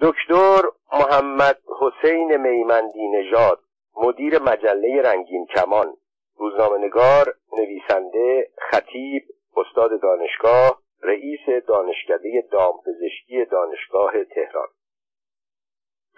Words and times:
دکتر 0.00 0.62
محمد 0.92 1.58
حسین 1.80 2.36
میمندی 2.36 3.08
نژاد 3.08 3.60
مدیر 3.96 4.38
مجله 4.42 5.02
رنگین 5.02 5.46
کمان 5.46 5.96
روزنامهنگار 6.36 7.34
نویسنده 7.52 8.50
خطیب 8.70 9.22
استاد 9.56 10.00
دانشگاه 10.02 10.82
رئیس 11.02 11.64
دانشکده 11.68 12.48
دامپزشکی 12.52 13.44
دانشگاه 13.44 14.24
تهران. 14.24 14.68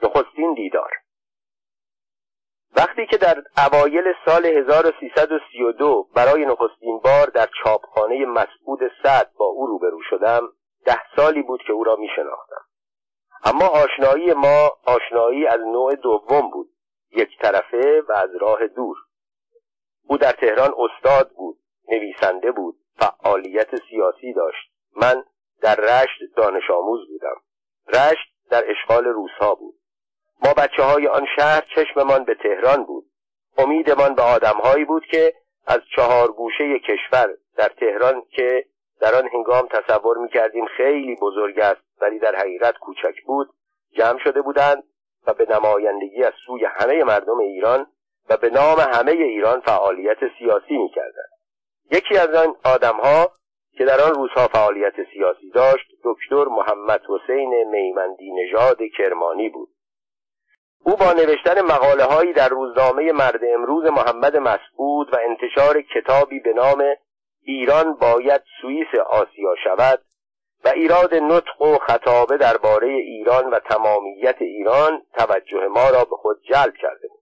نخستین 0.03 0.55
دیدار. 0.55 0.91
وقتی 2.77 3.07
که 3.07 3.17
در 3.17 3.43
اوایل 3.67 4.05
سال 4.27 4.47
1332 4.47 6.09
برای 6.15 6.45
نخستین 6.45 6.99
بار 6.99 7.27
در 7.27 7.49
چاپخانه 7.65 8.27
مسعود 8.27 8.81
سعد 9.03 9.31
با 9.39 9.45
او 9.45 9.67
روبرو 9.67 10.01
شدم 10.11 10.49
ده 10.85 11.01
سالی 11.17 11.43
بود 11.43 11.63
که 11.67 11.73
او 11.73 11.85
را 11.85 11.97
می 11.97 12.09
شناختم 12.17 12.70
اما 13.45 13.67
آشنایی 13.67 14.33
ما 14.33 14.79
آشنایی 14.87 15.47
از 15.47 15.61
نوع 15.61 15.95
دوم 15.95 16.51
بود 16.51 16.71
یک 17.13 17.39
طرفه 17.39 18.03
و 18.09 18.13
از 18.13 18.31
راه 18.41 18.67
دور. 18.67 18.97
او 20.07 20.17
در 20.17 20.33
تهران 20.33 20.75
استاد 20.79 21.31
بود 21.31 21.59
نویسنده 21.89 22.53
بود 22.53 22.77
فعالیت 22.99 23.69
سیاسی 23.91 24.33
داشت. 24.33 24.71
من 24.97 25.25
در 25.63 25.77
رشت 25.77 26.37
دانش 26.37 26.71
آموز 26.71 27.01
بودم. 27.09 27.37
رشت 27.89 28.29
در 28.51 28.65
اشغال 28.71 29.05
روسها 29.05 29.55
بود. 29.55 29.75
ما 30.45 30.53
بچه 30.53 30.83
های 30.83 31.07
آن 31.07 31.27
شهر 31.37 31.63
چشممان 31.75 32.25
به 32.25 32.35
تهران 32.35 32.85
بود. 32.85 33.05
امیدمان 33.59 34.15
به 34.15 34.23
آدمهایی 34.23 34.85
بود 34.85 35.07
که 35.11 35.35
از 35.67 35.81
چهار 35.97 36.33
گوشه 36.33 36.79
کشور 36.79 37.29
در 37.57 37.69
تهران 37.69 38.23
که 38.31 38.65
در 39.01 39.15
آن 39.15 39.29
هنگام 39.33 39.69
تصور 39.71 40.19
می‌کردیم 40.19 40.67
خیلی 40.67 41.17
بزرگ 41.23 41.61
است 41.61 41.81
ولی 42.01 42.19
در 42.19 42.37
حقیقت 42.37 42.79
کوچک 42.79 43.23
بود. 43.27 43.51
جمع 43.93 44.19
شده 44.25 44.43
بودند 44.43 44.83
و 45.27 45.35
به 45.35 45.47
نمایندگی 45.51 46.25
از 46.25 46.33
سوی 46.47 46.65
همه 46.65 47.05
مردم 47.05 47.39
ایران 47.39 47.87
و 48.31 48.37
به 48.37 48.51
نام 48.51 48.79
همه 48.81 49.13
ایران 49.13 49.61
فعالیت 49.61 50.19
سیاسی 50.39 50.77
می‌کردند. 50.77 51.31
یکی 51.91 52.19
از 52.19 52.35
آن 52.35 52.55
آدمها 52.65 53.33
که 53.73 53.85
در 53.85 54.01
آن 54.01 54.15
روزها 54.15 54.49
فعالیت 54.49 54.95
سیاسی 55.13 55.51
داشت 55.51 55.87
دکتر 56.05 56.45
محمد 56.45 57.01
حسین 57.09 57.65
میمندی 57.65 58.33
نژاد 58.33 58.79
کرمانی 58.99 59.49
بود. 59.49 59.69
او 60.85 60.97
با 60.97 61.13
نوشتن 61.13 61.61
مقاله 61.61 62.05
هایی 62.05 62.33
در 62.33 62.49
روزنامه 62.49 63.13
مرد 63.13 63.41
امروز 63.45 63.85
محمد 63.85 64.37
مسعود 64.37 65.15
و 65.15 65.19
انتشار 65.25 65.83
کتابی 65.83 66.41
به 66.41 66.53
نام 66.53 66.85
ایران 67.43 67.95
باید 67.95 68.43
سوئیس 68.61 68.95
آسیا 69.11 69.55
شود 69.65 70.03
و 70.65 70.69
ایراد 70.69 71.15
نطق 71.15 71.63
و 71.63 71.79
خطابه 71.79 72.37
درباره 72.37 72.89
ایران 72.89 73.51
و 73.51 73.59
تمامیت 73.59 74.37
ایران 74.41 75.03
توجه 75.19 75.67
ما 75.67 75.91
را 75.91 76.05
به 76.05 76.17
خود 76.17 76.43
جلب 76.43 76.75
کرده 76.77 77.09
بود. 77.09 77.21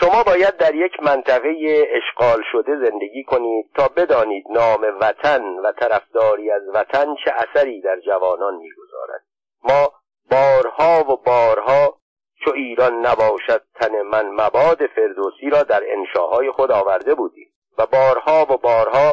شما 0.00 0.22
باید 0.22 0.56
در 0.56 0.74
یک 0.74 0.92
منطقه 1.02 1.48
اشغال 1.96 2.42
شده 2.52 2.76
زندگی 2.76 3.24
کنید 3.24 3.70
تا 3.74 3.88
بدانید 3.88 4.44
نام 4.50 4.86
وطن 5.00 5.44
و 5.44 5.72
طرفداری 5.72 6.50
از 6.50 6.62
وطن 6.74 7.14
چه 7.24 7.32
اثری 7.32 7.80
در 7.80 8.00
جوانان 8.00 8.54
می‌گذارد. 8.54 9.24
ما 9.64 9.92
بارها 10.30 11.12
و 11.12 11.16
بارها 11.16 11.98
چو 12.44 12.50
ایران 12.50 13.06
نباشد 13.06 13.62
تن 13.74 14.02
من 14.02 14.26
مباد 14.28 14.86
فردوسی 14.86 15.50
را 15.50 15.62
در 15.62 15.82
انشاهای 15.88 16.50
خود 16.50 16.72
آورده 16.72 17.14
بودیم. 17.14 17.52
و 17.78 17.86
بارها 17.86 18.46
و 18.50 18.56
بارها 18.56 19.12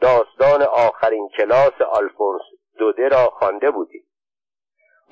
داستان 0.00 0.62
آخرین 0.62 1.28
کلاس 1.38 1.80
آلفونس 1.92 2.42
دوده 2.78 3.08
را 3.08 3.30
خوانده 3.38 3.70
بودیم. 3.70 4.02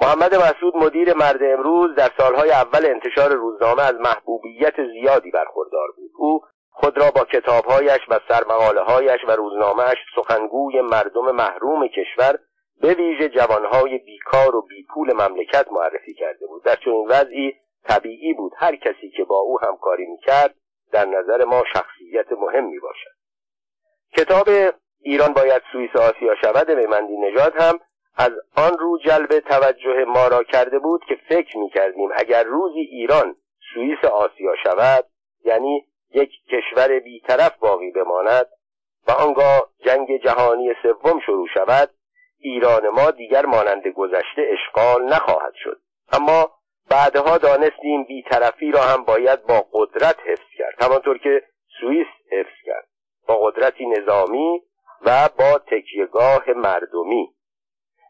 محمد 0.03 0.35
مسعود 0.35 0.77
مدیر 0.77 1.15
مرد 1.15 1.43
امروز 1.43 1.95
در 1.95 2.11
سالهای 2.19 2.51
اول 2.51 2.87
انتشار 2.87 3.33
روزنامه 3.33 3.83
از 3.83 3.95
محبوبیت 3.95 4.75
زیادی 4.93 5.31
برخوردار 5.31 5.89
بود. 5.97 6.11
او 6.17 6.41
خود 6.71 6.99
را 6.99 7.11
با 7.11 7.25
کتابهایش 7.25 8.01
و 8.09 8.21
سرمقالههایش 8.29 9.21
و 9.29 9.31
روزنامهاش 9.31 9.97
سخنگوی 10.17 10.81
مردم 10.81 11.31
محروم 11.31 11.89
کشور 11.89 12.39
به 12.81 12.95
ویژه 12.95 13.29
جوانهای 13.29 13.99
بیکار 13.99 14.57
و 14.57 14.63
بیپول 14.63 15.13
مملکت 15.13 15.67
معرفی 15.73 16.15
کرده 16.15 16.47
بود. 16.47 16.65
در 16.65 16.77
چنین 16.77 17.09
وضعی 17.09 17.53
طبیعی 17.89 18.35
بود 18.35 18.53
هر 18.57 18.77
کسی 18.77 19.11
که 19.17 19.25
با 19.25 19.39
او 19.39 19.61
همکاری 19.61 20.07
می‌کرد 20.07 20.55
در 20.95 21.05
نظر 21.05 21.45
ما 21.45 21.65
شخصیت 21.73 22.33
مهمی 22.33 22.79
باشد. 22.79 23.15
کتاب 24.17 24.49
ایران 25.01 25.33
باید 25.33 25.63
سوئیس 25.73 25.97
آسیا 25.97 26.35
شود 26.41 26.71
میمندی 26.71 27.17
نژاد 27.17 27.57
هم 27.57 27.81
از 28.17 28.31
آن 28.57 28.79
رو 28.79 28.99
جلب 28.99 29.39
توجه 29.39 30.05
ما 30.05 30.29
را 30.29 30.43
کرده 30.43 30.79
بود 30.79 31.05
که 31.09 31.19
فکر 31.29 31.59
می 31.59 31.71
کردیم 31.71 32.09
اگر 32.17 32.45
روزی 32.45 32.81
ایران 32.81 33.37
سوئیس 33.75 34.05
آسیا 34.05 34.55
شود 34.65 35.05
یعنی 35.45 35.87
یک 36.11 36.31
کشور 36.51 36.99
بیطرف 36.99 37.59
باقی 37.59 37.91
بماند 37.91 38.47
و 39.09 39.11
آنگاه 39.11 39.69
جنگ 39.87 40.23
جهانی 40.25 40.75
سوم 40.83 41.21
شروع 41.27 41.49
شود 41.55 41.91
ایران 42.39 42.89
ما 42.89 43.11
دیگر 43.11 43.47
مانند 43.47 43.89
گذشته 43.89 44.43
اشغال 44.53 45.05
نخواهد 45.05 45.53
شد. 45.55 45.81
اما 46.13 46.51
بعدها 46.91 47.39
دانستیم 47.39 48.05
بیطرفی 48.05 48.73
را 48.73 48.81
هم 48.81 49.05
باید 49.05 49.47
با 49.47 49.67
قدرت 49.73 50.17
حفظ 50.27 50.49
کرد 50.59 50.83
همانطور 50.83 51.19
که 51.19 51.43
سوئیس 51.81 52.07
حفظ 52.33 52.63
کرد. 52.65 52.89
با 53.29 53.37
قدرتی 53.37 53.87
نظامی 53.87 54.63
و 55.07 55.29
با 55.39 55.59
تکیهگاه 55.59 56.51
مردمی. 56.51 57.35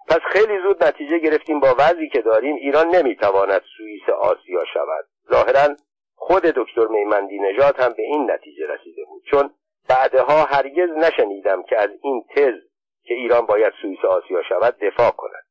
پس 0.09 0.21
خیلی 0.33 0.62
زود 0.62 0.85
نتیجه 0.85 1.19
گرفتیم 1.19 1.61
با 1.61 1.75
وضعی 1.79 2.09
که 2.09 2.21
داریم 2.21 2.57
ایران 2.57 2.89
نمی‌تواند 2.89 3.62
سوئیس 3.77 4.09
آسیا 4.09 4.65
شود. 4.75 5.05
ظاهرا 5.31 5.77
خود 6.17 6.43
دکتر 6.43 6.87
میمندی 6.87 7.39
نژاد 7.39 7.81
هم 7.81 7.93
به 7.93 8.03
این 8.03 8.31
نتیجه 8.31 8.67
رسیده 8.67 9.05
بود 9.05 9.23
چون 9.31 9.51
بعدها 9.89 10.45
هرگز 10.45 10.91
نشنیدم 10.91 11.62
که 11.62 11.81
از 11.81 11.91
این 12.03 12.25
تز 12.37 12.55
که 13.05 13.15
ایران 13.15 13.47
باید 13.47 13.73
سوئیس 13.83 14.05
آسیا 14.05 14.43
شود 14.43 14.77
دفاع 14.79 15.11
کند. 15.11 15.44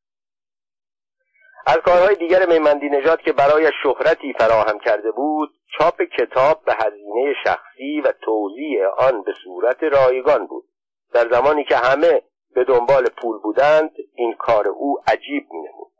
از 1.65 1.77
کارهای 1.77 2.15
دیگر 2.15 2.45
میمندی 2.45 2.89
نژاد 2.89 3.21
که 3.21 3.33
برای 3.33 3.71
شهرتی 3.83 4.33
فراهم 4.39 4.79
کرده 4.79 5.11
بود 5.11 5.49
چاپ 5.77 6.01
کتاب 6.01 6.61
به 6.65 6.73
هزینه 6.73 7.33
شخصی 7.43 8.01
و 8.01 8.11
توضیح 8.21 8.79
آن 8.97 9.23
به 9.23 9.33
صورت 9.43 9.83
رایگان 9.83 10.47
بود. 10.47 10.63
در 11.13 11.29
زمانی 11.29 11.63
که 11.63 11.75
همه 11.75 12.21
به 12.55 12.63
دنبال 12.63 13.05
پول 13.21 13.37
بودند 13.37 13.91
این 14.15 14.33
کار 14.33 14.67
او 14.67 14.97
عجیب 15.07 15.47
نمود 15.53 15.93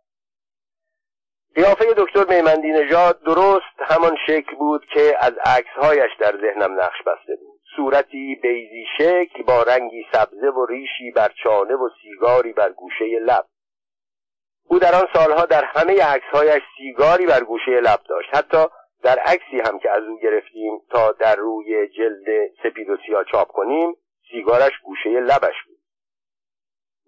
قیافه 1.55 1.85
دکتر 1.97 2.25
میمندی 2.35 2.71
نژاد 2.71 3.23
درست 3.23 3.77
همان 3.79 4.17
شکل 4.27 4.55
بود 4.55 4.85
که 4.93 5.15
از 5.19 5.33
عکسهایش 5.45 6.11
در 6.19 6.31
ذهنم 6.41 6.81
نقش 6.81 6.97
بسته 7.05 7.35
بود. 7.35 7.59
صورتی 7.75 8.39
بیزی 8.43 8.85
شکل 8.97 9.43
با 9.43 9.63
رنگی 9.63 10.05
سبزه 10.13 10.47
و 10.47 10.65
ریشی 10.65 11.11
بر 11.15 11.31
چانه 11.43 11.75
و 11.75 11.89
سیگاری 12.01 12.53
بر 12.53 12.69
گوشه 12.69 13.05
لب. 13.25 13.45
او 14.67 14.79
در 14.79 14.95
آن 14.95 15.07
سالها 15.13 15.45
در 15.45 15.63
همه 15.63 16.03
عکسهایش 16.03 16.63
سیگاری 16.77 17.25
بر 17.25 17.43
گوشه 17.43 17.71
لب 17.71 17.99
داشت. 18.09 18.29
حتی 18.35 18.65
در 19.03 19.19
عکسی 19.19 19.59
هم 19.65 19.79
که 19.79 19.91
از 19.91 20.03
او 20.03 20.19
گرفتیم 20.19 20.81
تا 20.89 21.11
در 21.11 21.35
روی 21.35 21.87
جلد 21.87 22.51
سپید 22.63 22.89
و 22.89 22.97
سیاه 23.05 23.23
چاپ 23.31 23.47
کنیم 23.47 23.95
سیگارش 24.31 24.71
گوشه 24.83 25.09
لبش 25.09 25.55
بود. 25.67 25.79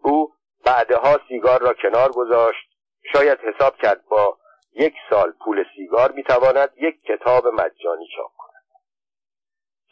او 0.04 0.34
بعدها 0.66 1.20
سیگار 1.28 1.62
را 1.62 1.74
کنار 1.74 2.12
گذاشت. 2.12 2.70
شاید 3.14 3.40
حساب 3.40 3.78
کرد 3.78 4.06
با 4.10 4.38
یک 4.74 4.94
سال 5.10 5.32
پول 5.32 5.66
سیگار 5.76 6.12
می‌تواند 6.12 6.70
یک 6.78 7.04
کتاب 7.04 7.48
مجانی 7.48 8.08
چاپ 8.16 8.45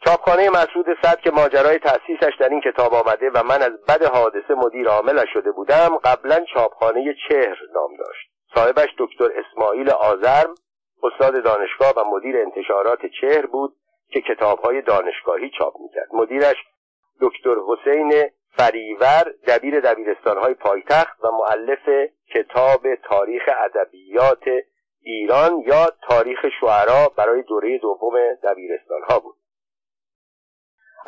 چاپخانه 0.06 0.50
مسعود 0.50 0.86
صد 1.02 1.20
که 1.20 1.30
ماجرای 1.30 1.78
تأسیسش 1.78 2.32
در 2.40 2.48
این 2.48 2.60
کتاب 2.60 2.94
آمده 2.94 3.30
و 3.30 3.42
من 3.42 3.62
از 3.62 3.72
بد 3.88 4.04
حادثه 4.04 4.54
مدیر 4.54 4.88
عاملش 4.88 5.28
شده 5.32 5.50
بودم 5.50 5.96
قبلا 6.04 6.44
چاپخانه 6.54 7.14
چهر 7.28 7.56
نام 7.74 7.96
داشت. 7.96 8.30
صاحبش 8.54 8.88
دکتر 8.98 9.28
اسماعیل 9.38 9.90
آزرم 9.90 10.54
استاد 11.02 11.44
دانشگاه 11.44 11.92
و 11.96 12.16
مدیر 12.16 12.36
انتشارات 12.36 12.98
چهر 13.20 13.46
بود 13.46 13.76
که 14.08 14.20
کتابهای 14.20 14.82
دانشگاهی 14.82 15.50
چاپ 15.58 15.74
می‌کرد. 15.80 16.08
مدیرش 16.12 16.56
دکتر 17.20 17.54
حسین 17.68 18.30
فریور 18.56 19.24
دبیر 19.46 19.80
دبیرستانهای 19.80 20.54
پایتخت 20.54 21.24
و 21.24 21.30
معلف 21.30 22.10
کتاب 22.34 22.94
تاریخ 22.94 23.42
ادبیات 23.64 24.44
ایران 25.02 25.62
یا 25.66 25.86
تاریخ 26.08 26.38
شعرا 26.60 27.12
برای 27.16 27.42
دوره 27.42 27.78
دوم 27.78 28.14
دبیرستانها 28.42 29.18
بود. 29.18 29.36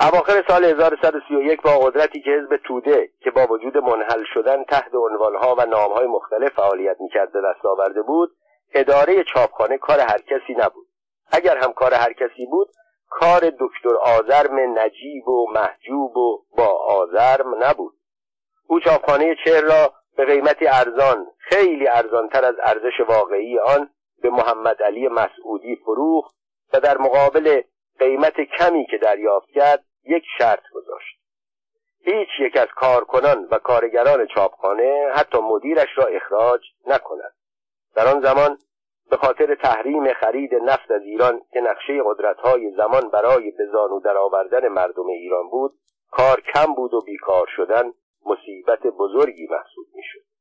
اواخر 0.00 0.44
سال 0.48 0.64
1131 0.64 1.62
با 1.62 1.78
قدرتی 1.78 2.20
که 2.20 2.30
حزب 2.30 2.56
توده 2.56 3.10
که 3.20 3.30
با 3.30 3.46
وجود 3.46 3.76
منحل 3.76 4.24
شدن 4.34 4.64
تحت 4.64 4.94
عنوانها 4.94 5.54
و 5.58 5.66
نامهای 5.66 6.06
مختلف 6.06 6.52
فعالیت 6.52 6.96
می‌کرد 7.00 7.32
به 7.32 7.40
دست 7.40 7.66
آورده 7.66 8.02
بود 8.02 8.30
اداره 8.74 9.24
چاپخانه 9.24 9.78
کار 9.78 9.98
هر 10.00 10.18
کسی 10.18 10.54
نبود. 10.58 10.86
اگر 11.32 11.56
هم 11.56 11.72
کار 11.72 11.94
هر 11.94 12.12
کسی 12.12 12.46
بود 12.50 12.68
کار 13.10 13.40
دکتر 13.40 13.96
آزرم 14.02 14.78
نجیب 14.78 15.28
و 15.28 15.46
محجوب 15.52 16.16
و 16.16 16.42
با 16.56 16.68
آزرم 16.88 17.64
نبود. 17.64 17.94
او 18.66 18.80
چاپخانه 18.80 19.36
چهر 19.44 19.60
را 19.60 19.92
به 20.16 20.24
قیمتی 20.24 20.66
ارزان 20.66 21.26
خیلی 21.38 21.88
ارزانتر 21.88 22.44
از 22.44 22.54
ارزش 22.62 23.00
واقعی 23.08 23.58
آن 23.58 23.90
به 24.22 24.30
محمد 24.30 24.82
علی 24.82 25.08
مسعودی 25.08 25.76
فروخت 25.76 26.34
و 26.72 26.80
در 26.80 26.98
مقابل 26.98 27.62
قیمت 27.98 28.40
کمی 28.40 28.86
که 28.90 28.98
دریافت 28.98 29.48
کرد 29.50 29.84
یک 30.04 30.24
شرط 30.38 30.62
گذاشت. 30.74 31.16
هیچ 32.00 32.28
یک 32.40 32.56
از 32.56 32.68
کارکنان 32.76 33.48
و 33.50 33.58
کارگران 33.58 34.26
چاپخانه 34.26 35.12
حتی 35.14 35.38
مدیرش 35.38 35.88
را 35.96 36.04
اخراج 36.06 36.60
نکند. 36.86 37.32
در 37.96 38.06
آن 38.06 38.20
زمان 38.20 38.58
به 39.10 39.16
خاطر 39.16 39.54
تحریم 39.54 40.12
خرید 40.12 40.54
نفت 40.54 40.90
از 40.90 41.02
ایران 41.02 41.40
که 41.52 41.60
نقشه 41.60 42.02
قدرت‌های 42.04 42.70
زمان 42.76 43.10
برای 43.10 43.50
به 43.50 43.66
زانو 43.72 44.00
درآوردن 44.00 44.68
مردم 44.68 45.06
ایران 45.06 45.48
بود 45.48 45.72
کار 46.10 46.40
کم 46.40 46.74
بود 46.74 46.94
و 46.94 47.00
بیکار 47.00 47.46
شدن 47.56 47.92
مصیبت 48.26 48.86
بزرگی 48.86 49.46
محسوب 49.50 49.86
می‌شد. 49.94 50.35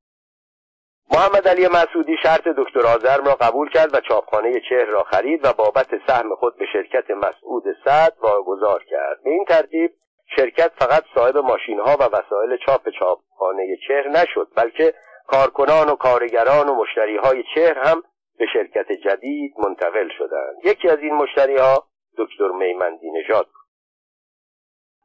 محمد 1.12 1.48
علی 1.48 1.68
مسعودی 1.68 2.18
شرط 2.24 2.48
دکتر 2.48 2.80
آزرم 2.80 3.25
را 3.25 3.36
قبول 3.36 3.69
کرد 3.69 3.96
و 3.96 4.00
چاپخانه 4.00 4.62
چهر 4.69 4.86
را 4.86 5.04
خرید 5.04 5.46
و 5.46 5.54
بابت 5.54 5.88
سهم 6.07 6.36
خود 6.36 6.57
به 6.57 6.66
شرکت 6.74 7.12
مسعود 7.12 7.63
سعد 7.86 8.13
واگذار 8.19 8.84
کرد. 8.84 9.24
به 9.24 9.30
این 9.30 9.46
ترتیب 9.46 9.92
شرکت 10.36 10.72
فقط 10.80 11.04
صاحب 11.16 11.38
ماشین 11.38 11.80
ها 11.80 11.98
و 12.00 12.04
وسایل 12.04 12.57
چاپ 12.66 12.90
چاپخانه 13.00 13.78
چهر 13.88 14.07
نشد 14.07 14.48
بلکه 14.56 14.94
کارکنان 15.28 15.90
و 15.90 15.96
کارگران 15.96 16.69
و 16.69 16.75
مشتری 16.75 17.18
های 17.18 17.44
چهر 17.56 17.80
هم 17.80 18.04
به 18.38 18.46
شرکت 18.54 18.92
جدید 18.92 19.54
منتقل 19.57 20.10
شدند. 20.18 20.56
یکی 20.63 20.90
از 20.90 21.00
این 21.00 21.13
مشتری 21.13 21.57
ها 21.57 21.88
دکتر 22.18 22.48
میمندی 22.48 23.12
نژاد 23.12 23.48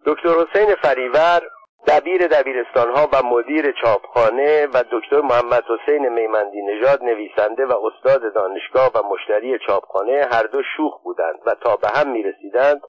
دکتر 0.06 0.28
حسین 0.28 0.74
فریور 0.74 1.42
دبیر 1.86 2.26
دبیرستان 2.26 2.96
ها 2.96 3.08
و 3.12 3.22
مدیر 3.26 3.72
چاپخانه 3.82 4.66
و 4.66 4.84
دکتر 4.92 5.20
محمد 5.20 5.64
حسین 5.64 6.08
میمندی 6.08 6.62
نژاد 6.62 7.02
نویسنده 7.02 7.66
و 7.66 7.72
استاد 7.86 8.34
دانشگاه 8.34 8.90
و 8.94 9.08
مشتری 9.12 9.58
چاپخانه 9.66 10.28
هر 10.32 10.42
دو 10.42 10.62
شوخ 10.76 11.02
بودند 11.02 11.38
و 11.46 11.54
تا 11.54 11.76
به 11.76 11.88
هم 11.88 12.10
می 12.10 12.22
رسیدند 12.22 12.80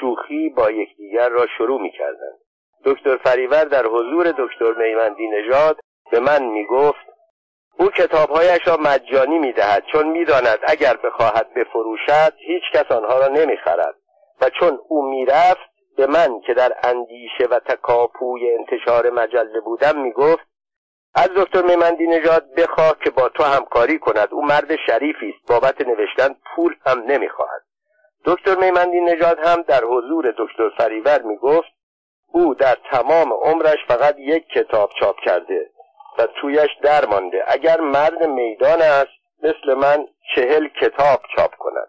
شوخی 0.00 0.48
با 0.48 0.70
یکدیگر 0.70 1.28
را 1.28 1.46
شروع 1.58 1.80
می 1.80 1.90
کردند 1.90 2.38
دکتر 2.84 3.16
فریور 3.16 3.64
در 3.64 3.86
حضور 3.86 4.34
دکتر 4.38 4.72
میمندی 4.72 5.28
نژاد 5.28 5.80
به 6.10 6.20
من 6.20 6.42
می 6.42 6.66
گفت 6.66 7.06
او 7.78 7.90
کتابهایش 7.90 8.60
را 8.66 8.76
مجانی 8.76 9.38
می 9.38 9.52
دهد 9.52 9.84
چون 9.92 10.08
می 10.08 10.24
داند 10.24 10.58
اگر 10.62 10.96
بخواهد 10.96 11.54
بفروشد 11.54 12.32
هیچ 12.38 12.62
کس 12.74 12.92
آنها 12.92 13.18
را 13.18 13.26
نمی 13.26 13.56
خرد 13.56 13.94
و 14.40 14.50
چون 14.60 14.78
او 14.88 15.10
می‌رفت 15.10 15.71
به 15.96 16.06
من 16.06 16.40
که 16.40 16.54
در 16.54 16.72
اندیشه 16.82 17.44
و 17.50 17.58
تکاپوی 17.58 18.54
انتشار 18.54 19.10
مجله 19.10 19.60
بودم 19.60 19.98
می‌گفت 19.98 20.52
از 21.14 21.28
دکتر 21.36 21.62
میمندی 21.62 22.06
نژاد 22.06 22.54
بخواه 22.54 22.96
که 23.04 23.10
با 23.10 23.28
تو 23.28 23.42
همکاری 23.42 23.98
کند. 23.98 24.28
او 24.32 24.44
مرد 24.44 24.76
شریفی 24.86 25.34
است. 25.36 25.48
بابت 25.48 25.80
نوشتن 25.80 26.36
پول 26.56 26.74
هم 26.86 27.02
نمی‌خواهد. 27.02 27.62
دکتر 28.24 28.54
میمندی 28.54 29.00
نژاد 29.00 29.38
هم 29.38 29.62
در 29.62 29.84
حضور 29.84 30.34
دکتر 30.38 30.68
فریور 30.78 31.22
می‌گفت 31.22 31.72
او 32.26 32.54
در 32.54 32.76
تمام 32.90 33.32
عمرش 33.32 33.78
فقط 33.88 34.14
یک 34.18 34.48
کتاب 34.48 34.90
چاپ 35.00 35.16
کرده 35.20 35.70
و 36.18 36.26
تویش 36.26 36.70
در 36.82 37.06
مانده. 37.06 37.44
اگر 37.46 37.80
مرد 37.80 38.22
میدان 38.22 38.82
است 38.82 39.12
مثل 39.42 39.74
من 39.74 40.06
چهل 40.34 40.68
کتاب 40.68 41.20
چاپ 41.36 41.54
کند. 41.58 41.88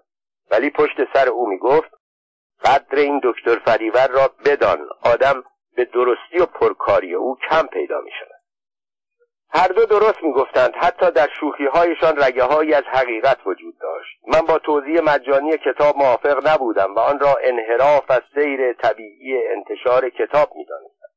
ولی 0.52 0.70
پشت 0.70 1.14
سر 1.14 1.30
او 1.30 1.48
می‌گفت 1.48 1.92
قدر 2.64 3.00
این 3.00 3.22
دکتر 3.24 3.60
فریور 3.60 4.08
را 4.08 4.32
بدان 4.46 4.90
آدم 5.04 5.44
به 5.76 5.86
درستی 5.86 6.40
و 6.40 6.46
پرکاری 6.46 7.14
او 7.14 7.38
کم 7.50 7.68
پیدا 7.68 8.02
می 8.02 8.12
شود. 8.20 8.44
هر 9.50 9.68
دو 9.68 9.86
درست 9.86 10.24
می‌گفتند 10.24 10.74
حتی 10.76 11.12
در 11.12 11.30
شوخی 11.40 11.66
هایشان 11.66 12.24
رگه 12.24 12.44
هایی 12.44 12.74
از 12.74 12.84
حقیقت 12.84 13.38
وجود 13.46 13.78
داشت. 13.80 14.20
من 14.28 14.42
با 14.42 14.60
توضیح 14.60 15.02
مجانی 15.02 15.58
کتاب 15.58 15.98
موافق 15.98 16.48
نبودم 16.48 16.96
و 16.96 17.00
آن 17.00 17.20
را 17.20 17.38
انحراف 17.44 18.12
از 18.12 18.22
سیر 18.36 18.74
طبیعی 18.74 19.48
انتشار 19.48 20.10
کتاب 20.10 20.56
می‌دانستم 20.56 21.08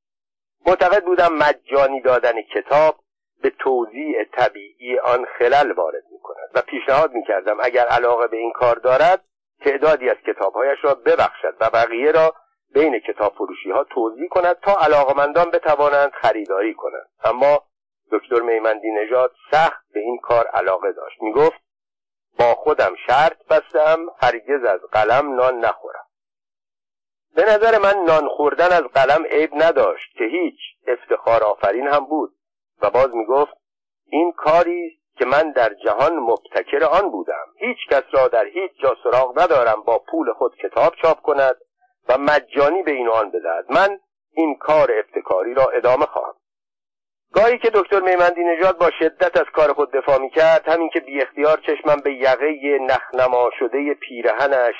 معتقد 0.67 1.05
بودم 1.05 1.33
مجانی 1.33 2.01
دادن 2.01 2.43
کتاب 2.43 2.97
به 3.43 3.51
توضیح 3.51 4.25
طبیعی 4.33 4.99
آن 4.99 5.27
خلل 5.39 5.73
وارد 5.73 6.05
می 6.13 6.19
کند 6.23 6.49
و 6.55 6.63
پیشنهاد 6.63 7.13
می 7.13 7.25
کردم 7.25 7.57
اگر 7.63 7.87
علاقه 7.87 8.27
به 8.27 8.37
این 8.37 8.53
کار 8.53 8.77
دارد 8.77 9.25
تعدادی 9.65 10.11
از 10.11 10.17
کتابهایش 10.27 10.79
را 10.83 10.95
ببخشد 10.95 11.57
و 11.61 11.71
بقیه 11.71 12.13
را 12.13 12.35
بین 12.75 12.99
کتاب 12.99 13.33
فروشی 13.35 13.71
ها 13.71 13.85
توضیح 13.85 14.29
کند 14.29 14.61
تا 14.61 14.77
علاقمندان 14.81 15.51
بتوانند 15.51 16.13
خریداری 16.13 16.75
کنند. 16.75 17.09
اما 17.25 17.63
دکتر 18.13 18.41
میمندی 18.41 18.91
نژاد 18.91 19.33
سخت 19.51 19.85
به 19.95 20.01
این 20.01 20.19
کار 20.19 20.47
علاقه 20.47 20.93
داشت. 20.93 21.23
می‌گفت 21.23 21.61
با 22.39 22.55
خودم 22.55 22.95
شرط 23.07 23.47
بستم 23.51 24.07
هرگز 24.23 24.65
از 24.65 24.81
قلم 24.93 25.35
نان 25.35 25.59
نخورم. 25.59 26.07
به 27.35 27.43
نظر 27.43 27.79
من 27.79 28.05
نان 28.05 28.29
خوردن 28.29 28.73
از 28.73 28.83
قلم 28.83 29.25
عیب 29.25 29.51
نداشت 29.55 30.17
که 30.19 30.25
هیچ 30.25 30.59
افتخار 30.87 31.45
آفرین 31.45 31.89
هم 31.89 32.05
بود. 32.05 32.33
و 32.83 32.91
باز 32.91 33.15
می‌گفت 33.15 33.57
این 34.07 34.33
کاری 34.33 35.01
که 35.19 35.25
من 35.25 35.51
در 35.51 35.75
جهان 35.85 36.17
مبتکر 36.17 36.85
آن 36.85 37.11
بودم. 37.11 37.47
هیچ 37.59 37.79
کس 37.91 38.03
را 38.13 38.29
در 38.29 38.45
هیچ 38.45 38.73
جا 38.83 38.97
سراغ 39.03 39.41
ندارم 39.41 39.83
با 39.83 39.99
پول 39.99 40.33
خود 40.33 40.57
کتاب 40.57 40.95
چاپ 41.03 41.21
کند 41.21 41.57
و 42.09 42.19
مجانی 42.19 42.83
به 42.83 42.93
این 42.93 43.09
آن 43.09 43.31
بدهد. 43.31 43.65
من 43.69 44.01
این 44.33 44.57
کار 44.57 44.91
ابتکاری 44.93 45.55
را 45.55 45.65
ادامه 45.65 46.07
خواهم. 46.07 46.35
گاهی 47.33 47.59
که 47.59 47.71
دکتر 47.75 48.01
میمندی 48.01 48.45
نژاد 48.45 48.79
با 48.79 48.91
شدت 48.99 49.37
از 49.37 49.47
کار 49.55 49.73
خود 49.73 49.93
دفاع 49.93 50.19
می 50.19 50.31
کرد 50.31 50.69
همین 50.69 50.91
که 50.91 51.01
بی 51.01 51.23
اختیار 51.23 51.61
چشمم 51.67 51.97
به 52.05 52.15
یقه 52.15 52.79
نخنما 52.81 53.51
شده 53.59 53.95
پیرهنش 53.95 54.75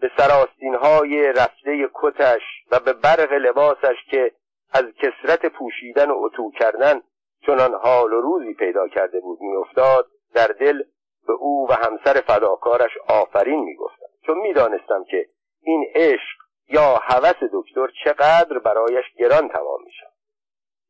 به 0.00 0.10
سراستین 0.16 0.74
های 0.74 1.32
رفته 1.32 1.88
کتش 1.94 2.42
و 2.70 2.78
به 2.78 2.92
برق 2.92 3.32
لباسش 3.32 3.96
که 4.10 4.32
از 4.72 4.84
کسرت 4.84 5.46
پوشیدن 5.46 6.10
و 6.10 6.14
اتو 6.16 6.50
کردن 6.50 7.00
چنان 7.46 7.74
حال 7.74 8.12
و 8.12 8.20
روزی 8.20 8.54
پیدا 8.54 8.88
کرده 8.88 9.20
بود 9.20 9.38
میافتاد 9.40 10.06
در 10.34 10.46
دل 10.46 10.82
به 11.26 11.32
او 11.32 11.66
و 11.70 11.72
همسر 11.72 12.20
فداکارش 12.20 12.90
آفرین 13.08 13.64
می‌گفتم. 13.64 14.06
چون 14.26 14.38
می‌دانستم 14.38 15.04
که 15.10 15.26
این 15.62 15.86
عشق 15.94 16.38
یا 16.68 17.00
هوس 17.02 17.36
دکتر 17.52 17.88
چقدر 18.04 18.58
برایش 18.58 19.04
گران 19.18 19.48
تمام 19.48 19.84
می‌شد 19.84 20.12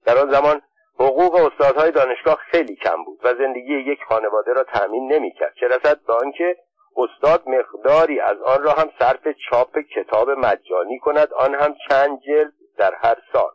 در 0.07 0.19
آن 0.19 0.31
زمان 0.31 0.63
حقوق 0.95 1.35
استادهای 1.35 1.91
دانشگاه 1.91 2.37
خیلی 2.37 2.77
کم 2.77 3.05
بود 3.05 3.21
و 3.25 3.35
زندگی 3.35 3.75
یک 3.75 3.99
خانواده 4.09 4.53
را 4.53 4.65
تأمین 4.65 5.13
نمی‌کرد 5.13 5.55
چه 5.61 5.69
رسد 5.69 6.01
به 6.07 6.13
آنکه 6.13 6.57
استاد 6.97 7.49
مقداری 7.49 8.21
از 8.21 8.37
آن 8.43 8.63
را 8.63 8.73
هم 8.73 8.91
صرف 8.99 9.29
چاپ 9.51 9.79
کتاب 9.79 10.31
مجانی 10.31 10.99
کند 10.99 11.33
آن 11.33 11.55
هم 11.55 11.75
چند 11.89 12.21
جلد 12.21 12.53
در 12.79 12.95
هر 12.95 13.17
سال. 13.33 13.51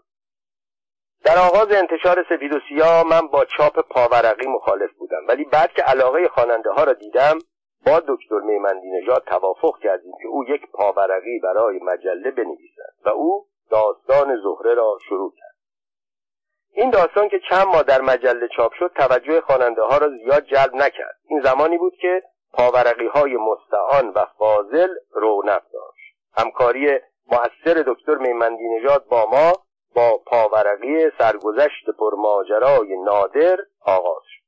در 1.24 1.38
آغاز 1.38 1.72
انتشار 1.72 2.26
سفید 2.30 2.56
و 2.56 2.60
سیاه 2.70 3.08
من 3.08 3.28
با 3.28 3.46
چاپ 3.46 3.80
پاورقی 3.80 4.48
مخالف 4.48 4.92
بودم. 4.94 5.28
ولی 5.28 5.44
بعد 5.44 5.74
که 5.74 5.82
علاقه 5.82 6.28
خواننده 6.28 6.72
ها 6.72 6.84
را 6.84 6.94
دیدم 6.94 7.40
با 7.86 8.00
دکتر 8.08 8.40
میمندی 8.40 8.92
نژاد 8.92 9.24
توافق 9.24 9.80
کردیم 9.84 10.12
که 10.22 10.28
او 10.28 10.46
یک 10.46 10.62
پاورقی 10.72 11.40
برای 11.40 11.80
مجله 11.80 12.32
بنویسد 12.32 12.94
و 13.06 13.10
او 13.10 13.46
داستان 13.72 14.38
زهره 14.44 14.74
را 14.74 14.98
شروع 15.08 15.34
کرد. 15.38 15.56
این 16.72 16.90
داستان 16.90 17.30
که 17.30 17.40
چند 17.50 17.68
ماه 17.68 17.84
در 17.84 18.02
مجله 18.02 18.48
چاپ 18.48 18.74
شد 18.74 18.92
توجه 18.96 19.42
خواننده 19.42 19.82
ها 19.82 19.98
را 19.98 20.10
زیاد 20.10 20.46
جلب 20.46 20.76
نکرد. 20.76 21.18
این 21.28 21.42
زمانی 21.42 21.78
بود 21.78 21.94
که 22.02 22.24
پاورقی 22.54 23.08
های 23.08 23.38
مستعان 23.38 24.10
و 24.10 24.26
فاضل 24.38 24.90
رونق 25.12 25.62
داشت. 25.74 26.16
همکاری 26.38 27.00
مؤثر 27.32 27.84
دکتر 27.88 28.16
میمندی 28.16 28.70
نژاد 28.70 29.06
با 29.08 29.26
ما 29.26 29.63
با 29.96 30.18
پاورقی 30.26 31.12
سرگذشت 31.18 31.90
پرماجرای 32.00 32.98
نادر 33.04 33.58
آغاز 33.82 34.24
شد. 34.26 34.44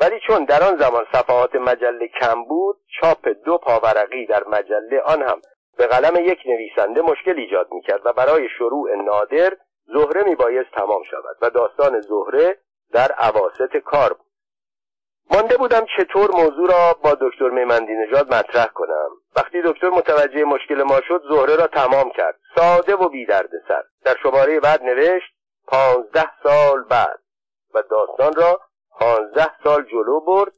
ولی 0.00 0.20
چون 0.26 0.44
در 0.44 0.62
آن 0.62 0.76
زمان 0.76 1.06
صفحات 1.12 1.54
مجله 1.54 2.08
کم 2.20 2.44
بود 2.44 2.76
چاپ 3.00 3.28
دو 3.44 3.58
پاورقی 3.58 4.26
در 4.26 4.44
مجله 4.44 5.00
آن 5.00 5.22
هم 5.22 5.40
به 5.78 5.86
قلم 5.86 6.16
یک 6.16 6.38
نویسنده 6.46 7.02
مشکل 7.02 7.38
ایجاد 7.38 7.68
می‌کرد 7.72 8.00
و 8.04 8.12
برای 8.12 8.48
شروع 8.58 8.94
نادر 8.94 9.56
زهره 9.86 10.22
میبایست 10.24 10.70
تمام 10.70 11.02
شود 11.10 11.36
و 11.42 11.50
داستان 11.50 12.00
زهره 12.00 12.58
در 12.92 13.12
عواست 13.12 13.76
کار 13.84 14.12
بود. 14.12 14.31
مانده 15.30 15.56
بودم 15.56 15.86
چطور 15.96 16.30
موضوع 16.30 16.70
را 16.70 16.94
با 17.02 17.14
دکتر 17.20 17.48
میمندی 17.48 17.92
نژاد 17.92 18.34
مطرح 18.34 18.66
کنم. 18.66 19.10
وقتی 19.36 19.62
دکتر 19.64 19.88
متوجه 19.88 20.44
مشکل 20.44 20.82
ما 20.82 21.00
شد 21.08 21.22
زهره 21.30 21.56
را 21.56 21.66
تمام 21.66 22.10
کرد. 22.10 22.40
ساده 22.56 22.96
و 22.96 23.08
بی 23.08 23.26
سر. 23.26 23.46
در 24.04 24.16
شماره 24.22 24.60
بعد 24.60 24.82
نوشت 24.82 25.34
پانزده 25.66 26.30
سال 26.42 26.82
بعد. 26.82 27.18
و 27.74 27.82
داستان 27.90 28.34
را 28.34 28.60
پانزده 28.90 29.50
سال 29.64 29.82
جلو 29.84 30.20
برد 30.20 30.52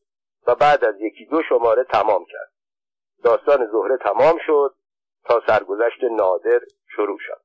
و 0.46 0.54
بعد 0.54 0.84
از 0.84 0.94
یکی 1.00 1.26
دو 1.26 1.42
شماره 1.48 1.84
تمام 1.84 2.24
کرد. 2.24 2.52
داستان 3.24 3.66
زهره 3.72 3.96
تمام 3.96 4.38
شد 4.46 4.74
تا 5.24 5.42
سرگذشت 5.46 6.04
نادر 6.10 6.60
شروع 6.96 7.18
شد. 7.20 7.43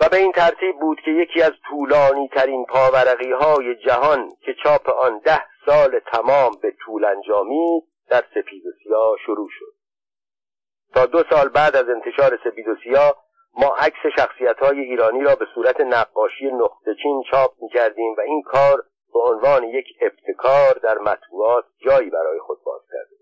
و 0.00 0.08
به 0.08 0.16
این 0.16 0.32
ترتیب 0.32 0.80
بود 0.80 1.00
که 1.04 1.10
یکی 1.10 1.42
از 1.42 1.52
طولانی 1.68 2.28
ترین 2.28 2.64
پاورقی 2.64 3.32
های 3.32 3.74
جهان 3.74 4.28
که 4.40 4.54
چاپ 4.64 4.88
آن 4.88 5.18
ده 5.18 5.42
سال 5.66 5.98
تمام 5.98 6.52
به 6.62 6.74
طول 6.84 7.04
انجامی 7.04 7.82
در 8.08 8.24
سپید 8.34 8.66
و 8.66 8.70
سیاه 8.82 9.16
شروع 9.26 9.48
شد. 9.58 9.72
تا 10.94 11.06
دو 11.06 11.22
سال 11.30 11.48
بعد 11.48 11.76
از 11.76 11.88
انتشار 11.88 12.38
سپید 12.44 12.68
و 12.68 12.76
سیاه 12.84 13.24
ما 13.54 13.76
عکس 13.78 14.06
شخصیت 14.16 14.58
های 14.58 14.80
ایرانی 14.80 15.22
را 15.24 15.34
به 15.34 15.46
صورت 15.54 15.80
نقاشی 15.80 16.46
نقطه 16.46 16.94
چین 17.02 17.22
چاپ 17.30 17.50
می 17.62 17.68
کردیم 17.68 18.14
و 18.18 18.20
این 18.20 18.42
کار 18.42 18.82
به 19.12 19.20
عنوان 19.20 19.64
یک 19.64 19.86
ابتکار 20.00 20.74
در 20.82 20.98
مطبوعات 20.98 21.64
جایی 21.84 22.10
برای 22.10 22.38
خود 22.40 22.58
باز 22.64 22.80
کرده 22.92 23.16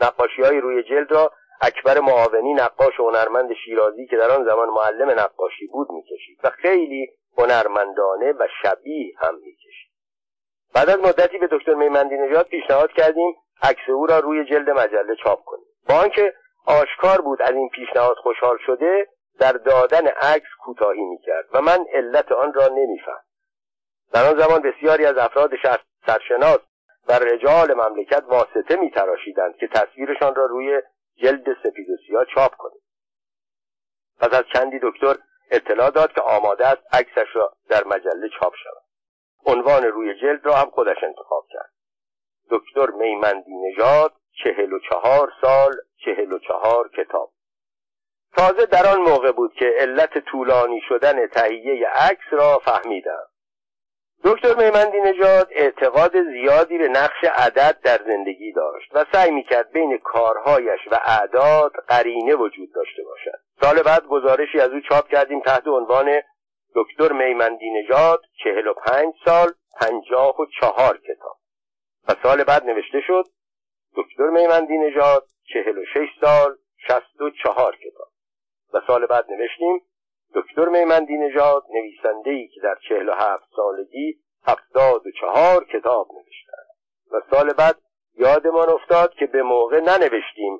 نقاشی 0.00 0.42
های 0.42 0.60
روی 0.60 0.82
جلد 0.82 1.12
را 1.12 1.32
اکبر 1.60 2.00
معاونی 2.00 2.54
نقاش 2.54 2.94
هنرمند 2.98 3.52
شیرازی 3.64 4.06
که 4.06 4.16
در 4.16 4.30
آن 4.30 4.44
زمان 4.44 4.68
معلم 4.68 5.10
نقاشی 5.20 5.66
بود 5.66 5.90
می‌کشید 5.90 6.38
و 6.44 6.50
خیلی 6.50 7.08
هنرمندانه 7.38 8.32
و 8.32 8.48
شبیه 8.62 9.14
هم 9.18 9.34
می‌کشید. 9.34 9.92
بعد 10.74 10.90
از 10.90 10.98
مدتی 10.98 11.38
به 11.38 11.48
دکتر 11.52 11.74
میمندی 11.74 12.16
نژاد 12.16 12.46
پیشنهاد 12.46 12.92
کردیم 12.92 13.34
عکس 13.62 13.88
او 13.88 14.06
را 14.06 14.18
روی 14.18 14.44
جلد 14.44 14.70
مجله 14.70 15.16
چاپ 15.24 15.44
کنیم. 15.44 15.66
با 15.88 15.94
آنکه 15.94 16.34
آشکار 16.66 17.20
بود 17.20 17.42
از 17.42 17.52
این 17.52 17.68
پیشنهاد 17.68 18.16
خوشحال 18.16 18.58
شده 18.66 19.08
در 19.38 19.52
دادن 19.52 20.06
عکس 20.06 20.48
کوتاهی 20.64 21.04
می‌کرد 21.04 21.44
و 21.52 21.60
من 21.60 21.84
علت 21.92 22.32
آن 22.32 22.54
را 22.54 22.68
نمیفهم 22.68 23.24
در 24.12 24.24
آن 24.24 24.38
زمان 24.38 24.62
بسیاری 24.62 25.06
از 25.06 25.18
افراد 25.18 25.50
سرشناس 26.06 26.58
و 27.08 27.12
رجال 27.12 27.74
مملکت 27.74 28.22
واسطه 28.28 28.76
میتراشیدند 28.76 29.56
که 29.56 29.68
تصویرشان 29.68 30.34
را 30.34 30.46
روی 30.46 30.82
جلد 31.22 31.56
سفید 31.62 31.90
و 31.90 31.96
سیاه 32.06 32.24
چاپ 32.34 32.56
کنید 32.56 32.82
پس 34.18 34.34
از 34.34 34.44
چندی 34.54 34.78
دکتر 34.82 35.16
اطلاع 35.50 35.90
داد 35.90 36.12
که 36.12 36.20
آماده 36.20 36.66
است 36.66 36.82
عکسش 36.92 37.26
را 37.34 37.56
در 37.68 37.84
مجله 37.84 38.28
چاپ 38.40 38.54
شود. 38.54 38.82
عنوان 39.46 39.84
روی 39.84 40.14
جلد 40.20 40.46
را 40.46 40.54
هم 40.54 40.70
خودش 40.70 40.96
انتخاب 41.02 41.46
کرد. 41.50 41.72
دکتر 42.50 42.90
میمندی 42.90 43.52
نژاد 43.56 44.12
چهل 44.44 44.72
و 44.72 44.78
چهار 44.78 45.32
سال 45.40 45.72
چهل 46.04 46.32
و 46.32 46.38
چهار 46.38 46.88
کتاب. 46.88 47.32
تازه 48.36 48.66
در 48.66 48.86
آن 48.92 49.00
موقع 49.00 49.32
بود 49.32 49.54
که 49.54 49.74
علت 49.78 50.18
طولانی 50.18 50.80
شدن 50.88 51.26
تهیه 51.26 51.88
عکس 51.88 52.32
را 52.32 52.58
فهمیدم. 52.58 53.26
دکتر 54.26 54.54
میمندی 54.54 55.00
نژاد 55.00 55.48
اعتقاد 55.50 56.22
زیادی 56.22 56.78
به 56.78 56.88
نقش 56.88 57.24
عدد 57.24 57.80
در 57.84 58.00
زندگی 58.06 58.52
داشت 58.52 58.90
و 58.94 59.04
سعی 59.12 59.30
می‌کرد 59.30 59.72
بین 59.72 59.98
کارهایش 59.98 60.80
و 60.90 61.00
اعداد 61.04 61.72
قرینه 61.88 62.34
وجود 62.34 62.68
داشته 62.74 63.02
باشد. 63.04 63.38
سال 63.60 63.82
بعد 63.82 64.06
گزارشی 64.06 64.60
از 64.60 64.70
او 64.70 64.80
چاپ 64.80 65.08
کردیم 65.08 65.40
تحت 65.40 65.66
عنوان 65.66 66.20
دکتر 66.74 67.12
میمندی 67.12 67.70
نژاد 67.70 68.20
چهل 68.44 68.66
و 68.66 68.74
پنج 68.74 69.14
سال 69.24 69.48
پنجاه 69.80 70.40
و 70.40 70.46
چهار 70.60 70.98
کتاب. 70.98 71.36
و 72.08 72.14
سال 72.22 72.44
بعد 72.44 72.64
نوشته 72.64 73.00
شد 73.06 73.24
دکتر 73.96 74.30
میمندی 74.30 74.78
نژاد 74.78 75.26
چهل 75.52 75.78
و 75.78 75.84
شش 75.94 76.08
سال 76.20 76.56
شست 76.88 77.20
و 77.20 77.30
چهار 77.30 77.76
کتاب. 77.76 78.08
و 78.72 78.80
سال 78.86 79.06
بعد 79.06 79.24
نوشتیم 79.30 79.80
دکتر 80.36 80.68
میمندی 80.68 81.16
نژاد 81.16 81.64
نویسنده 81.70 82.30
ای 82.30 82.48
که 82.48 82.60
در 82.60 82.76
چهل 82.88 83.08
و 83.08 83.12
هفت 83.12 83.48
سالگی 83.56 84.18
هفتاد 84.46 85.06
و 85.06 85.10
چهار 85.20 85.64
کتاب 85.64 86.08
نوشته 86.12 86.52
و 87.12 87.20
سال 87.30 87.52
بعد 87.52 87.76
یادمان 88.14 88.68
افتاد 88.68 89.14
که 89.14 89.26
به 89.26 89.42
موقع 89.42 89.80
ننوشتیم 89.80 90.58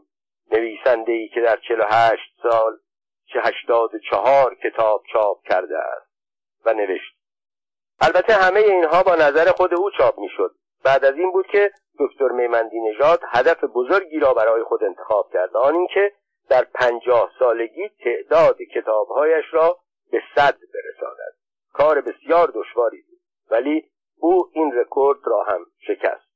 نویسنده 0.53 1.13
ای 1.13 1.29
که 1.29 1.41
در 1.41 1.57
چهل 1.69 1.81
و 1.81 1.85
هشت 1.91 2.35
سال 2.43 2.79
چه 3.33 3.41
هشتاد 3.45 3.95
و 3.95 3.99
چهار 4.11 4.55
کتاب 4.55 5.03
چاپ 5.13 5.43
کرده 5.43 5.79
است 5.79 6.11
و 6.65 6.73
نوشت. 6.73 7.17
البته 8.01 8.33
همه 8.33 8.61
اینها 8.61 9.03
با 9.03 9.15
نظر 9.15 9.51
خود 9.51 9.75
او 9.75 9.91
چاپ 9.91 10.19
می‌شد. 10.19 10.55
بعد 10.85 11.05
از 11.05 11.15
این 11.15 11.33
بود 11.33 11.47
که 11.47 11.71
دکتر 11.99 12.29
میمندی 12.29 12.81
نژاد 12.81 13.21
هدف 13.29 13.65
بزرگی 13.65 14.19
را 14.19 14.35
برای 14.35 14.63
خود 14.63 14.85
انتخاب 14.85 15.31
کرد. 15.33 15.57
آن 15.57 15.75
اینکه 15.75 16.13
در 16.49 16.65
پنجاه 16.75 17.31
سالگی 17.39 17.89
تعداد 17.89 18.63
کتابهایش 18.63 19.45
را 19.53 19.79
به 20.11 20.23
صد 20.35 20.59
برساند. 20.75 21.35
کار 21.73 22.01
بسیار 22.01 22.53
دشواری 22.55 23.03
بود 23.03 23.21
ولی 23.51 23.91
او 24.19 24.51
این 24.53 24.73
رکورد 24.73 25.19
را 25.25 25.43
هم 25.43 25.67
شکست. 25.79 26.27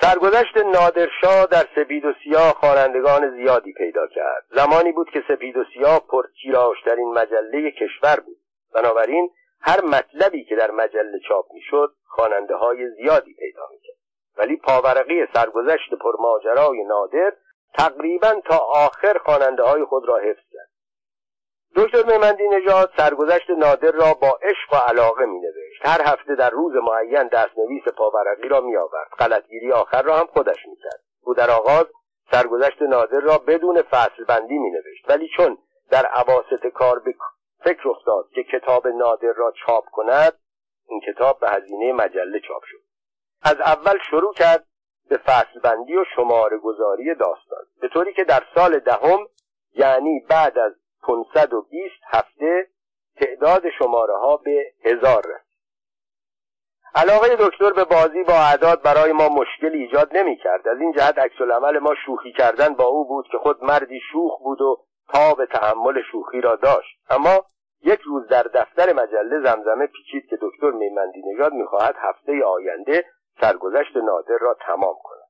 سرگذشت 0.00 0.56
نادرشاه 0.56 1.46
در 1.46 1.64
سپید 1.76 2.04
و 2.04 2.12
سیاه 2.24 2.52
خوانندگان 2.52 3.36
زیادی 3.36 3.72
پیدا 3.72 4.06
کرد. 4.06 4.44
زمانی 4.50 4.92
بود 4.92 5.10
که 5.10 5.22
سپید 5.28 5.56
و 5.56 5.64
سیاه 5.74 6.06
پرتیراشترین 6.06 7.12
مجله 7.12 7.70
کشور 7.70 8.20
بود. 8.20 8.36
بنابراین 8.74 9.30
هر 9.60 9.84
مطلبی 9.84 10.44
که 10.44 10.56
در 10.56 10.70
مجله 10.70 11.18
چاپ 11.28 11.52
می‌شد 11.52 11.94
خواننده 12.06 12.54
های 12.54 12.90
زیادی 12.90 13.34
پیدا 13.34 13.62
می‌کرد. 13.70 13.96
ولی 14.36 14.56
پاورقی 14.56 15.26
سرگذشت 15.34 15.94
پرماجرای 15.94 16.84
نادر 16.84 17.32
تقریبا 17.74 18.40
تا 18.44 18.56
آخر 18.56 19.18
خواننده 19.18 19.62
های 19.62 19.84
خود 19.84 20.08
را 20.08 20.16
حفظ 20.16 20.44
کرد. 20.52 20.68
دکتر 21.76 22.02
میمندی 22.02 22.48
نژاد 22.48 22.90
سرگذشت 22.96 23.50
نادر 23.50 23.90
را 23.90 24.14
با 24.14 24.38
عشق 24.42 24.72
و 24.72 24.76
علاقه 24.76 25.26
می 25.26 25.40
نوشت 25.40 25.86
هر 25.86 26.12
هفته 26.12 26.34
در 26.34 26.50
روز 26.50 26.72
معین 26.74 27.28
دستنویس 27.28 27.82
پاورقی 27.96 28.48
را 28.48 28.60
می 28.60 28.76
آورد 28.76 29.08
غلطگیری 29.18 29.72
آخر 29.72 30.02
را 30.02 30.16
هم 30.16 30.26
خودش 30.26 30.66
می 30.66 30.76
کرد 30.76 31.00
او 31.22 31.34
در 31.34 31.50
آغاز 31.50 31.86
سرگذشت 32.30 32.82
نادر 32.82 33.20
را 33.20 33.38
بدون 33.38 33.82
فصل 33.82 34.24
بندی 34.28 34.58
می 34.58 34.70
نوشت 34.70 35.10
ولی 35.10 35.28
چون 35.36 35.58
در 35.90 36.06
عواست 36.06 36.66
کار 36.74 36.98
به 36.98 37.14
فکر 37.64 37.88
افتاد 37.88 38.28
که 38.34 38.44
کتاب 38.44 38.88
نادر 38.88 39.32
را 39.36 39.52
چاپ 39.66 39.84
کند 39.92 40.38
این 40.88 41.00
کتاب 41.00 41.40
به 41.40 41.50
هزینه 41.50 41.92
مجله 41.92 42.40
چاپ 42.40 42.62
شد. 42.64 42.80
از 43.42 43.60
اول 43.60 43.98
شروع 44.10 44.34
کرد 44.34 44.66
به 45.08 45.16
فصل 45.16 45.60
بندی 45.62 45.96
و 45.96 46.04
شماره 46.16 46.58
گذاری 46.58 47.14
داستان. 47.14 47.64
به 47.80 47.88
طوری 47.88 48.12
که 48.12 48.24
در 48.24 48.42
سال 48.54 48.78
دهم 48.78 49.18
یعنی 49.74 50.20
بعد 50.28 50.58
از 50.58 50.72
520 51.02 51.94
هفته 52.04 52.66
تعداد 53.20 53.62
شماره 53.78 54.14
ها 54.16 54.36
به 54.36 54.72
هزار 54.84 55.18
رسید. 55.18 55.48
علاقه 56.94 57.36
دکتر 57.40 57.72
به 57.72 57.84
بازی 57.84 58.22
با 58.22 58.34
اعداد 58.34 58.82
برای 58.82 59.12
ما 59.12 59.28
مشکل 59.28 59.72
ایجاد 59.72 60.16
نمی 60.16 60.36
کرد 60.36 60.68
از 60.68 60.80
این 60.80 60.92
جهت 60.92 61.18
عکس 61.18 61.40
العمل 61.40 61.78
ما 61.78 61.94
شوخی 62.06 62.32
کردن 62.32 62.74
با 62.74 62.84
او 62.84 63.08
بود 63.08 63.26
که 63.32 63.38
خود 63.38 63.64
مردی 63.64 64.00
شوخ 64.12 64.38
بود 64.42 64.60
و 64.60 64.84
تا 65.12 65.34
به 65.34 65.46
تحمل 65.46 66.02
شوخی 66.12 66.40
را 66.40 66.56
داشت. 66.56 66.98
اما 67.10 67.44
یک 67.82 68.00
روز 68.00 68.28
در 68.28 68.42
دفتر 68.42 68.92
مجله 68.92 69.40
زمزمه 69.44 69.86
پیچید 69.86 70.26
که 70.30 70.38
دکتر 70.42 70.70
میمندی 70.70 71.22
نژاد 71.32 71.52
می‌خواهد 71.52 71.94
هفته 71.98 72.44
آینده 72.44 73.04
سرگذشت 73.40 73.96
نادر 73.96 74.38
را 74.40 74.56
تمام 74.66 74.96
کنم. 75.04 75.28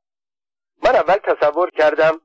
من 0.84 0.96
اول 0.96 1.14
تصور 1.14 1.70
کردم 1.70 2.20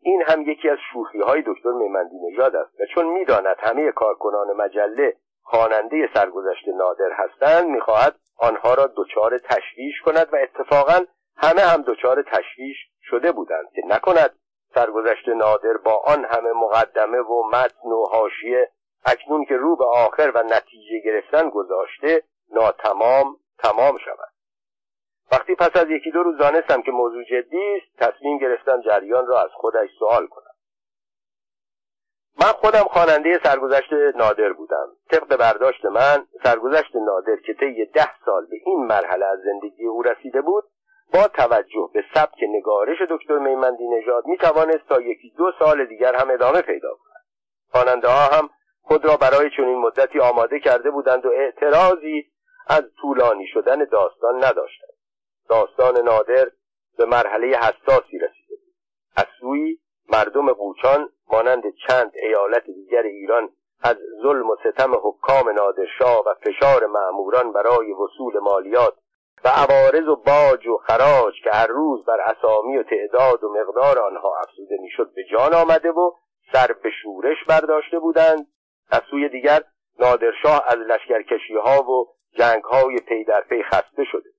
این 0.00 0.22
هم 0.26 0.42
یکی 0.42 0.68
از 0.68 0.78
شوخی 0.92 1.20
های 1.20 1.42
دکتر 1.46 1.70
میمندی 1.70 2.16
نژاد 2.30 2.56
است 2.56 2.80
و 2.80 2.84
چون 2.94 3.06
می‌داند 3.06 3.56
همه 3.58 3.92
کارکنان 3.92 4.56
مجله 4.56 5.16
خواننده 5.42 6.08
سرگذشت 6.14 6.68
نادر 6.68 7.10
هستند 7.12 7.66
می‌خواهد 7.66 8.14
آنها 8.38 8.74
را 8.74 8.90
دچار 8.96 9.38
تشویش 9.38 10.00
کند 10.04 10.28
و 10.32 10.36
اتفاقا 10.36 11.00
همه 11.36 11.62
هم 11.62 11.82
دچار 11.82 12.22
تشویش 12.22 12.76
شده 13.02 13.32
بودند 13.32 13.68
که 13.74 13.82
نکند 13.86 14.38
سرگذشت 14.74 15.28
نادر 15.28 15.76
با 15.76 16.02
آن 16.06 16.24
همه 16.24 16.52
مقدمه 16.52 17.18
و 17.18 17.42
متن 17.48 17.88
و 17.88 18.04
حاشیه 18.04 18.70
اکنون 19.06 19.44
که 19.44 19.56
رو 19.56 19.76
به 19.76 19.84
آخر 19.84 20.32
و 20.34 20.42
نتیجه 20.42 20.98
گرفتن 21.04 21.50
گذاشته 21.50 22.22
ناتمام 22.52 23.36
تمام 23.58 23.98
شود. 23.98 24.28
وقتی 25.32 25.54
پس 25.54 25.76
از 25.76 25.90
یکی 25.90 26.10
دو 26.10 26.22
روز 26.22 26.38
دانستم 26.38 26.82
که 26.82 26.90
موضوع 26.90 27.24
جدی 27.24 27.76
است 27.76 27.96
تصمیم 27.98 28.38
گرفتم 28.38 28.80
جریان 28.80 29.26
را 29.26 29.42
از 29.42 29.50
خودش 29.52 29.88
سوال 29.98 30.26
کنم. 30.26 30.44
من 32.40 32.52
خودم 32.52 32.82
خواننده 32.82 33.40
سرگذشت 33.44 33.92
نادر 33.92 34.52
بودم. 34.52 34.88
طبق 35.10 35.36
برداشت 35.36 35.84
من 35.84 36.26
سرگذشت 36.44 36.96
نادر 36.96 37.36
که 37.36 37.54
طی 37.54 37.86
ده 37.86 38.10
سال 38.24 38.46
به 38.46 38.56
این 38.64 38.86
مرحله 38.86 39.26
از 39.26 39.38
زندگی 39.38 39.86
او 39.86 40.02
رسیده 40.02 40.40
بود 40.40 40.64
با 41.14 41.28
توجه 41.28 41.90
به 41.94 42.04
سبک 42.14 42.38
نگارش 42.48 42.98
دکتر 43.10 43.38
میمندی 43.38 43.88
نژاد 43.88 44.26
می 44.26 44.36
توانست 44.36 44.88
تا 44.88 45.00
یکی 45.00 45.32
دو 45.38 45.52
سال 45.58 45.84
دیگر 45.84 46.14
هم 46.14 46.30
ادامه 46.30 46.62
پیدا 46.62 46.88
کند. 46.88 47.24
خواننده 47.72 48.08
ها 48.08 48.38
هم 48.38 48.50
خود 48.82 49.04
را 49.04 49.16
برای 49.16 49.50
چنین 49.56 49.78
مدتی 49.78 50.20
آماده 50.20 50.60
کرده 50.60 50.90
بودند 50.90 51.26
و 51.26 51.28
اعتراضی 51.28 52.26
از 52.68 52.82
طولانی 53.00 53.46
شدن 53.46 53.84
داستان 53.84 54.44
نداشتند. 54.44 54.87
داستان 55.48 55.98
نادر 55.98 56.50
به 56.98 57.04
مرحله 57.04 57.46
حساسی 57.46 58.18
رسیده 58.18 58.56
بود. 58.56 58.74
از 59.16 59.26
سوی 59.40 59.78
مردم 60.08 60.52
قوچان 60.52 61.08
مانند 61.32 61.62
چند 61.88 62.12
ایالت 62.22 62.64
دیگر 62.64 63.02
ایران 63.02 63.50
از 63.82 63.96
ظلم 64.22 64.50
و 64.50 64.56
ستم 64.56 64.94
حکام 64.94 65.48
نادرشاه 65.48 66.22
و 66.26 66.34
فشار 66.34 66.86
معموران 66.86 67.52
برای 67.52 67.92
وصول 67.92 68.38
مالیات 68.38 68.94
و 69.44 69.48
عوارض 69.48 70.08
و 70.08 70.16
باج 70.16 70.66
و 70.66 70.76
خراج 70.76 71.34
که 71.44 71.50
هر 71.50 71.66
روز 71.66 72.04
بر 72.04 72.20
اسامی 72.20 72.76
و 72.76 72.82
تعداد 72.82 73.44
و 73.44 73.52
مقدار 73.52 73.98
آنها 73.98 74.36
افزوده 74.40 74.76
می‌شد 74.80 75.12
به 75.14 75.24
جان 75.32 75.54
آمده 75.54 75.90
و 75.90 76.12
سر 76.52 76.72
به 76.82 76.90
شورش 77.02 77.44
برداشته 77.48 77.98
بودند. 77.98 78.46
از 78.90 79.02
سوی 79.10 79.28
دیگر 79.28 79.60
نادرشاه 79.98 80.64
از 80.68 80.76
لشکرکشی 80.76 81.54
ها 81.54 81.82
و 81.82 82.06
جنگ 82.38 82.64
های 82.64 82.96
پی 82.96 83.24
در 83.24 83.40
پی 83.40 83.62
خسته 83.62 84.04
شده. 84.12 84.30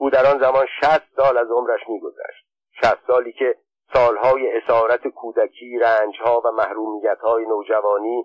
او 0.00 0.10
در 0.10 0.26
آن 0.26 0.38
زمان 0.38 0.66
شست 0.80 1.06
سال 1.16 1.38
از 1.38 1.50
عمرش 1.50 1.80
میگذشت. 1.88 2.46
شست 2.82 3.06
سالی 3.06 3.32
که 3.32 3.54
سالهای 3.92 4.56
اسارت 4.56 5.08
کودکی 5.08 5.78
رنجها 5.78 6.42
و 6.44 6.50
محرومیتهای 6.50 7.46
نوجوانی 7.46 8.24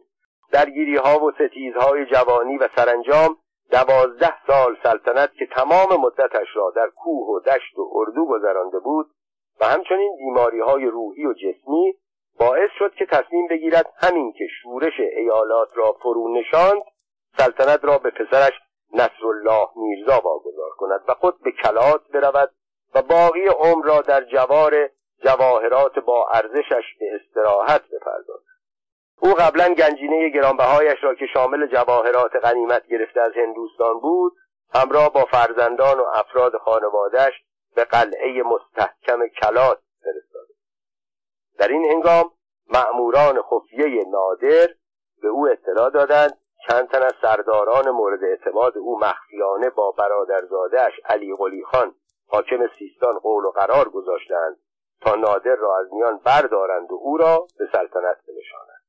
درگیریها 0.51 1.19
و 1.19 1.31
ستیزهای 1.31 2.05
جوانی 2.05 2.57
و 2.57 2.69
سرانجام 2.75 3.37
دوازده 3.71 4.47
سال 4.47 4.77
سلطنت 4.83 5.33
که 5.33 5.45
تمام 5.45 6.01
مدتش 6.01 6.47
را 6.55 6.73
در 6.75 6.89
کوه 6.95 7.27
و 7.27 7.39
دشت 7.39 7.77
و 7.77 7.89
اردو 7.95 8.25
گذرانده 8.25 8.79
بود 8.79 9.05
و 9.61 9.65
همچنین 9.65 10.15
بیماری 10.17 10.59
های 10.59 10.85
روحی 10.85 11.25
و 11.25 11.33
جسمی 11.33 11.93
باعث 12.39 12.69
شد 12.79 12.93
که 12.93 13.05
تصمیم 13.05 13.47
بگیرد 13.47 13.93
همین 13.97 14.33
که 14.37 14.47
شورش 14.61 14.99
ایالات 14.99 15.69
را 15.75 15.91
فرو 15.91 16.37
نشاند 16.37 16.83
سلطنت 17.37 17.85
را 17.85 17.97
به 17.97 18.09
پسرش 18.09 18.53
نصرالله 18.95 19.67
میرزا 19.75 20.19
واگذار 20.19 20.69
کند 20.77 21.01
و 21.07 21.13
خود 21.13 21.41
به 21.41 21.51
کلات 21.51 22.07
برود 22.13 22.51
و 22.95 23.01
باقی 23.01 23.47
عمر 23.47 23.85
را 23.85 24.01
در 24.01 24.23
جوار 24.23 24.89
جواهرات 25.23 25.99
با 25.99 26.27
ارزشش 26.31 26.83
به 26.99 27.05
استراحت 27.15 27.81
بپردازد. 27.81 28.45
او 29.19 29.33
قبلا 29.33 29.73
گنجینه 29.73 30.29
گرانبهایش 30.29 31.03
را 31.03 31.15
که 31.15 31.25
شامل 31.33 31.67
جواهرات 31.67 32.35
غنیمت 32.35 32.87
گرفته 32.87 33.21
از 33.21 33.31
هندوستان 33.35 33.99
بود 33.99 34.33
همراه 34.73 35.13
با 35.13 35.25
فرزندان 35.25 35.99
و 35.99 36.03
افراد 36.13 36.57
خانوادهش 36.57 37.33
به 37.75 37.83
قلعه 37.83 38.43
مستحکم 38.43 39.27
کلات 39.27 39.79
فرستاده. 40.03 40.53
در 41.57 41.67
این 41.67 41.85
هنگام 41.91 42.31
مأموران 42.69 43.41
خفیه 43.41 44.05
نادر 44.07 44.67
به 45.21 45.27
او 45.27 45.47
اطلاع 45.47 45.89
دادند 45.89 46.37
چند 46.69 46.87
تن 46.89 47.03
از 47.03 47.13
سرداران 47.21 47.89
مورد 47.89 48.23
اعتماد 48.23 48.77
او 48.77 48.99
مخفیانه 48.99 49.69
با 49.69 49.91
برادرزادهاش 49.91 50.93
علی 51.05 51.35
قلی 51.35 51.63
خان 51.63 51.95
حاکم 52.27 52.67
سیستان 52.79 53.19
قول 53.19 53.45
و 53.45 53.51
قرار 53.51 53.89
گذاشتند 53.89 54.57
تا 55.01 55.15
نادر 55.15 55.55
را 55.55 55.79
از 55.79 55.93
میان 55.93 56.17
بردارند 56.17 56.91
و 56.91 56.99
او 57.01 57.17
را 57.17 57.47
به 57.59 57.65
سلطنت 57.71 58.17
بنشانند. 58.27 58.83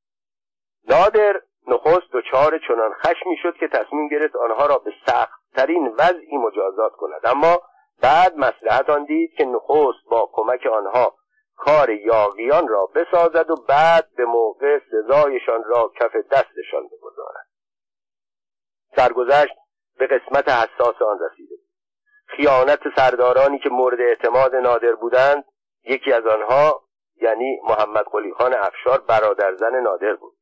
نادر 0.87 1.41
نخست 1.67 2.11
دچار 2.13 2.59
چنان 2.67 2.93
خشمی 2.93 3.37
شد 3.43 3.55
که 3.59 3.67
تصمیم 3.67 4.07
گرفت 4.07 4.35
آنها 4.35 4.65
را 4.65 4.77
به 4.77 4.91
سختترین 5.05 5.87
وضعی 5.87 6.37
مجازات 6.37 6.91
کند. 6.91 7.21
اما 7.23 7.61
بعد 8.01 8.37
مسلحت 8.37 8.89
آن 8.89 9.03
دید 9.03 9.33
که 9.37 9.45
نخست 9.45 10.09
با 10.09 10.29
کمک 10.33 10.65
آنها 10.65 11.13
کار 11.55 11.89
یاغیان 11.89 12.67
را 12.67 12.85
بسازد 12.85 13.49
و 13.49 13.55
بعد 13.55 14.07
به 14.17 14.25
موقع 14.25 14.79
سزایشان 14.91 15.63
را 15.63 15.91
کف 15.95 16.15
دستشان 16.15 16.87
بگذارد. 16.87 17.47
سرگذشت 18.95 19.53
به 19.99 20.07
قسمت 20.07 20.49
حساس 20.49 21.01
آن 21.01 21.19
رسیده. 21.19 21.55
خیانت 22.25 22.79
سردارانی 22.95 23.59
که 23.59 23.69
مورد 23.69 24.01
اعتماد 24.01 24.55
نادر 24.55 24.95
بودند 24.95 25.43
یکی 25.83 26.13
از 26.13 26.25
آنها 26.25 26.81
یعنی 27.21 27.59
محمد 27.63 28.05
قلی 28.11 28.33
خان 28.33 28.53
افشار 28.53 29.01
برادرزن 29.07 29.79
نادر 29.79 30.13
بود. 30.13 30.33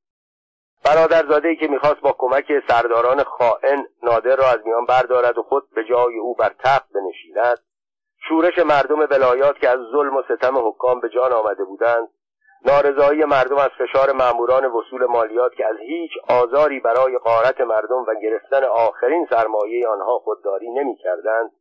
برادرزاده 0.86 1.56
که 1.56 1.68
می‌خواست 1.68 2.02
با 2.02 2.16
کمک 2.18 2.46
سرداران 2.68 3.24
خائن 3.24 3.86
نادر 4.04 4.36
را 4.36 4.48
از 4.48 4.60
میان 4.66 4.86
بردارد 4.86 5.38
و 5.38 5.44
خود 5.44 5.70
به 5.76 5.84
جای 5.84 6.18
او 6.18 6.36
بر 6.36 6.52
تخت 6.60 6.90
بنشیند 6.94 7.58
شورش 8.30 8.58
مردم 8.58 9.00
ولایات 9.00 9.60
که 9.60 9.70
از 9.70 9.80
ظلم 9.92 10.16
و 10.16 10.24
ستم 10.24 10.68
حکام 10.68 11.00
به 11.00 11.10
جان 11.10 11.34
آمده 11.34 11.64
بودند 11.64 12.08
نارضایی 12.66 13.26
مردم 13.26 13.58
از 13.58 13.70
فشار 13.70 14.12
ماموران 14.12 14.66
وصول 14.66 15.06
مالیات 15.06 15.54
که 15.56 15.66
از 15.66 15.76
هیچ 15.80 16.12
آزاری 16.30 16.80
برای 16.80 17.18
قارت 17.18 17.62
مردم 17.62 18.06
و 18.08 18.16
گرفتن 18.24 18.64
آخرین 18.64 19.28
سرمایه 19.30 19.88
آنها 19.88 20.20
خودداری 20.20 20.70
نمی‌کردند 20.70 21.52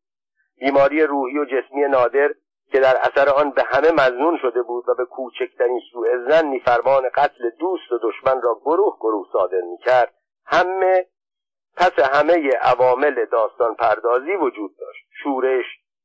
بیماری 0.58 1.02
روحی 1.02 1.38
و 1.38 1.44
جسمی 1.44 1.88
نادر 1.88 2.30
که 2.72 2.80
در 2.80 2.96
اثر 2.96 3.28
آن 3.28 3.50
به 3.50 3.62
همه 3.62 3.92
مزنون 3.92 4.38
شده 4.42 4.62
بود 4.62 4.88
و 4.88 4.94
به 4.94 5.04
کوچکترین 5.04 5.80
سوء 5.92 6.08
زنی 6.28 6.60
فرمان 6.60 7.08
قتل 7.14 7.50
دوست 7.58 7.92
و 7.92 7.98
دشمن 8.02 8.42
را 8.42 8.54
گروه 8.54 8.96
گروه 9.00 9.26
صادر 9.32 9.60
می‌کرد 9.60 10.14
همه 10.46 11.06
پس 11.76 11.98
همه 11.98 12.50
عوامل 12.50 13.24
داستان 13.24 13.74
پردازی 13.74 14.34
وجود 14.34 14.70
داشت. 14.78 15.06
شورش 15.22 15.64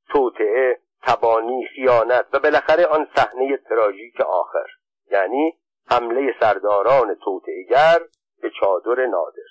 توطعه 0.09 0.79
تبانی 1.03 1.67
خیانت 1.75 2.25
و 2.33 2.39
بالاخره 2.39 2.85
آن 2.85 3.07
صحنه 3.15 3.57
تراژیک 3.57 4.21
آخر. 4.21 4.65
یعنی 5.11 5.57
حمله 5.89 6.33
سرداران 6.39 7.15
توطعهگر 7.15 7.99
به 8.41 8.51
چادر 8.59 9.05
نادر. 9.05 9.49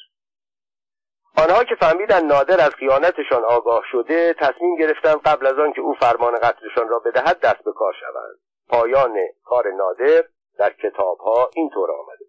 آنها 1.37 1.65
که 1.65 1.75
فهمیدن 1.75 2.27
نادر 2.27 2.61
از 2.61 2.71
خیانتشان 2.71 3.45
آگاه 3.45 3.83
شده 3.91 4.33
تصمیم 4.33 4.77
گرفتن 4.77 5.15
قبل 5.15 5.47
از 5.47 5.59
آن 5.59 5.73
که 5.73 5.81
او 5.81 5.95
فرمان 5.95 6.39
قتلشان 6.39 6.89
را 6.89 6.99
بدهد 6.99 7.41
دست 7.41 7.65
به 7.65 7.73
کار 7.73 7.93
شوند. 8.01 8.39
پایان 8.69 9.17
کار 9.45 9.73
نادر 9.73 10.25
در 10.59 10.73
کتابها 10.73 11.51
اینطور 11.55 11.91
آمده. 11.91 12.25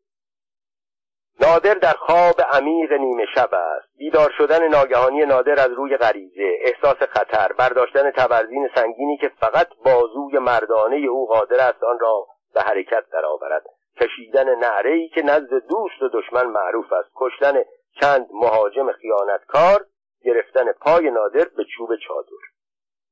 نادر 1.39 1.73
در 1.73 1.93
خواب 1.93 2.41
عمیق 2.51 2.93
نیمه 2.93 3.25
شب 3.35 3.53
است. 3.53 3.97
بیدار 3.97 4.31
شدن 4.37 4.67
ناگهانی 4.67 5.25
نادر 5.25 5.59
از 5.59 5.71
روی 5.71 5.97
غریزه 5.97 6.57
احساس 6.61 6.97
خطر 6.97 7.53
برداشتن 7.53 8.11
تبرزین 8.11 8.69
سنگینی 8.75 9.17
که 9.17 9.31
فقط 9.39 9.67
بازوی 9.85 10.39
مردانه 10.39 10.95
او 10.95 11.27
قادر 11.27 11.69
است 11.69 11.83
آن 11.83 11.99
را 11.99 12.27
به 12.53 12.61
حرکت 12.61 13.03
درآورد. 13.11 13.63
کشیدن 14.01 14.55
نعره 14.55 14.91
ای 14.91 15.09
که 15.09 15.21
نزد 15.21 15.53
دوست 15.53 16.01
و 16.01 16.09
دشمن 16.13 16.45
معروف 16.45 16.93
است. 16.93 17.09
کشتن 17.15 17.63
چند 18.01 18.27
مهاجم 18.33 18.91
خیانتکار 18.91 19.85
گرفتن 20.23 20.71
پای 20.71 21.11
نادر 21.11 21.45
به 21.57 21.65
چوب 21.77 21.95
چادر. 21.95 22.41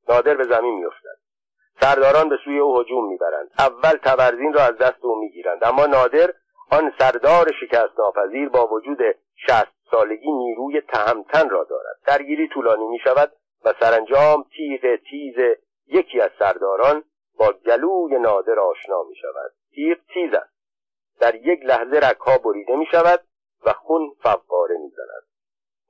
نادر 0.09 0.33
به 0.33 0.43
زمین 0.43 0.75
میافتد. 0.79 1.17
سرداران 1.81 2.29
به 2.29 2.37
سوی 2.45 2.59
او 2.59 2.79
هجوم 2.79 3.07
می‌برند. 3.07 3.49
اول 3.59 3.97
تبرزین 4.03 4.53
را 4.53 4.61
از 4.61 4.77
دست 4.77 5.05
او 5.05 5.19
می‌گیرند. 5.19 5.63
اما 5.63 5.85
نادر 5.85 6.33
آن 6.71 6.93
سردار 6.99 7.51
شکست 7.61 7.99
ناپذیر 7.99 8.49
با 8.49 8.67
وجود 8.67 8.99
شست 9.47 9.77
سالگی 9.91 10.31
نیروی 10.31 10.81
تهمتن 10.81 11.49
را 11.49 11.63
دارد. 11.63 11.95
درگیری 12.05 12.47
طولانی 12.47 12.87
می 12.87 12.99
شود 12.99 13.31
و 13.65 13.73
سرانجام 13.79 14.45
تیغ 14.55 14.95
تیز 15.09 15.35
یکی 15.87 16.21
از 16.21 16.31
سرداران 16.39 17.03
با 17.37 17.51
گلوی 17.51 18.19
نادر 18.19 18.59
آشنا 18.59 19.03
می 19.03 19.15
شود 19.15 19.53
تیغ 19.75 19.97
تیز 20.13 20.33
است 20.33 20.57
در 21.19 21.35
یک 21.35 21.59
لحظه 21.65 21.97
رکها 21.97 22.37
بریده 22.37 22.75
می 22.75 22.85
شود 22.91 23.23
و 23.65 23.73
خون 23.73 24.15
فواره 24.23 24.77
می 24.77 24.89
زند 24.89 25.27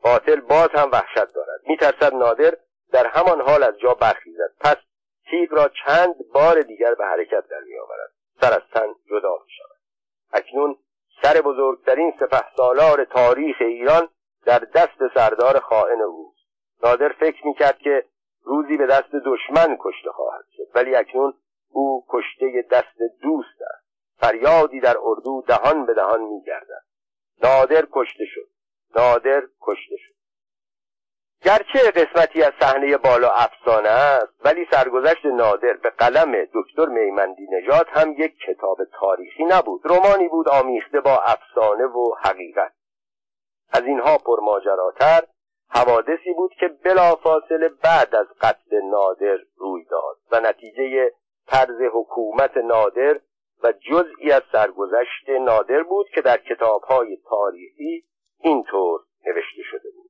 قاتل 0.02 0.40
باز 0.40 0.70
هم 0.74 0.90
وحشت 0.92 1.34
دارد. 1.34 1.62
می 1.68 1.78
ترسد 1.78 2.14
نادر 2.14 2.58
در 2.92 3.08
همان 3.08 3.42
حال 3.42 3.64
از 3.64 3.80
جا 3.80 3.94
برخیزد. 3.94 4.52
پس 4.60 4.76
تیغ 5.30 5.54
را 5.54 5.70
چند 5.86 6.16
بار 6.34 6.62
دیگر 6.62 6.96
به 6.96 7.06
حرکت 7.06 7.48
در 7.48 7.60
می 7.60 7.80
آورد 7.80 8.12
سر 8.42 8.54
از 8.54 8.62
تن 8.74 8.88
جدا 9.10 9.34
می 9.46 9.52
شود 9.58 9.78
اکنون 10.32 10.78
سر 11.22 11.42
بزرگترین 11.42 12.14
سپه 12.20 12.44
سالار 12.58 13.04
تاریخ 13.04 13.56
ایران 13.60 14.10
در 14.46 14.60
دست 14.60 15.14
سردار 15.16 15.60
خائن 15.60 16.02
اوست. 16.02 16.38
نادر 16.84 17.10
فکر 17.20 17.48
می‌کرد 17.48 17.78
که 17.78 18.06
روزی 18.48 18.78
به 18.78 18.86
دست 18.86 19.12
دشمن 19.26 19.78
کشته 19.80 20.12
خواهد 20.12 20.46
شد. 20.58 20.68
ولی 20.76 20.96
اکنون 20.96 21.34
او 21.70 22.06
کشته 22.10 22.66
دست 22.72 22.98
دوست 23.22 23.62
است. 23.62 23.88
فریادی 24.18 24.80
در 24.80 24.96
اردو 25.02 25.44
دهان 25.48 25.86
به 25.86 25.94
دهان 25.94 26.22
میگردد. 26.22 26.84
نادر 27.44 27.88
کشته 27.92 28.26
شد. 28.26 28.50
نادر 28.96 29.44
کشته 29.62 29.96
شد. 29.98 30.14
گرچه 31.42 31.92
قسمتی 31.92 32.44
از 32.44 32.54
صحنه 32.60 32.98
بالا 32.98 33.30
افسانه 33.30 33.90
است 33.90 34.46
ولی 34.46 34.68
سرگذشت 34.72 35.26
نادر 35.26 35.74
به 35.74 35.90
قلم 35.90 36.48
دکتر 36.54 36.86
میمندی 36.86 37.48
نژاد 37.52 37.88
هم 37.90 38.12
یک 38.18 38.38
کتاب 38.48 38.78
تاریخی 39.00 39.44
نبود. 39.44 39.82
رومانی 39.86 40.28
بود 40.28 40.50
آمیخته 40.50 41.02
با 41.02 41.18
افسانه 41.18 41.86
و 41.86 42.16
حقیقت. 42.24 42.74
از 43.70 43.84
اینها 43.84 44.18
پرماجراتر 44.18 45.24
حوادثی 45.70 46.34
بود 46.38 46.52
که 46.60 46.68
بلافاصله 46.68 47.70
بعد 47.70 48.16
از 48.16 48.28
قتل 48.42 48.82
نادر 48.92 49.38
روی 49.58 49.86
داد 49.86 50.18
و 50.32 50.40
نتیجه 50.40 51.12
طرز 51.48 51.82
حکومت 51.94 52.58
نادر 52.58 53.20
و 53.64 53.72
جزئی 53.72 54.32
از 54.32 54.42
سرگذشت 54.52 55.30
نادر 55.30 55.84
بود 55.84 56.10
که 56.16 56.22
در 56.22 56.38
کتابهای 56.38 57.18
تاریخی 57.30 58.04
اینطور 58.40 59.02
نوشته 59.28 59.62
شده 59.72 59.90
بود. 59.96 60.10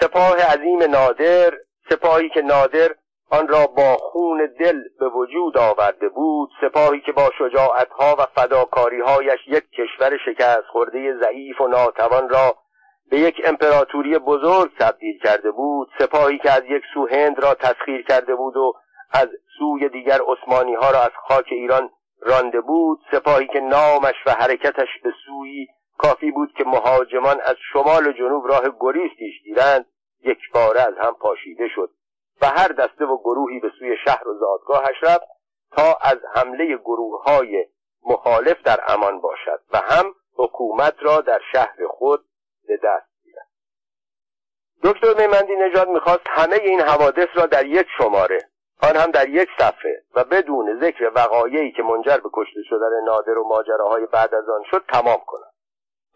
سپاه 0.00 0.36
عظیم 0.36 0.82
نادر 0.82 1.54
سپاهی 1.90 2.28
که 2.28 2.42
نادر 2.42 2.94
آن 3.30 3.48
را 3.48 3.66
با 3.66 3.96
خون 3.96 4.46
دل 4.60 4.82
به 5.00 5.08
وجود 5.08 5.58
آورده 5.58 6.08
بود 6.08 6.50
سپاهی 6.60 7.00
که 7.00 7.12
با 7.12 7.30
شجاعتها 7.38 8.16
و 8.18 8.26
فداکاریهایش 8.26 9.40
یک 9.46 9.64
کشور 9.70 10.18
شکست 10.26 10.66
خورده 10.72 11.18
ضعیف 11.22 11.60
و 11.60 11.68
ناتوان 11.68 12.28
را 12.28 12.56
به 13.10 13.18
یک 13.18 13.42
امپراتوری 13.44 14.18
بزرگ 14.18 14.70
تبدیل 14.78 15.18
کرده 15.18 15.50
بود 15.50 15.88
سپاهی 15.98 16.38
که 16.38 16.50
از 16.50 16.62
یک 16.68 16.82
سو 16.94 17.06
هند 17.06 17.44
را 17.44 17.54
تسخیر 17.54 18.02
کرده 18.02 18.34
بود 18.34 18.56
و 18.56 18.72
از 19.12 19.28
سوی 19.58 19.88
دیگر 19.88 20.18
عثمانی 20.26 20.74
ها 20.74 20.90
را 20.90 21.00
از 21.00 21.10
خاک 21.28 21.46
ایران 21.50 21.90
رانده 22.20 22.60
بود 22.60 23.00
سپاهی 23.10 23.46
که 23.46 23.60
نامش 23.60 24.14
و 24.26 24.30
حرکتش 24.30 24.88
به 25.02 25.12
سوی 25.26 25.66
کافی 25.98 26.30
بود 26.30 26.52
که 26.56 26.64
مهاجمان 26.64 27.40
از 27.40 27.56
شمال 27.72 28.06
و 28.06 28.12
جنوب 28.12 28.46
راه 28.46 28.62
گریز 28.80 29.10
پیش 29.18 29.42
گیرند 29.44 29.86
یک 30.24 30.38
باره 30.54 30.80
از 30.80 30.94
هم 30.98 31.14
پاشیده 31.14 31.68
شد 31.74 31.90
و 32.42 32.46
هر 32.46 32.68
دسته 32.68 33.04
و 33.04 33.18
گروهی 33.18 33.60
به 33.60 33.70
سوی 33.78 33.96
شهر 34.04 34.28
و 34.28 34.38
زادگاهش 34.38 34.96
رفت 35.02 35.26
تا 35.72 35.96
از 36.02 36.18
حمله 36.34 36.76
گروه 36.76 37.22
های 37.22 37.66
مخالف 38.06 38.62
در 38.62 38.80
امان 38.88 39.20
باشد 39.20 39.60
و 39.72 39.78
هم 39.78 40.14
حکومت 40.36 40.94
را 41.00 41.20
در 41.20 41.40
شهر 41.52 41.86
خود 41.88 42.24
به 42.68 42.76
دست 42.76 43.06
گیرد 43.22 43.46
دکتر 44.82 45.14
میمندی 45.18 45.56
نژاد 45.56 45.88
می‌خواست 45.88 46.26
همه 46.26 46.56
این 46.56 46.80
حوادث 46.80 47.28
را 47.34 47.46
در 47.46 47.66
یک 47.66 47.86
شماره 47.98 48.38
آن 48.82 48.96
هم 48.96 49.10
در 49.10 49.28
یک 49.28 49.48
صفحه 49.58 50.02
و 50.14 50.24
بدون 50.24 50.80
ذکر 50.80 51.10
وقایعی 51.14 51.72
که 51.72 51.82
منجر 51.82 52.16
به 52.16 52.28
کشته 52.32 52.62
شدن 52.68 53.04
نادر 53.04 53.38
و 53.38 53.48
ماجراهای 53.48 54.06
بعد 54.06 54.34
از 54.34 54.48
آن 54.48 54.62
شد 54.70 54.84
تمام 54.92 55.20
کند 55.26 55.54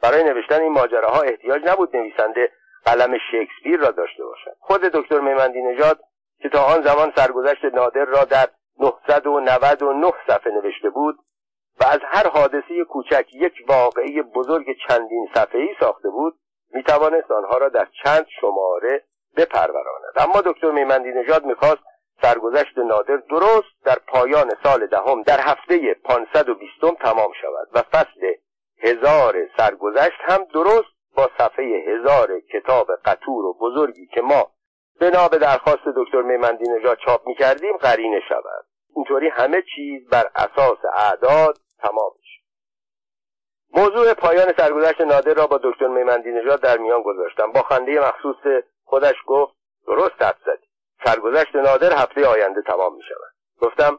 برای 0.03 0.25
نوشتن 0.25 0.61
این 0.61 0.73
ماجراها 0.73 1.21
احتیاج 1.21 1.63
نبود 1.65 1.97
نویسنده 1.97 2.53
قلم 2.85 3.19
شکسپیر 3.33 3.81
را 3.81 3.91
داشته 3.91 4.25
باشد. 4.25 4.57
خود 4.61 4.81
دکتر 4.81 5.21
میمندی 5.21 5.63
نژاد 5.63 6.01
که 6.43 6.49
تا 6.49 6.63
آن 6.65 6.83
زمان 6.83 7.13
سرگذشت 7.17 7.65
نادر 7.65 8.05
را 8.05 8.25
در 8.25 8.49
999 8.79 10.13
صفحه 10.27 10.53
نوشته 10.53 10.91
بود 10.91 11.19
و 11.81 11.85
از 11.85 12.01
هر 12.05 12.29
حادثه 12.29 12.85
کوچک 12.85 13.27
یک 13.35 13.53
واقعی 13.69 14.23
بزرگ 14.23 14.67
چندین 14.89 15.29
صفحه‌ای 15.35 15.75
ساخته 15.81 16.11
بود 16.11 16.35
می 16.75 16.83
توانست 16.83 17.31
آنها 17.31 17.59
را 17.59 17.69
در 17.69 17.89
چند 18.05 18.27
شماره 18.41 19.05
بپروراند. 19.37 20.13
اما 20.17 20.41
دکتر 20.41 20.71
میمندی 20.71 21.09
نژاد 21.09 21.45
می‌خواست 21.45 21.83
سرگذشت 22.23 22.79
نادر 22.79 23.17
درست 23.17 23.85
در 23.85 23.99
پایان 24.09 24.53
سال 24.63 24.87
دهم 24.87 25.23
در 25.23 25.41
هفته 25.41 25.95
520 26.05 26.81
تمام 27.01 27.33
شود 27.41 27.69
و 27.73 27.83
فصل 27.83 28.35
هزار 28.83 29.49
سرگذشت 29.57 30.21
هم 30.21 30.45
درست 30.55 30.99
با 31.17 31.31
صفحه 31.39 31.85
هزار 31.87 32.41
کتاب 32.41 32.87
قطور 33.05 33.45
و 33.45 33.59
بزرگی 33.61 34.07
که 34.07 34.21
ما 34.21 34.51
بنا 35.01 35.29
به 35.29 35.39
درخواست 35.39 35.89
دکتر 35.97 36.23
میمندی 36.23 36.65
نژاد 36.71 36.99
چاپ 37.07 37.27
می‌کردیم 37.27 37.77
قرینه 37.77 38.21
شود. 38.29 38.65
اینطوری 38.97 39.29
همه 39.29 39.63
چیز 39.75 40.09
بر 40.09 40.31
اساس 40.35 40.79
اعداد 40.97 41.59
تمام 41.79 42.13
میشه 42.19 42.39
موضوع 43.75 44.15
پایان 44.15 44.53
سرگذشت 44.57 45.01
نادر 45.01 45.35
را 45.35 45.47
با 45.47 45.61
دکتر 45.63 45.87
میمندی 45.87 46.31
نژاد 46.31 46.61
در 46.61 46.79
میان 46.79 47.03
گذاشتم. 47.03 47.53
با 47.53 47.63
خنده 47.63 48.01
مخصوص 48.01 48.63
خودش 48.85 49.17
گفت 49.27 49.55
درست 49.87 50.23
حد 50.23 50.39
زدی. 50.47 50.67
سرگذشت 51.05 51.57
نادر 51.57 51.93
هفته 51.93 52.27
آینده 52.27 52.63
تمام 52.63 52.97
می 52.97 53.03
شود 53.03 53.33
گفتم 53.61 53.99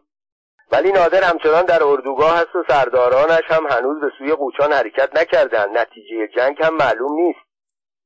ولی 0.72 0.92
نادر 0.92 1.24
همچنان 1.24 1.66
در 1.66 1.84
اردوگاه 1.84 2.34
است 2.34 2.56
و 2.56 2.64
سردارانش 2.68 3.44
هم 3.48 3.68
هنوز 3.68 4.02
به 4.02 4.12
سوی 4.18 4.34
قوچان 4.34 4.74
حرکت 4.74 5.18
نکردند 5.18 5.78
نتیجه 5.78 6.28
جنگ 6.28 6.64
هم 6.64 6.76
معلوم 6.76 7.14
نیست. 7.14 7.40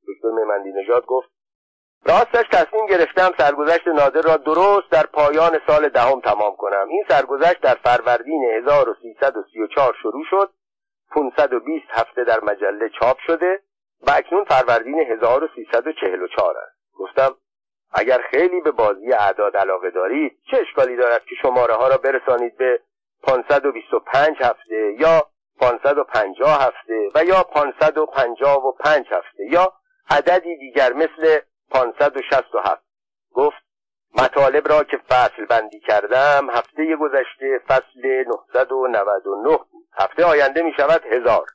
دکتر 0.08 0.30
میمندی 0.30 0.72
نژاد 0.72 1.06
گفت 1.06 1.30
راستش 2.06 2.46
تصمیم 2.52 2.86
گرفتم 2.86 3.32
سرگذشت 3.38 3.88
نادر 3.88 4.22
را 4.22 4.38
درست 4.38 4.90
در 4.92 5.04
پایان 5.04 5.60
سال 5.68 5.90
دهم 5.90 6.22
تمام 6.22 6.56
کنم. 6.56 6.88
این 6.90 7.06
سرگذشت 7.10 7.62
در 7.62 7.76
فروردین 7.84 8.44
1334 8.58 9.96
شروع 10.02 10.24
شد. 10.30 10.52
520 11.12 11.86
هفته 11.90 12.24
در 12.24 12.40
مجله 12.44 12.90
چاپ 13.00 13.18
شده 13.28 13.60
و 14.08 14.12
اکنون 14.16 14.44
فروردین 14.44 15.00
1344 15.00 16.58
است. 16.58 16.76
گفتم 17.00 17.36
اگر 17.94 18.22
خیلی 18.32 18.62
به 18.62 18.72
بازی 18.72 19.14
اعداد 19.14 19.58
علاقه 19.58 19.90
دارید 19.90 20.38
چه 20.52 20.58
اشکالی 20.58 20.96
دارد 20.96 21.26
که 21.26 21.36
شماره 21.42 21.74
ها 21.74 21.88
را 21.88 21.98
برسانید 21.98 22.58
به 22.58 22.80
525 23.24 24.38
هفته 24.40 24.96
یا 25.00 25.28
550 25.60 26.62
هفته 26.62 27.10
و 27.16 27.24
یا 27.24 27.44
555 27.44 29.08
هفته 29.12 29.46
یا 29.52 29.74
عددی 30.10 30.58
دیگر 30.58 30.94
مثل 30.94 31.40
567 31.72 32.84
گفت 33.34 33.64
مطالب 34.18 34.68
را 34.68 34.84
که 34.84 34.98
فصل 34.98 35.46
بندی 35.46 35.80
کردم 35.80 36.50
هفته 36.50 36.96
گذشته 36.96 37.60
فصل 37.68 38.24
999 38.28 39.58
بود. 39.58 39.88
هفته 39.98 40.26
آینده 40.26 40.62
می 40.62 40.74
شود 40.78 41.06
هزار. 41.06 41.46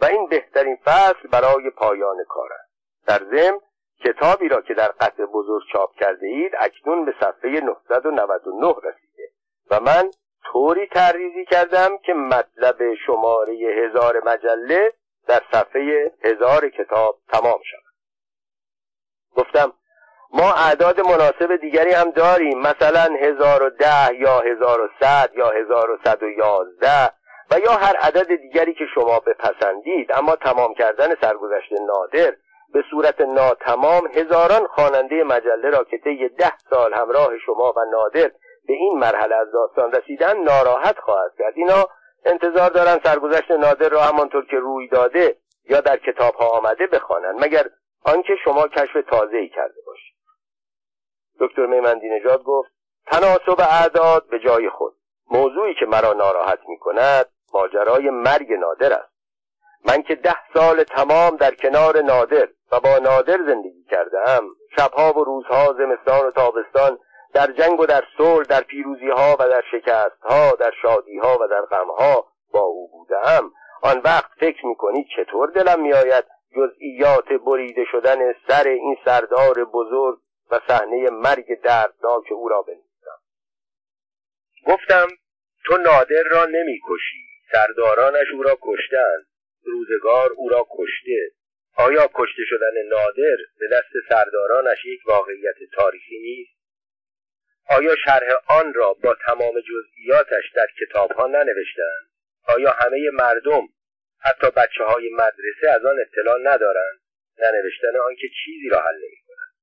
و 0.00 0.04
این 0.04 0.26
بهترین 0.26 0.76
فصل 0.84 1.28
برای 1.30 1.70
پایان 1.70 2.16
کار 2.28 2.48
است 2.52 2.70
در 3.06 3.18
ضمن 3.18 3.60
کتابی 4.04 4.48
را 4.48 4.60
که 4.60 4.74
در 4.74 4.88
قطع 4.88 5.24
بزرگ 5.24 5.62
چاپ 5.72 5.94
کرده 5.94 6.26
اید 6.26 6.52
اکنون 6.58 7.04
به 7.04 7.14
صفحه 7.20 7.60
999 7.60 8.74
رسیده. 8.82 9.28
و 9.70 9.80
من 9.80 10.10
طوری 10.52 10.86
تحریزی 10.86 11.44
کردم 11.44 11.98
که 11.98 12.14
مطلب 12.14 12.94
شماره 13.06 13.54
هزار 13.54 14.22
مجله 14.24 14.92
در 15.26 15.42
صفحه 15.52 16.12
هزار 16.24 16.68
کتاب 16.68 17.18
تمام 17.28 17.60
شود 17.70 17.83
گفتم 19.36 19.72
ما 20.32 20.52
اعداد 20.52 21.00
مناسب 21.00 21.56
دیگری 21.56 21.92
هم 21.92 22.10
داریم 22.10 22.58
مثلا 22.58 23.16
1010 23.20 24.14
یا 24.14 24.40
1100 24.40 25.30
یا 25.36 25.50
1111 25.50 27.12
و 27.50 27.58
یا 27.58 27.72
هر 27.72 27.96
عدد 27.96 28.34
دیگری 28.34 28.74
که 28.74 28.84
شما 28.94 29.20
بپسندید. 29.20 30.12
اما 30.12 30.36
تمام 30.36 30.74
کردن 30.74 31.14
سرگذشت 31.20 31.72
نادر 31.72 32.36
به 32.72 32.84
صورت 32.90 33.20
ناتمام 33.20 34.08
هزاران 34.14 34.66
خواننده 34.66 35.24
مجله 35.24 35.70
را 35.70 35.84
که 35.84 35.98
طی 35.98 36.28
ده 36.28 36.52
سال 36.70 36.94
همراه 36.94 37.38
شما 37.46 37.72
و 37.76 37.80
نادر 37.92 38.30
به 38.66 38.72
این 38.72 38.98
مرحله 38.98 39.34
از 39.34 39.48
داستان 39.52 39.92
رسیدن 39.92 40.42
ناراحت 40.42 40.98
خواهد 40.98 41.32
کرد. 41.38 41.52
اینا 41.56 41.88
انتظار 42.24 42.70
دارن 42.70 43.00
سرگذشت 43.04 43.50
نادر 43.50 43.88
را 43.88 44.00
همانطور 44.00 44.46
که 44.46 44.56
روی 44.56 44.88
داده 44.88 45.36
یا 45.70 45.80
در 45.80 45.96
کتاب 45.96 46.34
ها 46.34 46.48
آمده 46.48 46.86
بخوانند. 46.86 47.44
مگر 47.44 47.64
آنکه 48.04 48.36
شما 48.44 48.68
کشف 48.68 48.96
تازه 49.10 49.36
ای 49.36 49.48
کرده 49.48 49.80
باشید. 49.86 50.14
دکتر 51.40 51.66
میمندی 51.66 52.08
نژاد 52.08 52.42
گفت 52.42 52.70
تناسب 53.06 53.60
اعداد 53.60 54.28
به 54.28 54.38
جای 54.38 54.70
خود. 54.70 54.94
موضوعی 55.30 55.74
که 55.74 55.86
مرا 55.86 56.12
ناراحت 56.12 56.58
می 56.68 56.78
کند 56.78 57.26
ماجرای 57.54 58.10
مرگ 58.10 58.52
نادر 58.52 58.92
است. 58.92 59.14
من 59.88 60.02
که 60.02 60.14
ده 60.14 60.36
سال 60.54 60.82
تمام 60.82 61.36
در 61.36 61.54
کنار 61.54 62.00
نادر 62.02 62.48
و 62.72 62.80
با 62.80 62.98
نادر 62.98 63.38
زندگی 63.46 63.84
کردم 63.90 64.44
شبها 64.76 65.12
و 65.12 65.24
روزها 65.24 65.74
زمستان 65.78 66.26
و 66.26 66.30
تابستان 66.30 66.98
در 67.34 67.46
جنگ 67.46 67.80
و 67.80 67.86
در 67.86 68.04
صلح 68.18 68.46
در 68.46 68.60
پیروزی 68.60 69.08
ها 69.08 69.36
و 69.40 69.48
در 69.48 69.62
شکست 69.70 70.22
ها 70.22 70.50
در 70.50 70.72
شادی 70.82 71.18
ها 71.18 71.38
و 71.40 71.48
در 71.48 71.62
غم 71.62 71.90
ها 71.90 72.26
با 72.52 72.60
او 72.60 72.88
بودم. 72.92 73.50
آن 73.82 74.00
وقت 74.04 74.30
فکر 74.40 74.66
می‌کنید 74.66 75.06
چطور 75.16 75.50
دلم 75.50 75.82
میآید 75.82 76.24
جزئیات 76.56 77.28
بریده 77.46 77.84
شدن 77.92 78.32
سر 78.48 78.68
این 78.68 78.96
سردار 79.04 79.64
بزرگ 79.64 80.18
و 80.50 80.60
صحنه 80.68 81.10
مرگ 81.10 81.60
دردناک 81.62 82.32
او 82.32 82.48
را 82.48 82.62
بنویسم. 82.62 83.20
گفتم 84.66 85.08
تو 85.64 85.76
نادر 85.76 86.22
را 86.30 86.44
نمی‌کشی 86.44 87.24
سردارانش 87.52 88.26
او 88.32 88.42
را 88.42 88.58
کشتند 88.62 89.26
روزگار 89.64 90.32
او 90.36 90.48
را 90.48 90.66
کشته. 90.70 91.30
آیا 91.76 92.10
کشته 92.14 92.42
شدن 92.48 92.82
نادر 92.88 93.36
به 93.58 93.68
دست 93.72 94.08
سردارانش 94.08 94.84
یک 94.84 95.00
واقعیت 95.06 95.54
تاریخی 95.72 96.18
نیست؟ 96.18 96.54
آیا 97.70 97.96
شرح 98.04 98.28
آن 98.48 98.74
را 98.74 98.92
با 98.92 99.16
تمام 99.26 99.54
جزئیاتش 99.60 100.52
در 100.54 100.66
کتابها 100.80 101.26
ننوشتند؟ 101.26 102.08
آیا 102.48 102.70
همه 102.70 103.10
مردم 103.12 103.68
حتی 104.24 104.50
بچه 104.50 104.84
های 104.84 105.10
مدرسه 105.10 105.70
از 105.70 105.84
آن 105.84 105.96
اطلاع 106.00 106.38
ندارند 106.42 107.00
ننوشتن 107.38 107.96
آنکه 107.96 108.26
چیزی 108.44 108.68
را 108.68 108.80
حل 108.80 108.94
نمی‌کنند. 108.94 109.54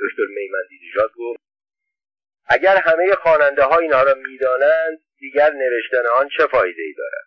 دکتر 0.00 0.22
میمندی 0.28 0.80
نژاد 0.88 1.10
گفت 1.16 1.40
اگر 2.46 2.76
همه 2.76 3.14
خواننده 3.14 3.62
ها 3.62 3.78
اینها 3.78 4.02
را 4.02 4.14
می‌دانند 4.14 4.98
دیگر 5.18 5.50
نوشتن 5.50 6.06
آن 6.06 6.28
چه 6.36 6.46
فایده 6.46 6.82
ای 6.82 6.92
دارد؟ 6.92 7.26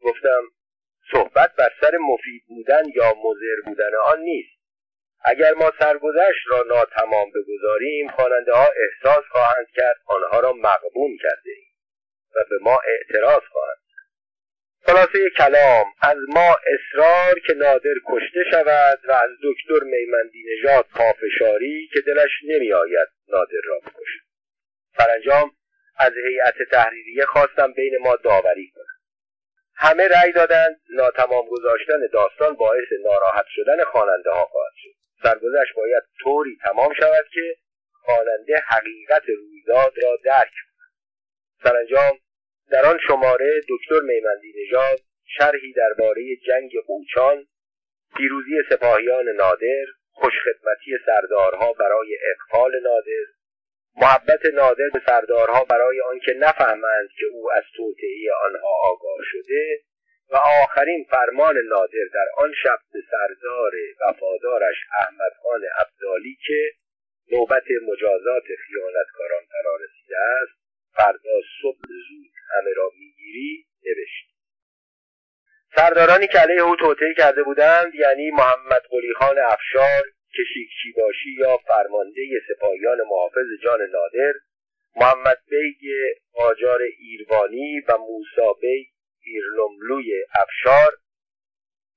گفتم 0.00 0.42
صحبت 1.12 1.54
بر 1.56 1.70
سر 1.80 1.96
مفید 1.96 2.42
بودن 2.48 2.82
یا 2.94 3.14
مضر 3.14 3.60
بودن 3.64 3.90
آن 4.06 4.20
نیست. 4.20 4.54
اگر 5.24 5.54
ما 5.54 5.72
سرگذشت 5.78 6.46
را 6.46 6.62
ناتمام 6.62 7.30
بگذاریم 7.30 8.10
خواننده 8.10 8.52
ها 8.52 8.68
احساس 8.76 9.24
خواهند 9.30 9.66
کرد 9.74 9.96
آنها 10.06 10.40
را 10.40 10.52
مقبون 10.52 11.16
کرده 11.22 11.50
ایم 11.50 11.68
و 12.36 12.44
به 12.50 12.58
ما 12.60 12.80
اعتراض 12.84 13.42
خواهند 13.52 13.83
خلاصه 14.86 15.30
کلام 15.30 15.86
از 16.02 16.16
ما 16.28 16.56
اصرار 16.74 17.38
که 17.46 17.54
نادر 17.54 17.94
کشته 18.08 18.44
شود 18.50 19.00
و 19.08 19.12
از 19.12 19.30
دکتر 19.42 19.84
میمندی 19.84 20.44
نژاد 20.52 20.86
پافشاری 20.94 21.88
که 21.92 22.00
دلش 22.00 22.30
نمیآید 22.48 23.08
نادر 23.28 23.60
را 23.64 23.78
بکشد 23.78 24.24
سرانجام 24.96 25.50
از 25.98 26.12
هیئت 26.28 26.54
تحریریه 26.70 27.24
خواستم 27.26 27.72
بین 27.72 27.98
ما 28.00 28.16
داوری 28.16 28.70
کنم. 28.74 28.84
همه 29.76 30.08
رأی 30.08 30.32
دادند 30.32 30.80
ناتمام 30.90 31.46
گذاشتن 31.48 32.06
داستان 32.12 32.54
باعث 32.54 32.88
ناراحت 33.04 33.46
شدن 33.48 33.84
خواننده 33.84 34.30
ها 34.30 34.44
خواهد 34.44 34.72
شد. 34.76 34.94
سرگذشت 35.22 35.74
باید 35.76 36.02
طوری 36.20 36.58
تمام 36.64 36.94
شود 36.94 37.24
که 37.32 37.56
خواننده 37.92 38.62
حقیقت 38.66 39.22
رویداد 39.28 39.92
را 40.02 40.18
درک 40.24 40.52
کند. 40.52 40.92
سرانجام 41.64 42.18
در 42.70 42.86
آن 42.86 42.98
شماره 43.08 43.60
دکتر 43.68 44.00
میمندی 44.00 44.52
نژاد 44.62 45.00
شرحی 45.38 45.72
درباره 45.72 46.22
جنگ 46.46 46.70
قوچان 46.86 47.46
پیروزی 48.16 48.62
سپاهیان 48.70 49.28
نادر 49.28 49.84
خوشخدمتی 50.12 50.98
سردارها 51.06 51.72
برای 51.72 52.18
اقفال 52.30 52.72
نادر 52.82 53.24
محبت 53.96 54.46
نادر 54.54 54.88
به 54.94 55.00
سردارها 55.06 55.64
برای 55.64 56.00
آنکه 56.00 56.34
نفهمند 56.38 57.08
که 57.18 57.26
او 57.32 57.52
از 57.52 57.62
توطعه 57.76 58.32
آنها 58.44 58.68
آگاه 58.82 59.18
شده 59.22 59.80
و 60.30 60.36
آخرین 60.62 61.06
فرمان 61.10 61.56
نادر 61.68 62.06
در 62.14 62.26
آن 62.36 62.52
شب 62.62 62.78
به 62.92 63.00
سردار 63.10 63.72
وفادارش 64.00 64.76
احمد 64.98 65.32
خان 65.42 65.62
ابدالی 65.80 66.38
که 66.46 66.70
نوبت 67.32 67.64
مجازات 67.88 68.44
خیانتکاران 68.44 69.42
فرا 69.52 69.76
رسیده 69.76 70.16
است 70.18 70.58
فردا 70.96 71.40
صبح 71.62 71.88
زود 71.88 72.33
همه 72.54 72.70
را 72.76 72.90
می‌گیری 72.98 73.66
نوشت 73.86 74.34
سردارانی 75.76 76.26
که 76.26 76.38
علیه 76.38 76.62
او 76.62 76.76
توطئه 76.76 77.14
کرده 77.14 77.42
بودند 77.42 77.94
یعنی 77.94 78.30
محمد 78.30 78.82
قلی 78.90 79.14
خان 79.18 79.38
افشار 79.38 80.02
کشیکچی 80.38 80.92
باشی 80.96 81.30
یا 81.38 81.56
فرمانده 81.56 82.22
سپاهیان 82.48 82.98
محافظ 83.10 83.62
جان 83.62 83.78
نادر 83.92 84.32
محمد 84.96 85.38
بیگ 85.50 85.76
قاجار 86.32 86.80
ایروانی 86.98 87.80
و 87.80 87.98
موسی 87.98 88.52
بیگ 88.52 88.86
ایرلوی 89.24 90.24
افشار 90.40 90.92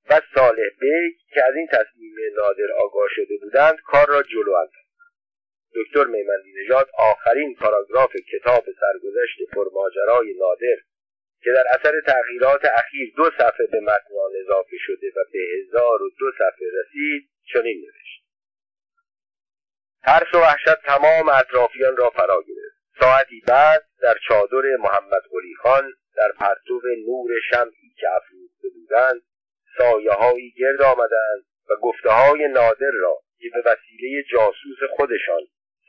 و 0.10 0.22
صالح 0.36 0.70
بیگ 0.80 1.14
که 1.34 1.44
از 1.48 1.56
این 1.56 1.68
تصمیم 1.68 2.16
نادر 2.36 2.72
آگاه 2.80 3.08
شده 3.16 3.38
بودند 3.42 3.78
کار 3.82 4.08
را 4.08 4.24
جلو 4.24 4.54
انداختند 4.54 4.87
دکتر 5.76 6.04
میمندی 6.04 6.54
نژاد 6.64 6.90
آخرین 6.98 7.56
پاراگراف 7.56 8.16
کتاب 8.32 8.66
سرگذشت 8.80 9.38
پرماجرای 9.54 10.34
نادر 10.34 10.82
که 11.44 11.52
در 11.52 11.64
اثر 11.70 12.02
تغییرات 12.08 12.66
اخیر 12.66 13.14
دو 13.18 13.30
صفحه 13.38 13.68
به 13.72 13.80
متن 13.80 14.14
اضافه 14.42 14.78
شده 14.80 15.08
و 15.08 15.24
به 15.34 15.40
هزار 15.40 16.04
و 16.04 16.10
دو 16.20 16.32
صفحه 16.32 16.68
رسید 16.74 17.30
چنین 17.54 17.82
نوشت. 17.82 18.24
ترس 20.04 20.34
و 20.34 20.38
وحشت 20.38 20.82
تمام 20.86 21.30
اطرافیان 21.30 21.98
را 21.98 22.10
فرا 22.10 22.42
گرفت. 22.42 22.78
ساعتی 23.00 23.42
بعد 23.48 23.86
در 24.02 24.16
چادر 24.28 24.76
محمد 24.80 25.22
قلی 25.32 25.56
خان 25.62 25.94
در 26.16 26.32
پرتو 26.40 26.82
نور 27.08 27.32
شمعی 27.50 27.94
که 27.98 28.08
افروخته 28.16 28.70
بودند 28.74 29.22
سایه 29.78 30.12
هایی 30.12 30.54
گرد 30.58 30.82
آمدند 30.82 31.46
و 31.70 31.76
گفته 31.82 32.10
های 32.10 32.48
نادر 32.48 32.92
را 33.00 33.20
که 33.40 33.50
به 33.54 33.60
وسیله 33.60 34.24
جاسوس 34.32 34.90
خودشان 34.96 35.42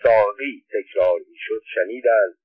ساقی 0.02 0.64
تکرار 0.68 1.18
می‌شد 1.30 1.62
شنیدند 1.74 2.38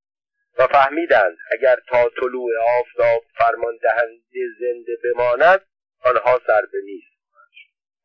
و 0.58 0.68
فهمیدند 0.68 1.38
اگر 1.52 1.76
تا 1.88 2.10
طلوع 2.10 2.52
آفتاب 2.80 3.24
فرمان 3.38 3.78
دهنده 3.78 4.48
زنده 4.60 4.98
بماند 5.04 5.66
آنها 6.04 6.42
سر 6.48 6.62
به 6.72 6.82
نیست 6.84 7.14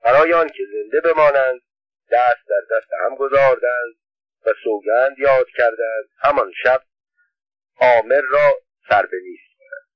برای 0.05 0.33
آنکه 0.33 0.63
زنده 0.73 1.01
بمانند 1.01 1.61
دست 2.11 2.49
در 2.49 2.77
دست 2.77 2.93
هم 3.05 3.15
گذاردند 3.15 3.95
و 4.47 4.51
سوگند 4.65 5.19
یاد 5.19 5.47
کردند. 5.49 6.09
همان 6.19 6.53
شب 6.63 6.83
عامر 7.81 8.21
را 8.21 8.53
سر 8.89 9.07
به 9.07 9.17
نیست 9.23 9.59
کنند 9.59 9.89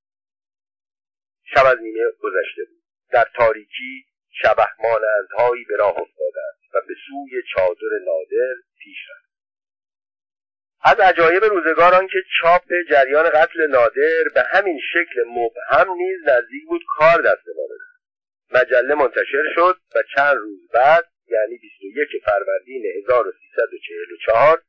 شب 1.55 1.67
از 1.67 1.79
نیمه 1.83 2.01
گذشته 2.21 2.65
بود. 2.65 2.83
در 3.11 3.29
تاریکی 3.35 4.07
شبه 4.43 4.67
مانندهایی 4.79 5.65
به 5.65 5.77
راه 5.77 5.99
افتادند 5.99 6.59
و 6.75 6.81
به 6.88 6.95
سوی 7.07 7.43
چادر 7.55 7.99
نادر 8.07 8.55
پیش 8.79 8.99
رفت. 9.11 9.32
از 10.85 11.01
عجایب 11.01 11.45
روزگاران 11.45 12.07
که 12.07 12.18
چاپ 12.40 12.62
جریان 12.90 13.31
قتل 13.31 13.66
نادر 13.71 14.25
به 14.35 14.42
همین 14.42 14.81
شکل 14.92 15.25
مبهم 15.27 15.92
نیز 15.92 16.18
نزدیک 16.27 16.64
بود 16.68 16.83
کار 16.99 17.23
دست 17.23 17.49
ما 17.57 17.62
مجله 18.61 18.95
منتشر 18.95 19.42
شد 19.55 19.77
و 19.97 20.03
چند 20.16 20.37
روز 20.37 20.59
بعد 20.75 21.05
یعنی 21.29 21.59
21 21.59 22.25
فروردین 22.25 22.87
1344 22.87 24.62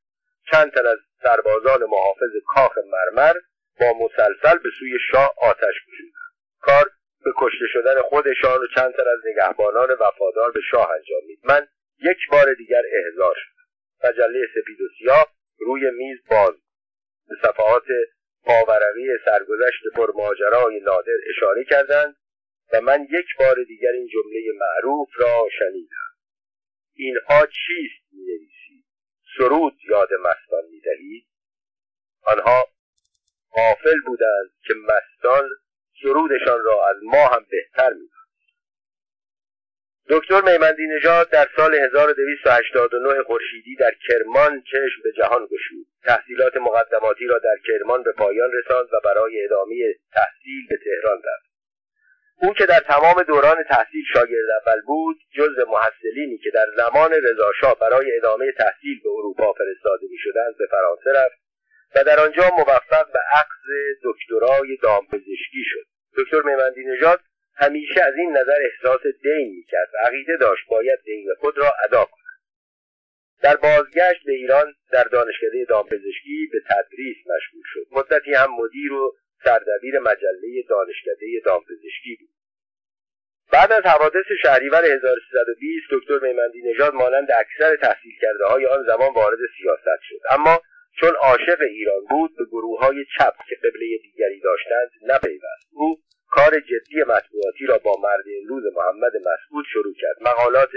چند 0.52 0.72
تن 0.72 0.86
از 0.86 0.98
سربازان 1.24 1.84
محافظ 1.84 2.32
کاخ 2.46 2.78
مرمر 2.78 3.34
با 3.80 3.94
مسلسل 3.94 4.58
به 4.58 4.70
سوی 4.80 4.98
شاه 5.12 5.34
آتش 5.42 5.76
گشودند 5.88 6.34
کار 6.62 6.90
به 7.26 7.32
کشته 7.38 7.66
شدن 7.74 8.02
خودشان 8.02 8.62
و 8.62 8.68
چند 8.76 8.94
تن 8.94 9.08
از 9.08 9.20
نگهبانان 9.26 9.90
وفادار 9.92 10.52
به 10.52 10.60
شاه 10.72 10.92
انجامید 10.92 11.40
من 11.44 11.68
یک 12.00 12.18
بار 12.32 12.54
دیگر 12.54 12.82
احضار 12.94 13.36
شدم. 13.36 14.10
مجله 14.10 14.48
سپید 14.56 14.82
و 14.82 14.88
سیاه 15.00 15.28
روی 15.58 15.92
میز 15.92 16.18
باز. 16.30 16.56
به 17.28 17.36
صفحات 17.42 17.84
پاورقی 18.44 19.08
سرگذشت 19.26 19.84
پرماجرای 19.96 20.80
نادر 20.80 21.18
اشاره 21.30 21.64
کردند 21.64 22.16
و 22.74 22.82
من 22.82 23.04
یک 23.04 23.26
بار 23.40 23.64
دیگر 23.68 23.92
این 23.92 24.08
جمله 24.08 24.40
معروف 24.56 25.10
را 25.18 25.48
شنیدم. 25.60 26.14
اینها 26.96 27.46
چیست 27.46 28.14
می‌نویسید 28.14 28.86
سرود 29.38 29.74
یاد 29.90 30.10
مستان 30.14 30.64
می‌دهید؟ 30.72 31.26
آنها 32.26 32.68
غافل 33.52 34.00
بودند 34.06 34.52
که 34.68 34.74
مستان 34.74 35.50
سرودشان 36.04 36.64
را 36.64 36.90
از 36.90 36.96
ما 37.04 37.28
هم 37.28 37.46
بهتر 37.50 37.94
می 37.94 38.10
دکتر 40.10 40.42
میمندی 40.42 40.88
نژاد 40.88 41.30
در 41.30 41.48
سال 41.56 41.76
1289 41.76 43.24
خورشیدی 43.24 43.76
در 43.76 43.92
کرمان 44.08 44.62
چشم 44.62 45.02
به 45.04 45.12
جهان 45.12 45.46
گشود. 45.46 45.86
تحصیلات 46.04 46.58
مقدماتی 46.58 47.28
را 47.28 47.40
در 47.40 47.56
کرمان 47.68 48.04
به 48.04 48.12
پایان 48.12 48.50
رساند 48.54 48.88
و 48.94 49.00
برای 49.04 49.44
ادامه 49.46 49.76
تحصیل 50.14 50.68
به 50.70 50.78
تهران 50.78 51.18
رفت. 51.18 51.54
او 52.42 52.54
که 52.54 52.66
در 52.66 52.80
تمام 52.80 53.24
دوران 53.24 53.64
تحصیل 53.64 54.04
شاگرد 54.14 54.50
اول 54.62 54.82
بود 54.82 55.18
جز 55.38 55.60
محصلینی 55.68 56.38
که 56.38 56.52
در 56.52 56.68
زمان 56.78 57.12
رضاشاه 57.14 57.80
برای 57.80 58.18
ادامه 58.18 58.52
تحصیل 58.52 59.00
به 59.04 59.10
اروپا 59.10 59.54
فرستاده 59.54 60.08
می‌شدند 60.12 60.58
به 60.58 60.66
فرانسه 60.72 61.12
رفت 61.16 61.38
و 61.96 62.04
در 62.04 62.20
آنجا 62.20 62.50
موفق 62.58 63.12
به 63.14 63.20
اخذ 63.34 63.70
دکترای 64.04 64.78
دامپزشکی 64.78 65.64
شد. 65.66 65.86
دکتر 66.18 66.42
میمندی 66.42 66.84
نژاد 66.84 67.20
همیشه 67.56 68.04
از 68.08 68.14
این 68.18 68.38
نظر 68.38 68.58
احساس 68.72 69.02
دین 69.24 69.56
می‌کرد 69.56 69.90
و 69.94 70.08
عقیده 70.08 70.38
داشت 70.38 70.68
باید 70.70 71.00
دین 71.06 71.28
خود 71.40 71.58
را 71.58 71.72
ادا 71.84 72.06
کند. 72.06 72.24
در 73.42 73.56
بازگشت 73.56 74.24
به 74.26 74.32
ایران 74.32 74.74
در 74.92 75.04
دانشکده 75.04 75.66
دامپزشکی 75.66 76.50
به 76.52 76.60
تدریس 76.70 77.18
مشغول 77.18 77.64
شد. 77.66 77.86
مدتی 77.92 78.34
هم 78.34 78.50
مدیر 78.56 78.94
و 78.94 79.16
سردبیر 79.44 80.00
مجله 80.00 80.64
دانشکده 80.70 81.42
دامپزشکی 81.46 82.16
بود. 82.20 82.30
بعد 83.52 83.72
از 83.72 83.84
حوادث 83.84 84.26
شهریور 84.42 84.86
1320 84.86 85.86
دکتر 85.92 86.20
میمندی 86.28 86.62
نژاد 86.62 86.94
مانند 86.94 87.28
اکثر 87.32 87.76
تحصیل 87.76 88.12
کرده 88.22 88.46
های 88.46 88.66
آن 88.66 88.84
زمان 88.88 89.14
وارد 89.14 89.40
سیاست 89.58 90.02
شد. 90.02 90.20
اما 90.30 90.62
چون 91.00 91.16
عاشق 91.16 91.62
ایران 91.70 92.06
بود 92.10 92.38
به 92.38 92.46
گروه 92.46 92.80
های 92.80 93.06
چپ 93.18 93.34
که 93.50 93.56
قبله 93.56 93.98
دیگری 94.04 94.40
داشتند 94.40 94.90
نپیوست. 95.02 95.68
او 95.72 95.98
کار 96.36 96.60
جدی 96.60 97.00
مطبوعاتی 97.08 97.66
را 97.68 97.78
با 97.78 97.96
مرد 98.04 98.26
امروز 98.42 98.64
محمد 98.76 99.12
مسعود 99.18 99.66
شروع 99.74 99.94
کرد. 100.02 100.16
مقالات 100.22 100.70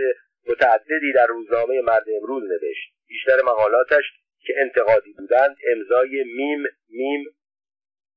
متعددی 0.48 1.12
در 1.14 1.26
روزنامه 1.26 1.80
مرد 1.80 2.04
امروز 2.20 2.42
نوشت. 2.42 2.92
بیشتر 3.08 3.42
مقالاتش 3.44 4.04
که 4.46 4.54
انتقادی 4.56 5.12
بودند 5.12 5.56
امضای 5.72 6.24
میم 6.24 6.62
میم 6.88 7.24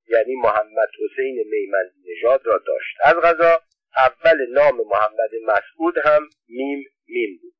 یعنی 0.07 0.35
محمد 0.35 0.89
حسین 1.03 1.43
میمندی 1.51 2.11
نژاد 2.11 2.41
را 2.45 2.57
داشت. 2.57 2.97
از 3.03 3.15
قضا 3.15 3.61
اول 3.97 4.45
نام 4.51 4.77
محمد 4.87 5.31
مسعود 5.47 5.97
هم 5.97 6.29
میم 6.49 6.83
میم 7.07 7.39
بود. 7.41 7.53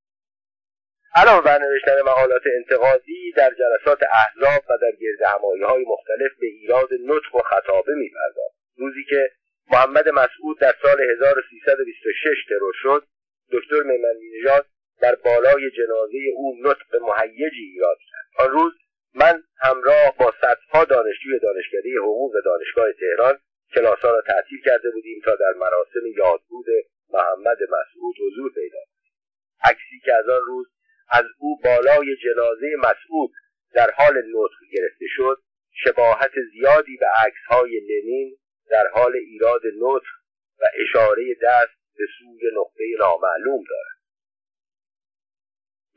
علاوه 1.16 1.44
بر 1.44 1.58
نوشتن 1.58 2.02
مقالات 2.02 2.42
انتقادی 2.56 3.34
در 3.38 3.52
جلسات 3.60 4.00
احزاب 4.04 4.64
و 4.70 4.78
در 4.82 4.92
گرد 5.02 5.22
های 5.64 5.86
مختلف 5.86 6.32
به 6.40 6.48
ایراد 6.48 6.90
نطق 7.06 7.36
و 7.36 7.40
خطابه 7.40 7.94
میپرداخت. 7.94 8.56
روزی 8.78 9.04
که 9.10 9.32
محمد 9.72 10.10
مسعود 10.10 10.60
در 10.60 10.76
سال 10.82 11.02
1326 11.02 12.46
ترور 12.50 12.74
شد. 12.76 13.04
دکتر 13.52 13.84
میمندی 13.84 14.40
نژاد 14.40 14.66
در 15.02 15.16
بالای 15.16 15.72
جنازه 15.72 16.18
او 16.36 16.56
نطق 16.64 16.96
مهیجی 17.02 17.64
ایراد 17.74 17.98
کرد. 18.12 18.46
آن 18.48 18.52
روز 18.52 18.74
من 19.16 19.44
همراه 19.62 20.16
با 20.20 20.34
صدها 20.42 20.86
دانشجوی 20.86 21.40
دانشکده 21.40 21.90
حقوق 22.00 22.34
دانشگاه 22.46 22.94
تهران 22.94 23.40
کلاسها 23.76 24.12
را 24.12 24.22
تعطیل 24.22 24.62
کرده 24.66 24.92
بودیم 24.92 25.22
تا 25.26 25.36
در 25.36 25.54
مراسم 25.58 26.06
یادبود 26.18 26.66
محمد 27.10 27.58
مسعود 27.64 28.16
حضور 28.20 28.52
پیدا 28.54 28.80
عکسی 29.64 30.00
که 30.06 30.14
از 30.14 30.30
آن 30.30 30.42
روز 30.46 30.68
از 31.10 31.26
او 31.40 31.60
بالای 31.64 32.16
جنازه 32.16 32.76
مسعود 32.78 33.32
در 33.74 33.92
حال 33.92 34.14
نطق 34.14 34.72
گرفته 34.72 35.06
شد 35.16 35.38
شباهت 35.72 36.32
زیادی 36.54 36.98
به 36.98 37.06
عکسهای 37.26 37.80
لنین 37.80 38.38
در 38.70 38.88
حال 38.94 39.16
ایراد 39.16 39.62
نطق 39.82 40.14
و 40.60 40.66
اشاره 40.82 41.36
دست 41.44 41.80
به 41.98 42.06
سوی 42.20 42.52
نقطه 42.56 42.84
نامعلوم 43.00 43.64
دارد. 43.70 44.00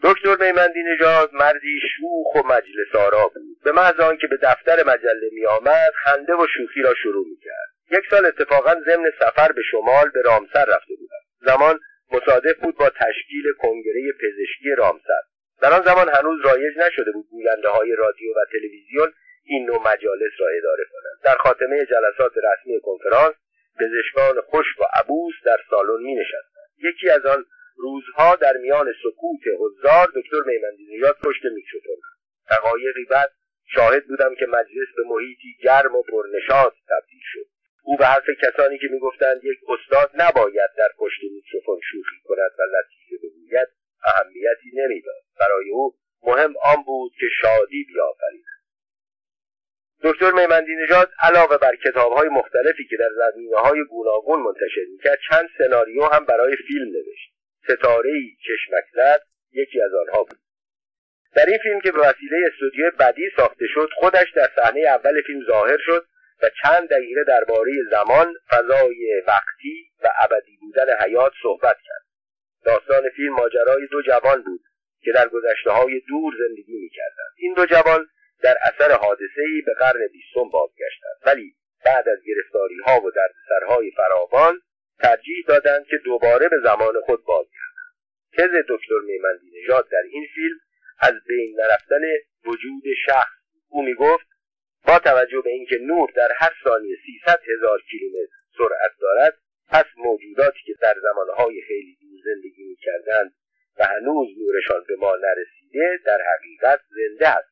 دکتر 0.03 0.45
میمندی 0.45 0.83
نژاد 0.83 1.35
مردی 1.35 1.81
شوخ 1.97 2.35
و 2.35 2.49
مجلس 2.49 2.95
آرا 2.95 3.29
بود. 3.29 3.63
به 3.65 3.73
محض 3.73 4.01
آنکه 4.01 4.27
به 4.27 4.39
دفتر 4.43 4.83
مجله 4.87 5.29
می 5.33 5.47
آمد 5.47 5.93
خنده 6.05 6.35
و 6.35 6.47
شوخی 6.57 6.83
را 6.83 6.95
شروع 6.95 7.27
می 7.29 7.37
کرد 7.37 7.99
یک 7.99 8.11
سال 8.11 8.27
اتفاقا 8.27 8.75
ضمن 8.87 9.11
سفر 9.21 9.53
به 9.53 9.63
شمال 9.71 10.11
به 10.15 10.23
رامسر 10.25 10.65
رفته 10.65 10.95
بودم. 10.95 11.23
زمان 11.41 11.81
مصادف 12.13 12.59
بود 12.63 12.77
با 12.77 12.91
تشکیل 12.91 13.45
کنگره 13.59 14.13
پزشکی 14.13 14.71
رامسر. 14.79 15.23
در 15.63 15.73
آن 15.73 15.83
زمان 15.83 16.09
هنوز 16.09 16.41
رایج 16.45 16.79
نشده 16.79 17.13
بود 17.13 17.27
گوینده 17.31 17.69
های 17.69 17.97
رادیو 17.99 18.31
و 18.31 18.45
تلویزیون 18.53 19.13
این 19.45 19.67
نوع 19.67 19.79
مجالس 19.79 20.33
را 20.39 20.47
اداره 20.59 20.85
کنند. 20.93 21.25
در 21.25 21.35
خاتمه 21.35 21.87
جلسات 21.87 22.33
رسمی 22.37 22.81
کنفرانس 22.81 23.35
پزشکان 23.81 24.41
خشک 24.41 24.81
و 24.81 24.85
عبوس 24.95 25.35
در 25.45 25.59
سالن 25.71 26.03
می 26.03 26.15
نشستند 26.15 26.69
یکی 26.79 27.11
از 27.11 27.27
آن 27.27 27.45
روزها 27.77 28.37
در 28.37 28.57
میان 28.57 28.93
سکوت 29.03 29.41
حضار 29.59 30.07
دکتر 30.07 30.41
میمندی 30.47 30.97
نژاد 30.97 31.17
پشت 31.25 31.45
میکروفون 31.45 31.97
دقایقی 32.51 33.05
بعد 33.05 33.33
شاهد 33.75 34.07
بودم 34.07 34.35
که 34.35 34.47
مجلس 34.47 34.89
به 34.97 35.03
محیطی 35.07 35.57
گرم 35.63 35.97
و 35.97 36.03
پرنشاط 36.03 36.73
تبدیل 36.89 37.21
شد. 37.23 37.47
او 37.83 37.97
به 37.97 38.07
حرف 38.07 38.25
کسانی 38.43 38.79
که 38.79 38.87
می‌گفتند 38.91 39.45
یک 39.45 39.59
استاد 39.69 40.11
نباید 40.15 40.71
در 40.77 40.89
پشت 40.99 41.21
میکروفون 41.23 41.81
شوخی 41.91 42.21
کند 42.25 42.51
و 42.59 42.63
لطیفه 42.63 43.27
بگوید 43.27 43.69
اهمیتی 44.05 44.71
نمی‌داد. 44.75 45.23
برای 45.41 45.71
او 45.71 45.95
مهم 46.23 46.55
آن 46.65 46.83
بود 46.87 47.13
که 47.21 47.27
شادی 47.41 47.87
بیافریند 47.89 48.62
دکتر 50.05 50.31
میمندی 50.31 50.77
نژاد 50.77 51.11
علاوه 51.23 51.57
بر 51.59 51.77
کتابهای 51.77 52.29
مختلفی 52.29 52.85
که 52.91 52.97
در 52.97 53.11
زمینه 53.17 53.57
های 53.57 53.85
گوناگون 53.85 54.41
منتشر 54.41 54.85
می‌کرد 54.93 55.19
چند 55.31 55.49
سناریو 55.59 56.05
هم 56.05 56.25
برای 56.25 56.57
فیلم 56.57 56.87
نوشت. 56.87 57.33
ستارهای 57.65 58.37
چشمک 58.47 58.85
زد 58.93 59.23
یکی 59.53 59.83
از 59.83 59.91
آنها 59.95 60.23
بود. 60.23 60.39
در 61.35 61.47
این 61.47 61.59
فیلم 61.59 61.81
که 61.81 61.93
به 61.93 61.99
وسیله 61.99 62.37
استودیو 62.53 62.91
بدی 62.99 63.31
ساخته 63.37 63.67
شد 63.75 63.89
خودش 63.97 64.33
در 64.37 64.49
صحنه 64.57 64.81
اول 64.81 65.23
فیلم 65.27 65.45
ظاهر 65.47 65.79
شد 65.87 66.07
و 66.43 66.51
چند 66.63 66.89
دقیقه 66.89 67.25
درباره 67.25 67.73
زمان 67.91 68.35
فضای 68.51 69.23
وقتی 69.27 69.91
و 70.05 70.09
ابدی 70.21 70.57
بودن 70.61 70.87
حیات 71.05 71.33
صحبت 71.43 71.77
کرد. 71.87 72.03
داستان 72.65 73.09
فیلم 73.17 73.33
ماجرای 73.33 73.87
دو 73.87 74.03
جوان 74.03 74.43
بود 74.43 74.61
که 75.03 75.13
در 75.13 75.29
گذشته 75.29 75.71
های 75.71 76.01
دور 76.09 76.35
زندگی 76.39 76.77
می‌کردند. 76.77 77.33
این 77.39 77.55
دو 77.55 77.67
جوان 77.67 78.07
در 78.43 78.57
اثر 78.63 78.93
حادثه 78.93 79.43
ای 79.55 79.63
به 79.67 79.75
قرن 79.75 80.07
بیستم 80.13 80.49
بازگشتند. 80.53 81.17
ولی 81.27 81.55
بعد 81.85 82.09
از 82.09 82.19
گرفتاری 82.27 82.79
ها 82.87 83.01
و 83.01 83.11
دردسرهای 83.11 83.91
فراوان 83.91 84.61
ترجیح 85.03 85.45
دادند 85.49 85.87
که 85.87 85.97
دوباره 86.05 86.49
به 86.49 86.57
زمان 86.65 87.01
خود 87.07 87.25
بازگردند. 87.25 87.73
تز 88.33 88.51
دکتر 88.69 88.99
میمندی 89.05 89.51
نژاد 89.63 89.89
در 89.89 90.03
این 90.11 90.27
فیلم 90.35 90.59
از 91.01 91.15
بین 91.29 91.61
نرفتن 91.61 92.03
وجود 92.45 92.83
شخص 93.07 93.33
او 93.69 93.83
می‌گفت 93.83 94.27
با 94.87 94.99
توجه 94.99 95.41
به 95.41 95.51
اینکه 95.51 95.79
نور 95.79 96.11
در 96.17 96.29
هر 96.37 96.53
ثانیه 96.65 96.97
300 97.07 97.41
هزار 97.57 97.83
کیلومتر 97.91 98.33
سرعت 98.59 98.93
دارد 99.01 99.39
پس 99.69 99.85
موجوداتی 99.97 100.59
که 100.67 100.75
در 100.81 100.95
زمانهای 101.03 101.63
خیلی 101.63 101.97
دور 102.01 102.35
زندگی 102.35 102.65
می‌کردند 102.65 103.35
و 103.79 103.85
هنوز 103.85 104.29
نورشان 104.39 104.85
به 104.89 104.97
ما 104.97 105.17
نرسیده 105.17 106.01
در 106.05 106.19
حقیقت 106.35 106.81
زنده 106.91 107.29
است. 107.29 107.52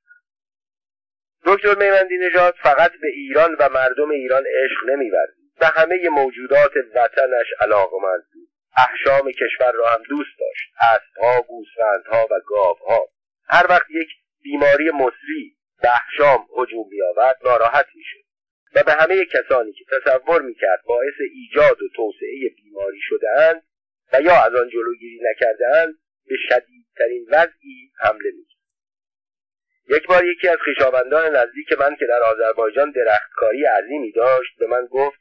دکتر 1.46 1.74
میمندی 1.74 2.18
نژاد 2.18 2.54
فقط 2.62 2.92
به 2.92 3.08
ایران 3.08 3.56
و 3.58 3.68
مردم 3.68 4.10
ایران 4.10 4.44
عشق 4.46 4.90
نمیورزید. 4.90 5.52
به 5.60 5.66
همه 5.66 6.08
موجودات 6.08 6.72
وطنش 6.94 7.46
علاقمند 7.60 8.22
بود. 8.32 8.48
احشام 8.76 9.32
کشور 9.32 9.72
را 9.72 9.88
هم 9.88 10.02
دوست 10.08 10.38
داشت. 10.40 10.72
اسبها 10.94 11.42
گوسفندها 11.42 12.28
و 12.30 12.40
گاوها. 12.46 13.08
هر 13.48 13.66
وقت 13.68 13.90
یک 13.90 14.08
بیماری 14.42 14.90
مصری 14.90 15.56
به 15.82 15.88
احشام 15.88 16.46
هجوم 16.58 16.88
بیاورد 16.88 17.36
ناراحت 17.44 17.86
می‌شد. 17.94 18.24
و 18.74 18.82
به 18.82 18.92
همه 18.92 19.24
کسانی 19.24 19.72
که 19.72 19.84
تصور 19.92 20.42
می‌کرد 20.42 20.82
باعث 20.86 21.14
ایجاد 21.34 21.82
و 21.82 21.88
توسعه 21.96 22.48
بیماری 22.56 23.00
شدهاند 23.00 23.62
و 24.12 24.20
یا 24.20 24.44
از 24.44 24.54
آن 24.54 24.68
جلوگیری 24.68 25.20
نکردهاند 25.30 25.94
به 26.26 26.36
شدیدترین 26.48 27.26
وضعی 27.30 27.92
حمله 27.98 28.30
می‌کرد. 28.30 28.59
یک 29.88 30.06
بار 30.06 30.24
یکی 30.24 30.48
از 30.48 30.58
خویشاوندان 30.64 31.36
نزدیک 31.36 31.72
من 31.72 31.96
که 31.96 32.06
در 32.06 32.22
آذربایجان 32.22 32.90
درختکاری 32.90 33.64
عظیمی 33.64 34.12
داشت 34.12 34.58
به 34.58 34.66
من 34.66 34.86
گفت 34.86 35.20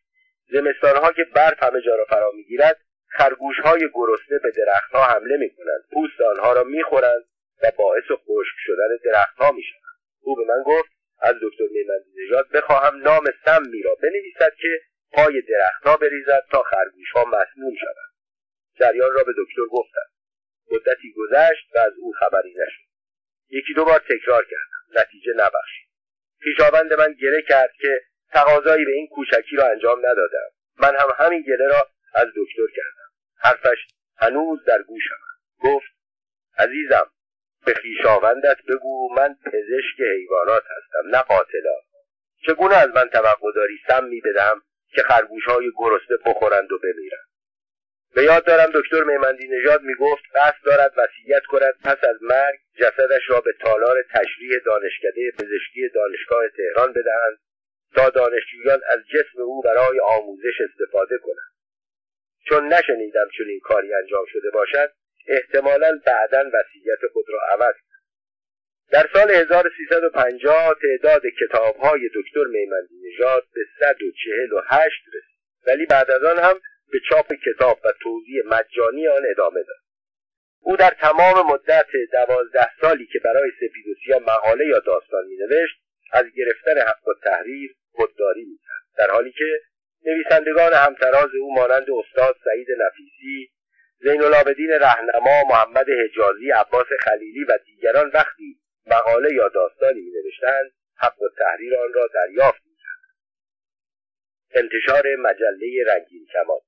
زمستانها 0.52 1.12
که 1.12 1.24
برف 1.24 1.64
همه 1.64 1.82
جا 1.82 1.96
را 1.96 2.06
فرا 2.06 2.32
می‌گیرد 2.32 2.78
خرگوشهای 3.08 3.90
گرسنه 3.94 4.40
به 4.44 4.52
درختها 4.52 5.04
حمله 5.04 5.38
می‌کنند. 5.38 5.82
پوست 5.94 6.22
آنها 6.22 6.54
را 6.54 6.64
می‌خورند 6.64 7.24
و 7.64 7.72
باعث 7.78 8.04
خشک 8.04 8.56
شدن 8.66 9.12
درختها 9.12 9.52
می‌شوند. 9.52 9.84
او 10.22 10.36
به 10.36 10.44
من 10.44 10.64
گفت 10.66 10.90
از 11.22 11.36
دکتر 11.42 11.64
میمندی 11.72 12.12
نژاد 12.24 12.50
بخواهم 12.50 13.02
نام 13.02 13.24
سمی 13.46 13.82
را 13.82 13.96
بنویسد 13.96 14.54
که 14.62 14.82
پای 15.12 15.42
درختها 15.42 15.98
بریزد 15.98 16.44
تا 16.52 16.64
خرگوشها 16.64 17.26
مسموم 17.26 17.76
شوند. 17.76 18.14
جریان 18.80 19.12
را 19.14 19.24
به 19.24 19.32
دکتر 19.38 19.66
گفتم. 19.72 20.10
مدتی 20.72 21.14
گذشت 21.18 21.76
و 21.76 21.80
از 21.80 21.94
او 22.02 22.12
خبری 22.12 22.52
نشد. 22.52 22.89
یکی 23.50 23.74
دو 23.74 23.86
بار 23.86 24.00
تکرار 24.00 24.46
کردم. 24.46 25.02
نتیجه 25.02 25.32
نبخشید 25.36 25.90
خویشاوند 26.44 26.94
من 26.94 27.14
گله 27.14 27.42
کرد 27.42 27.72
که 27.82 28.02
تقاضایی 28.32 28.86
به 28.86 28.92
این 28.92 29.08
کوچکی 29.08 29.56
را 29.56 29.68
انجام 29.68 30.00
ندادم. 30.00 30.50
من 30.78 30.96
هم 30.96 31.08
همین 31.18 31.42
گله 31.42 31.68
را 31.68 31.88
از 32.14 32.28
دکتر 32.28 32.74
کردم. 32.76 33.10
حرفش 33.38 33.78
هنوز 34.18 34.64
در 34.66 34.82
گوشم 34.82 35.20
گفت 35.60 35.92
عزیزم 36.58 37.12
به 37.66 37.74
خویشاوندت 37.74 38.58
بگو 38.70 39.10
من 39.18 39.36
پزشک 39.46 40.02
حیوانات 40.16 40.64
هستم 40.64 41.10
نه 41.16 41.22
قاتلا. 41.22 41.76
چگونه 42.48 42.76
از 42.76 42.90
من 42.90 43.10
توقع 43.10 43.52
داری 43.56 43.80
سمی 43.88 44.22
بدم 44.22 44.62
که 44.96 45.02
خرگوش 45.02 45.46
های 45.46 45.72
گرسنه 45.78 46.18
بخورند 46.26 46.72
و 46.72 46.80
بمیرند؟ 46.80 47.29
به 48.16 48.24
یاد 48.24 48.46
دارم 48.46 48.72
دکتر 48.74 49.04
میمندی 49.04 49.48
نژاد 49.48 49.82
می‌گفت 49.82 50.24
قصد 50.36 50.66
دارد 50.66 50.94
وصیت 50.98 51.46
کند 51.46 51.74
پس 51.84 52.04
از 52.04 52.18
مرگ 52.22 52.60
جسدش 52.76 53.22
را 53.30 53.42
به 53.42 53.54
تالار 53.62 54.04
تشریح 54.14 54.52
دانشکده 54.66 55.32
پزشکی 55.32 55.90
دانشگاه 55.96 56.44
تهران 56.58 56.94
بدهند 56.94 57.38
تا 57.96 58.10
دانشجویان 58.10 58.82
از 58.90 59.00
جسم 59.00 59.42
او 59.42 59.62
برای 59.62 60.00
آموزش 60.00 60.62
استفاده 60.70 61.18
کنند. 61.18 61.54
چون 62.50 62.74
نشنیدم 62.74 63.30
چون 63.38 63.48
این 63.48 63.60
کاری 63.60 63.94
انجام 63.94 64.26
شده 64.34 64.50
باشد 64.50 64.92
احتمالا 65.28 66.00
بعدا 66.06 66.40
وصیت 66.54 67.12
خود 67.14 67.26
را 67.30 67.40
عوض 67.52 67.76
در 68.92 69.10
سال 69.14 69.32
1350 69.32 70.76
تعداد 70.82 71.22
کتابهای 71.42 72.10
دکتر 72.16 72.44
میمندی 72.44 72.96
نژاد 73.08 73.44
به 73.54 73.62
148 73.80 75.02
رسید. 75.08 75.40
ولی 75.68 75.86
بعد 75.86 76.12
از 76.12 76.24
آن 76.24 76.40
هم 76.40 76.62
به 76.92 77.00
چاپ 77.10 77.34
کتاب 77.34 77.80
و 77.86 77.92
توضیح 78.02 78.42
مجانی 78.46 79.08
آن 79.08 79.22
ادامه 79.32 79.64
داد. 79.64 79.78
او 80.62 80.78
در 80.78 80.90
تمام 80.90 81.52
مدت 81.52 81.88
دوازده 82.12 82.68
سالی 82.82 83.06
که 83.06 83.20
برای 83.20 83.52
سپید 83.58 83.88
و 83.88 83.94
سیاه 84.06 84.22
مقاله 84.22 84.66
یا 84.66 84.80
داستان 84.80 85.26
مینوشت 85.26 85.76
از 86.12 86.26
گرفتن 86.36 86.82
حق 86.82 87.08
و 87.08 87.14
تحریر 87.24 87.76
خودداری 87.92 88.46
می‌کرد. 88.46 88.84
در 88.98 89.12
حالی 89.12 89.32
که 89.32 89.62
نویسندگان 90.06 90.74
همتراز 90.74 91.30
او 91.42 91.54
مانند 91.56 91.88
استاد 91.92 92.36
سعید 92.46 92.68
نفیسی 92.78 93.52
زین 94.00 94.24
العابدین 94.24 94.72
رهنما 94.72 95.44
محمد 95.50 95.86
حجازی 95.90 96.52
عباس 96.52 96.88
خلیلی 97.00 97.44
و 97.44 97.58
دیگران 97.66 98.12
وقتی 98.14 98.60
مقاله 98.86 99.34
یا 99.34 99.48
داستانی 99.48 100.02
می 100.02 100.12
نوشتند 100.12 100.72
حق 100.96 101.22
و 101.22 101.30
تحریر 101.38 101.76
آن 101.78 101.94
را 101.94 102.08
دریافت 102.14 102.62
می 102.66 102.70
انتشار 104.54 105.16
مجله 105.16 105.84
رنگین 105.88 106.28
کمان 106.34 106.60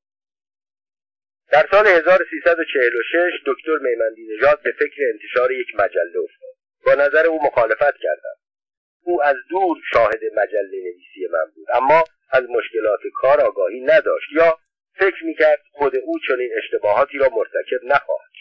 در 1.52 1.68
سال 1.72 1.88
1346 1.88 3.32
دکتر 3.46 3.78
میمندی 3.82 4.28
نژاد 4.36 4.62
به 4.62 4.72
فکر 4.72 5.02
انتشار 5.14 5.52
یک 5.52 5.68
مجله 5.76 6.20
افتاد. 6.24 6.54
با 6.86 6.94
نظر 6.94 7.26
او 7.26 7.44
مخالفت 7.44 7.98
کردم 7.98 8.36
او 9.04 9.24
از 9.24 9.36
دور 9.50 9.78
شاهد 9.94 10.20
مجله 10.38 10.78
نویسی 10.84 11.28
من 11.32 11.52
بود 11.56 11.68
اما 11.74 12.04
از 12.32 12.44
مشکلات 12.50 13.00
کار 13.14 13.42
آگاهی 13.42 13.82
نداشت 13.82 14.32
یا 14.32 14.58
فکر 15.00 15.26
می‌کرد 15.26 15.60
خود 15.72 15.96
او 15.96 16.20
چنین 16.28 16.50
اشتباهاتی 16.58 17.18
را 17.18 17.30
مرتکب 17.30 17.84
نخواهد 17.84 18.32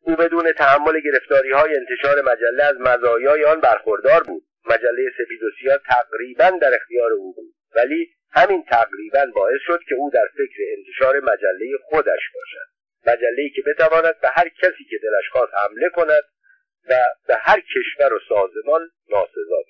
او 0.00 0.16
بدون 0.16 0.52
تحمل 0.52 1.00
گرفتاری 1.00 1.52
های 1.52 1.76
انتشار 1.76 2.22
مجله 2.22 2.64
از 2.64 2.76
مزایای 2.80 3.44
آن 3.44 3.60
برخوردار 3.60 4.22
بود. 4.22 4.42
مجله 4.70 5.10
سفید 5.18 5.42
و 5.42 5.50
سیاه 5.60 5.78
تقریبا 5.88 6.58
در 6.62 6.74
اختیار 6.74 7.12
او 7.12 7.34
بود 7.34 7.54
ولی 7.76 8.10
همین 8.34 8.64
تقریبا 8.64 9.26
باعث 9.34 9.60
شد 9.66 9.80
که 9.88 9.94
او 9.94 10.10
در 10.10 10.28
فکر 10.36 10.58
انتشار 10.76 11.20
مجله 11.20 11.76
خودش 11.84 12.22
باشد. 12.34 12.68
مجله 13.06 13.48
که 13.56 13.62
بتواند 13.66 14.20
به 14.20 14.28
هر 14.28 14.48
کسی 14.48 14.84
که 14.90 14.98
دلش 15.02 15.28
خواست 15.32 15.52
حمله 15.54 15.88
کند 15.88 16.22
و 16.88 16.94
به 17.28 17.36
هر 17.36 17.60
کشور 17.60 18.14
و 18.14 18.18
سازمان 18.28 18.90
ناسزا 19.10 19.62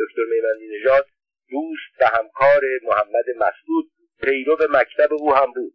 دکتر 0.00 0.22
میمندی 0.30 0.78
نژاد 0.78 1.06
دوست 1.50 2.00
و 2.00 2.04
همکار 2.04 2.62
محمد 2.82 3.24
مسعود 3.36 3.90
پیرو 4.22 4.56
مکتب 4.70 5.12
او 5.12 5.34
هم 5.34 5.52
بود. 5.52 5.72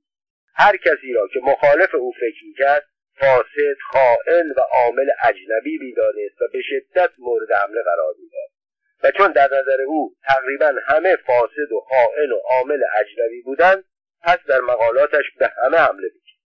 هر 0.55 0.77
کسی 0.77 1.13
را 1.13 1.27
که 1.27 1.39
مخالف 1.43 1.95
او 1.95 2.11
فکر 2.11 2.45
می‌کرد 2.47 2.87
فاسد 3.19 3.77
خائن 3.91 4.51
و 4.57 4.59
عامل 4.59 5.09
اجنبی 5.23 5.77
می‌دانست 5.77 6.41
و 6.41 6.47
به 6.53 6.61
شدت 6.61 7.11
مورد 7.17 7.51
حمله 7.51 7.81
قرار 7.83 8.13
می‌داد. 8.17 8.54
و 9.05 9.11
چون 9.11 9.31
در 9.31 9.47
نظر 9.47 9.81
او 9.87 10.15
تقریبا 10.27 10.73
همه 10.87 11.15
فاسد 11.15 11.71
و 11.71 11.79
خائن 11.79 12.31
و 12.31 12.35
عامل 12.35 12.79
اجنبی 12.99 13.41
بودند 13.41 13.83
پس 14.23 14.37
در 14.47 14.59
مقالاتش 14.59 15.23
به 15.39 15.51
همه 15.63 15.77
حمله 15.77 16.07
می‌کرد. 16.13 16.39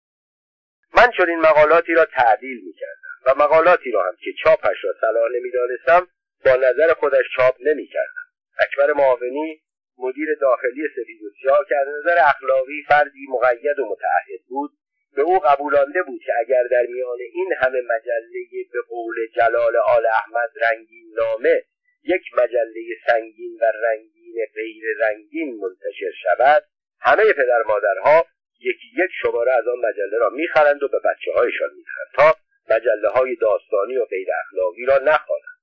من 0.97 1.12
چون 1.18 1.30
این 1.30 1.39
مقالاتی 1.39 1.93
را 1.93 2.05
تعدیل 2.05 2.62
می‌کردم 2.66 3.10
و 3.26 3.43
مقالاتی 3.43 3.91
را 3.91 4.03
هم 4.03 4.16
که 4.20 4.32
چاپش 4.43 4.84
را 4.84 4.93
صلاح 5.01 5.30
نمی‌دانستم 5.36 6.08
با 6.45 6.55
نظر 6.55 6.93
خودش 6.93 7.26
چاپ 7.36 7.55
نمی‌کردم. 7.60 8.28
اکبر 8.60 8.93
معاونی 8.93 9.62
مدیر 9.97 10.36
داخلی 10.41 10.84
سفید 10.95 11.24
و 11.24 11.30
سیاه 11.41 11.66
که 11.70 11.76
از 11.78 11.88
نظر 11.88 12.18
اخلاقی 12.20 12.86
فردی 12.88 13.28
مقید 13.30 13.80
و 13.80 13.86
متعهد 13.86 14.41
بود 14.47 14.72
به 15.16 15.22
او 15.22 15.39
قبولانده 15.39 16.03
بود 16.03 16.22
که 16.26 16.32
اگر 16.39 16.64
در 16.72 16.86
میان 16.89 17.18
این 17.34 17.53
همه 17.58 17.82
مجله 17.82 18.64
به 18.74 18.80
قول 18.89 19.16
جلال 19.36 19.76
آل 19.78 20.05
احمد 20.05 20.49
رنگین 20.62 21.14
نامه 21.18 21.64
یک 22.08 22.24
مجله 22.38 22.82
سنگین 23.08 23.58
و 23.62 23.72
رنگین 23.84 24.36
غیر 24.55 24.84
رنگین 24.99 25.60
منتشر 25.62 26.12
شود. 26.24 26.64
همه 27.01 27.34
پدر 27.34 27.62
مادرها 27.66 28.26
یکی 28.60 28.88
یک 29.03 29.12
شماره 29.22 29.51
از 29.51 29.68
آن 29.68 29.78
مجله 29.89 30.18
را 30.18 30.30
می‌خرند 30.30 30.84
و 30.84 30.88
به 30.88 30.99
بچه 30.99 31.32
هایشان 31.36 31.70
می‌دهند 31.76 32.08
تا 32.16 32.36
مجله 32.70 33.10
های 33.10 33.36
داستانی 33.36 33.97
و 33.97 34.05
غیر 34.05 34.28
اخلاقی 34.45 34.86
را 34.86 34.97
نخوانند. 34.97 35.58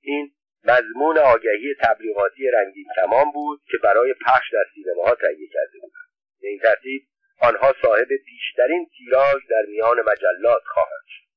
این 0.00 0.32
مضمون 0.64 1.18
آگهی 1.18 1.74
تبلیغاتی 1.80 2.50
رنگین 2.50 2.86
کمان 2.96 3.30
بود 3.34 3.60
که 3.70 3.78
برای 3.82 4.14
پخش 4.26 4.52
در 4.52 4.64
سینماها 4.74 5.14
تهیه 5.14 5.48
کرده 5.52 5.78
بودند 5.80 6.08
به 6.40 6.48
این 6.48 6.58
ترتیب 6.58 7.02
آنها 7.40 7.74
صاحب 7.82 8.08
بیشترین 8.26 8.86
تیراژ 8.98 9.42
در 9.50 9.62
میان 9.68 10.00
مجلات 10.00 10.62
خواهند 10.64 11.04
شد. 11.08 11.27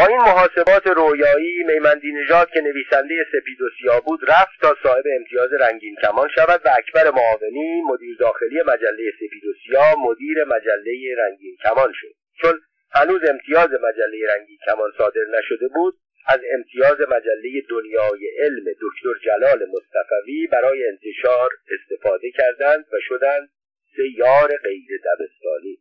با 0.00 0.06
این 0.06 0.16
محاسبات 0.16 0.86
رویایی 0.86 1.62
میمندی 1.62 2.12
نژاد 2.12 2.50
که 2.50 2.60
نویسنده 2.60 3.14
سپید 3.32 3.62
و 3.62 3.68
سیاه 3.78 4.04
بود 4.04 4.20
رفت 4.30 4.60
تا 4.60 4.76
صاحب 4.82 5.04
امتیاز 5.18 5.52
رنگین 5.52 5.96
کمان 6.02 6.28
شود 6.34 6.60
و 6.64 6.68
اکبر 6.78 7.10
معاونی 7.10 7.82
مدیر 7.82 8.16
داخلی 8.20 8.62
مجله 8.62 9.10
سپید 9.16 9.44
و 9.44 9.52
سیاه 9.66 9.94
مدیر 9.98 10.44
مجله 10.44 11.14
رنگین 11.18 11.56
کمان 11.64 11.92
شد. 11.94 12.14
چون 12.42 12.60
هنوز 12.92 13.20
امتیاز 13.28 13.68
مجله 13.68 14.34
رنگین 14.34 14.58
کمان 14.66 14.90
صادر 14.98 15.24
نشده 15.38 15.68
بود 15.68 15.94
از 16.26 16.40
امتیاز 16.54 17.00
مجله 17.00 17.62
دنیای 17.70 18.30
علم 18.38 18.64
دکتر 18.64 19.14
جلال 19.24 19.58
مصطفوی 19.58 20.46
برای 20.52 20.88
انتشار 20.88 21.50
استفاده 21.70 22.30
کردند 22.30 22.84
و 22.92 22.96
شدند 23.08 23.48
سه 23.96 24.02
یار 24.18 24.48
غیر 24.48 25.00
دبستانی. 25.04 25.78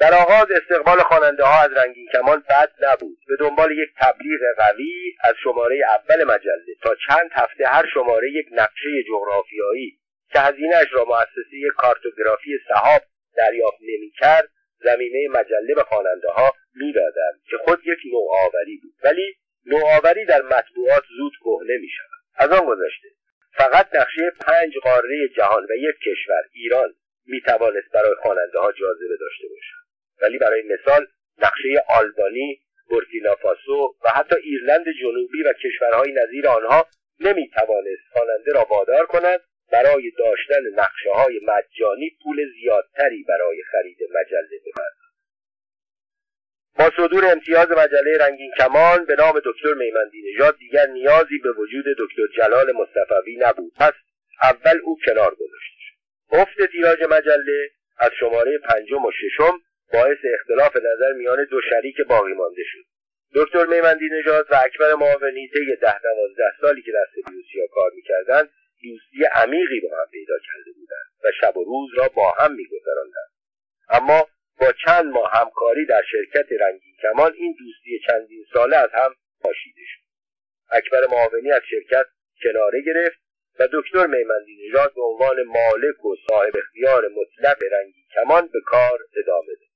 در 0.00 0.14
آغاز 0.14 0.46
استقبال 0.50 0.98
خواننده 0.98 1.44
ها 1.44 1.62
از 1.64 1.72
رنگین 1.72 2.08
کمان 2.12 2.42
بد 2.50 2.70
نبود. 2.80 3.18
به 3.28 3.36
دنبال 3.36 3.72
یک 3.72 3.88
تبلیغ 4.00 4.40
قوی 4.58 5.16
از 5.24 5.34
شماره 5.44 5.80
اول 5.88 6.24
مجله 6.24 6.74
تا 6.82 6.94
چند 7.08 7.30
هفته 7.32 7.66
هر 7.66 7.86
شماره 7.94 8.30
یک 8.32 8.46
نقشه 8.52 9.02
جغرافیایی 9.08 9.98
که 10.32 10.40
هزینهاش 10.40 10.86
را 10.92 11.04
مؤسسه 11.04 11.70
کارتوگرافی 11.76 12.58
صحاب 12.68 13.02
دریافت 13.36 13.78
نمی‌کرد 13.80 14.48
زمینه 14.84 15.28
مجله 15.28 15.74
به 15.74 15.82
خواننده 15.82 16.28
ها 16.28 16.52
می‌دادند 16.74 17.40
که 17.50 17.56
خود 17.56 17.80
یک 17.86 17.98
نوآوری 18.12 18.80
بود. 18.82 18.94
ولی 19.04 19.34
نوآوری 19.66 20.24
در 20.24 20.42
مطبوعات 20.42 21.04
زود 21.16 21.32
کهنه 21.44 21.78
می 21.78 21.88
شود 21.88 22.08
از 22.36 22.60
آن 22.60 22.66
گذشته 22.66 23.08
فقط 23.56 23.94
نقشه 23.94 24.30
پنج 24.40 24.72
قاره 24.82 25.28
جهان 25.36 25.66
و 25.70 25.74
یک 25.76 25.96
کشور 25.98 26.42
ایران 26.52 26.94
می 27.26 27.40
توانست 27.40 27.92
برای 27.94 28.14
خواننده 28.22 28.58
ها 28.58 28.72
جاذبه 28.72 29.16
داشته 29.20 29.48
باشد. 29.48 29.77
ولی 30.22 30.38
برای 30.38 30.62
مثال 30.62 31.06
نقشه 31.38 31.84
آلبانی 31.98 32.60
بورکینافاسو 32.88 33.94
و 34.04 34.08
حتی 34.10 34.36
ایرلند 34.42 34.84
جنوبی 35.00 35.42
و 35.42 35.52
کشورهای 35.52 36.12
نظیر 36.12 36.48
آنها 36.48 36.86
نمی 37.20 37.50
توانست 37.50 38.02
خواننده 38.12 38.52
را 38.52 38.66
وادار 38.70 39.06
کند 39.06 39.40
برای 39.72 40.10
داشتن 40.18 40.62
نقشه 40.74 41.10
های 41.14 41.40
مجانی 41.42 42.16
پول 42.22 42.36
زیادتری 42.60 43.24
برای 43.28 43.62
خرید 43.72 43.98
مجله 44.10 44.58
بپردازد 44.66 45.08
با 46.78 46.90
صدور 46.96 47.24
امتیاز 47.32 47.70
مجله 47.70 48.18
رنگین 48.20 48.52
کمان 48.58 49.04
به 49.04 49.14
نام 49.18 49.38
دکتر 49.44 49.74
میمندی 49.74 50.22
نژاد 50.32 50.58
دیگر 50.58 50.86
نیازی 50.86 51.38
به 51.38 51.52
وجود 51.52 51.84
دکتر 51.98 52.26
جلال 52.36 52.72
مصطفوی 52.72 53.36
نبود. 53.36 53.72
پس 53.80 53.92
اول 54.42 54.78
او 54.84 54.98
کنار 55.06 55.34
گذاشته 55.34 55.76
شد 55.78 56.36
افت 56.36 56.72
تیراژ 56.72 57.02
مجله 57.02 57.70
از 57.98 58.10
شماره 58.20 58.58
پنجم 58.58 59.04
و 59.04 59.10
ششم 59.10 59.60
باعث 59.92 60.18
اختلاف 60.34 60.76
نظر 60.76 61.12
میان 61.12 61.46
دو 61.50 61.60
شریک 61.70 62.00
باقی 62.00 62.32
مانده 62.32 62.62
شد. 62.64 62.84
دکتر 63.34 63.66
میمندی 63.66 64.08
نژاد 64.12 64.46
و 64.50 64.54
اکبر 64.64 64.94
معاونی 64.94 65.48
طی 65.48 65.76
ده 65.80 65.98
دوازده 65.98 66.52
سالی 66.60 66.82
که 66.82 66.92
در 66.92 67.06
سپیوسیا 67.12 67.66
کار 67.66 67.90
می‌کردند 67.94 68.50
دوستی 68.82 69.24
عمیقی 69.32 69.80
با 69.80 69.88
هم 70.00 70.06
پیدا 70.12 70.34
کرده 70.38 70.72
بودند 70.72 71.08
و 71.24 71.28
شب 71.40 71.56
و 71.56 71.64
روز 71.64 71.90
را 71.98 72.08
با 72.08 72.30
هم 72.30 72.54
میگذراندند. 72.54 73.30
اما 73.88 74.28
با 74.60 74.72
چند 74.86 75.04
ماه 75.04 75.30
همکاری 75.34 75.86
در 75.86 76.02
شرکت 76.12 76.52
رنگین 76.60 76.94
کمان 77.02 77.32
این 77.38 77.56
دوستی 77.58 78.00
چندین 78.06 78.44
ساله 78.52 78.76
از 78.76 78.90
هم 78.92 79.14
پاشیده 79.40 79.82
شد. 79.86 80.00
اکبر 80.70 81.06
معاونی 81.06 81.50
از 81.52 81.62
شرکت 81.70 82.06
کناره 82.42 82.80
گرفت 82.86 83.18
و 83.58 83.68
دکتر 83.72 84.06
میمندی 84.06 84.68
نژاد 84.68 84.94
به 84.94 85.02
عنوان 85.02 85.42
مالک 85.42 86.04
و 86.04 86.16
صاحب 86.28 86.56
اختیار 86.56 87.08
مطلق 87.08 87.62
رنگین 87.72 88.04
کمان 88.14 88.46
به 88.46 88.60
کار 88.66 88.98
ادامه 89.16 89.46
داد. 89.46 89.67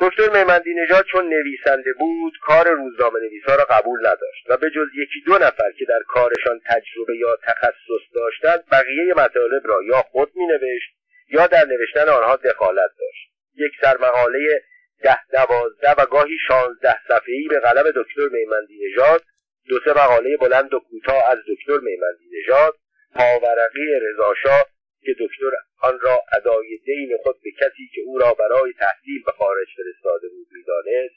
دکتر 0.00 0.28
میمندی 0.38 0.74
نژاد 0.74 1.04
چون 1.04 1.28
نویسنده 1.28 1.92
بود 1.92 2.32
کار 2.42 2.68
روزنامه 2.68 3.20
نویسا 3.20 3.54
را 3.54 3.64
قبول 3.64 4.00
نداشت 4.00 4.44
و 4.48 4.56
به 4.56 4.70
جز 4.70 4.86
یکی 4.96 5.20
دو 5.26 5.34
نفر 5.34 5.72
که 5.78 5.84
در 5.88 6.00
کارشان 6.08 6.60
تجربه 6.66 7.16
یا 7.16 7.36
تخصص 7.42 8.14
داشتند 8.14 8.64
بقیه 8.72 9.14
مطالب 9.14 9.62
را 9.64 9.82
یا 9.82 10.02
خود 10.02 10.32
مینوشت 10.34 10.90
یا 11.28 11.46
در 11.46 11.64
نوشتن 11.64 12.08
آنها 12.08 12.36
دخالت 12.36 12.90
داشت. 12.98 13.30
یک 13.56 13.72
سرمقاله 13.82 14.62
ده 15.02 15.18
دوازده 15.32 15.90
و 15.90 16.06
گاهی 16.06 16.36
شانزده 16.48 16.96
صفحهای 17.08 17.48
به 17.50 17.60
قلم 17.60 17.90
دکتر 17.96 18.28
میمندی 18.32 18.78
نژاد 18.86 19.22
دو 19.68 19.80
سه 19.84 19.90
مقاله 19.90 20.36
بلند 20.36 20.74
و 20.74 20.80
کوتاه 20.80 21.30
از 21.30 21.38
دکتر 21.38 21.78
میمندی 21.82 22.24
نژاد 22.38 22.74
پاورقی 23.14 24.00
رضاشاه 24.02 24.66
که 25.02 25.12
دکتر 25.20 25.50
آن 25.82 26.00
را 26.00 26.20
ادای 26.32 26.78
دین 26.84 27.16
خود 27.22 27.36
به 27.42 27.50
کسی 27.50 27.90
که 27.94 28.00
او 28.06 28.18
را 28.18 28.34
برای 28.34 28.72
تحصیل 28.72 29.22
به 29.26 29.32
خارج 29.32 29.68
فرستاده 29.76 30.28
بود 30.28 30.46
می‌دانست 30.52 31.14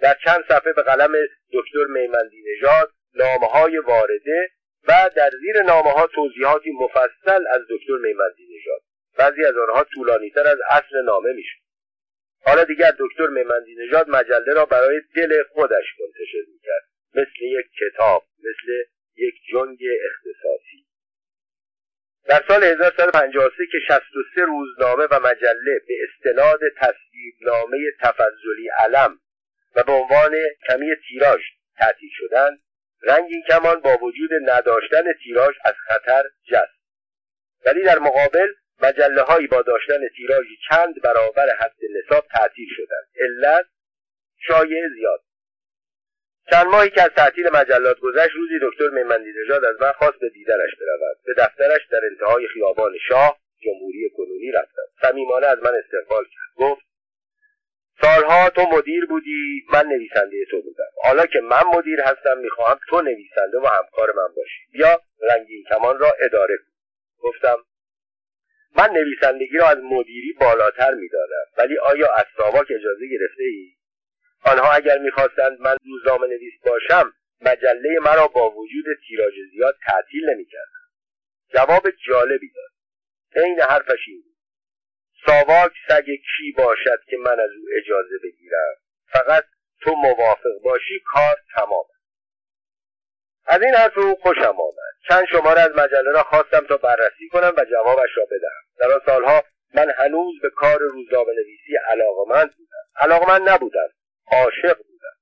در 0.00 0.16
چند 0.24 0.44
صفحه 0.48 0.72
به 0.72 0.82
قلم 0.82 1.12
دکتر 1.52 1.84
میمندی 1.88 2.42
نژاد 2.52 2.92
نامه 3.14 3.80
وارده 3.80 4.50
و 4.88 5.10
در 5.16 5.30
زیر 5.40 5.62
نامه 5.62 5.90
ها 5.90 6.06
توضیحاتی 6.06 6.70
مفصل 6.70 7.46
از 7.50 7.62
دکتر 7.70 7.96
میمندی 8.02 8.46
نژاد. 8.56 8.80
بعضی 9.18 9.44
از 9.44 9.56
آنها 9.56 9.84
طولانیتر 9.84 10.46
از 10.46 10.58
اصل 10.70 11.04
نامه 11.04 11.32
می‌شد. 11.32 11.60
حالا 12.44 12.64
دیگر 12.64 12.92
دکتر 12.98 13.26
میمندی 13.26 13.74
نژاد 13.74 14.08
مجله 14.08 14.52
را 14.54 14.64
برای 14.64 15.00
دل 15.16 15.42
خودش 15.42 15.84
منتشر 16.00 16.50
می‌کرد. 16.52 16.82
مثل 17.14 17.44
یک 17.44 17.66
کتاب 17.80 18.22
مثل 18.38 18.72
یک 19.16 19.34
جنگ 19.52 19.78
اختصاصی 20.04 20.29
در 22.26 22.44
سال 22.48 22.64
1353 22.64 23.66
که 23.72 23.78
63 23.88 24.40
روزنامه 24.44 25.04
و 25.10 25.20
مجله 25.20 25.80
به 25.88 25.94
استناد 26.04 26.60
تصویبنامه 26.76 27.78
تفضلی 28.00 28.68
علم 28.78 29.18
و 29.76 29.82
به 29.82 29.92
عنوان 29.92 30.36
کمی 30.68 30.86
تیراژ 31.08 31.40
تعطیل 31.78 32.10
شدند 32.12 32.60
رنگین 33.02 33.42
کمان 33.48 33.80
با 33.80 33.96
وجود 34.02 34.30
نداشتن 34.44 35.02
تیراژ 35.24 35.54
از 35.64 35.74
خطر 35.86 36.22
جست. 36.44 36.80
ولی 37.66 37.82
در 37.82 37.98
مقابل 37.98 38.48
مجله 38.82 39.22
هایی 39.22 39.46
با 39.46 39.62
داشتن 39.62 40.08
تیراژی 40.16 40.58
چند 40.68 41.02
برابر 41.02 41.56
حد 41.58 41.76
نصاب 41.96 42.26
تعطیل 42.26 42.68
شدند. 42.76 43.06
علت 43.20 43.66
شایع 44.38 44.88
زیاد. 44.96 45.20
چند 46.50 46.66
ماهی 46.66 46.90
که 46.90 47.02
از 47.02 47.10
تعطیل 47.16 47.48
مجلات 47.48 47.98
گذشت 47.98 48.34
روزی 48.34 48.58
دکتر 48.62 48.88
میمندی 48.88 49.32
نژاد 49.42 49.64
از 49.64 49.80
من 49.80 49.92
خواست 49.92 50.18
به 50.20 50.28
دیدنش 50.28 50.70
برود. 50.80 51.16
به 51.26 51.34
دفترش 51.38 51.86
در 51.90 52.00
انتهای 52.10 52.48
خیابان 52.48 52.92
شاه 53.08 53.38
جمهوری 53.64 54.10
کنونی 54.16 54.50
رفتم. 54.52 54.82
صمیمانه 55.02 55.46
از 55.46 55.58
من 55.58 55.74
استقبال 55.74 56.24
کرد. 56.24 56.54
گفت 56.56 56.82
سالها 58.02 58.50
تو 58.50 58.62
مدیر 58.62 59.06
بودی 59.06 59.64
من 59.72 59.86
نویسنده 59.86 60.44
تو 60.50 60.62
بودم. 60.62 60.90
حالا 61.02 61.26
که 61.26 61.40
من 61.40 61.62
مدیر 61.74 62.00
هستم 62.00 62.38
می‌خواهم 62.38 62.80
تو 62.88 63.02
نویسنده 63.02 63.58
و 63.58 63.66
همکار 63.66 64.12
من 64.16 64.34
باشی. 64.36 64.62
بیا 64.72 65.00
رنگین 65.22 65.64
کمان 65.70 65.98
را 65.98 66.12
اداره 66.20 66.56
کن. 66.56 66.72
گفتم 67.18 67.56
من 68.76 68.90
نویسندگی 68.90 69.56
را 69.58 69.68
از 69.68 69.78
مدیری 69.78 70.32
بالاتر 70.40 70.94
می‌دانم. 70.94 71.46
ولی 71.58 71.78
آیا 71.78 72.08
از 72.16 72.24
ساواک 72.36 72.66
اجازه 72.70 73.06
گرفته 73.06 73.42
ای؟ 73.42 73.79
آنها 74.44 74.72
اگر 74.72 74.98
می‌خواستند 74.98 75.60
من 75.60 75.76
روزنامه 75.84 76.26
نویس 76.26 76.54
باشم 76.66 77.12
مجله 77.40 77.98
مرا 78.02 78.26
با 78.26 78.50
وجود 78.50 78.84
تیراژ 79.08 79.34
زیاد 79.52 79.74
تعطیل 79.86 80.30
نمی‌کردند 80.30 80.80
جواب 81.48 81.82
جالبی 82.08 82.50
داد. 82.54 82.70
عین 83.44 83.60
حرفش 83.60 83.98
این 84.08 84.22
بود. 84.22 84.36
ساواک 85.26 85.72
سگ 85.88 86.04
کی 86.04 86.52
باشد 86.56 87.00
که 87.10 87.16
من 87.16 87.40
از 87.40 87.50
او 87.50 87.64
اجازه 87.76 88.18
بگیرم؟ 88.22 88.74
فقط 89.06 89.44
تو 89.80 89.94
موافق 89.94 90.60
باشی 90.64 91.00
کار 91.14 91.36
تمام 91.54 91.84
از 93.46 93.62
این 93.62 93.74
حرف 93.74 93.98
او 93.98 94.16
خوشم 94.22 94.56
آمد. 94.60 94.94
چند 95.08 95.24
شماره 95.32 95.60
از 95.60 95.70
مجله 95.70 96.10
را 96.12 96.22
خواستم 96.22 96.66
تا 96.66 96.76
بررسی 96.76 97.28
کنم 97.32 97.52
و 97.56 97.64
جوابش 97.64 98.10
را 98.16 98.24
بدهم. 98.24 98.62
در 98.78 98.92
آن 98.92 99.00
سالها 99.06 99.44
من 99.74 99.90
هنوز 99.96 100.40
به 100.42 100.50
کار 100.50 100.78
روزنامه 100.78 101.32
نویسی 101.32 101.76
علاقمند 101.88 102.56
بودم. 102.56 102.84
علاقمند 102.96 103.48
نبودم. 103.48 103.88
عاشق 104.32 104.76
بودم 104.76 105.16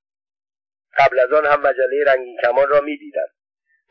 قبل 0.99 1.19
از 1.19 1.33
آن 1.33 1.47
هم 1.47 1.61
مجله 1.61 2.05
رنگین 2.07 2.39
کمان 2.43 2.69
را 2.69 2.81
می‌دیدم. 2.81 3.29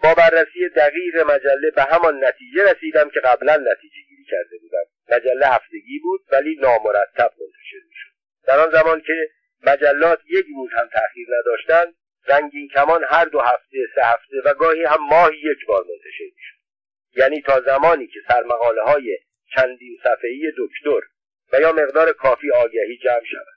با 0.03 0.13
بررسی 0.13 0.70
دقیق 0.70 1.18
مجله 1.18 1.72
به 1.76 1.84
همان 1.84 2.26
نتیجه 2.26 2.72
رسیدم 2.72 3.09
که 3.09 3.20
قبلا 3.20 3.55
نتیجه 3.55 4.01
گیری 4.09 4.24
کرده 4.24 4.57
بودم. 4.61 4.84
مجله 5.09 5.47
هفتگی 5.47 5.99
بود 6.03 6.22
ولی 6.32 6.55
نامرتب 6.61 7.32
منتشر 7.39 7.84
می‌شد. 7.88 8.11
در 8.47 8.59
آن 8.59 8.72
زمان 8.72 9.01
که 9.01 9.30
مجلات 9.68 10.20
یک 10.30 10.45
روز 10.55 10.70
هم 10.74 10.89
تأخیر 10.93 11.28
نداشتند 11.39 11.93
رنگین 12.28 12.68
کمان 12.68 13.03
هر 13.09 13.26
دو 13.26 13.39
هفته 13.39 13.78
سه 13.95 14.01
هفته 14.03 14.36
و 14.45 14.53
گاهی 14.53 14.84
هم 14.84 15.07
ماهی 15.09 15.38
یک 15.38 15.65
بار 15.68 15.84
منتشر 15.84 16.24
می‌شد. 16.36 16.57
یعنی 17.15 17.41
تا 17.41 17.61
زمانی 17.61 18.07
که 18.07 18.20
سرمقاله 18.28 18.82
های 18.82 19.18
چندین 19.55 19.97
صفحه‌ای 20.03 20.51
دکتر 20.57 21.07
و 21.53 21.61
یا 21.61 21.72
مقدار 21.72 22.13
کافی 22.13 22.51
آگهی 22.51 22.97
جمع 22.97 23.26
شود. 23.32 23.57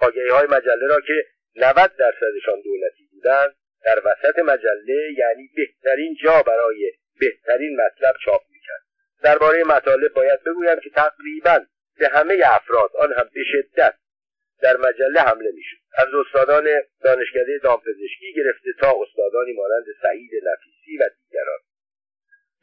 آگهی 0.00 0.28
های 0.28 0.46
مجله 0.46 0.86
را 0.88 1.00
که 1.00 1.24
90 1.56 1.96
درصدشان 1.96 2.60
دولتی 2.64 3.08
بودند 3.12 3.54
در 3.84 4.02
وسط 4.04 4.38
مجله 4.38 5.12
یعنی 5.18 5.50
بهترین 5.56 6.16
جا 6.22 6.42
برای 6.42 6.92
بهترین 7.20 7.76
مطلب 7.80 8.14
چاپ 8.24 8.42
می‌کرد. 8.50 8.82
درباره 9.22 9.64
مطالب 9.64 10.12
باید 10.12 10.42
بگویم 10.42 10.80
که 10.80 10.90
تقریبا 10.90 11.60
به 11.98 12.08
همه 12.08 12.40
افراد 12.44 12.90
آن 12.98 13.12
هم 13.12 13.30
به 13.34 13.40
شدت 13.52 13.94
در 14.62 14.76
مجله 14.76 15.20
حمله 15.20 15.50
می‌شد. 15.54 15.76
از 15.98 16.08
استادان 16.14 16.68
دانشکده 17.04 17.58
دامپزشکی 17.62 18.32
گرفته 18.36 18.70
تا 18.80 19.02
استادانی 19.02 19.52
مانند 19.52 19.84
سعید 20.02 20.30
نفیسی 20.34 20.96
و 21.00 21.04
دیگران. 21.22 21.58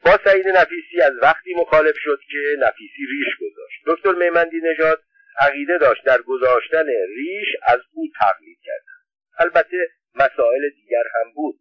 با 0.04 0.18
سعید 0.24 0.48
نفیسی 0.48 1.00
از 1.00 1.12
وقتی 1.22 1.54
مخالف 1.54 1.94
شد 1.98 2.18
که 2.30 2.38
نفیسی 2.58 3.02
ریش 3.10 3.36
گذاشت. 3.40 3.82
دکتر 3.86 4.12
میمندی 4.12 4.60
نژاد 4.60 5.02
عقیده 5.38 5.78
داشت 5.78 6.04
در 6.04 6.22
گذاشتن 6.22 6.86
ریش 7.16 7.48
از 7.62 7.80
او 7.92 8.08
تقلید 8.20 8.58
کردن 8.64 8.96
البته 9.38 9.76
مسائل 10.14 10.70
دیگر 10.76 11.04
هم 11.14 11.32
بود. 11.34 11.60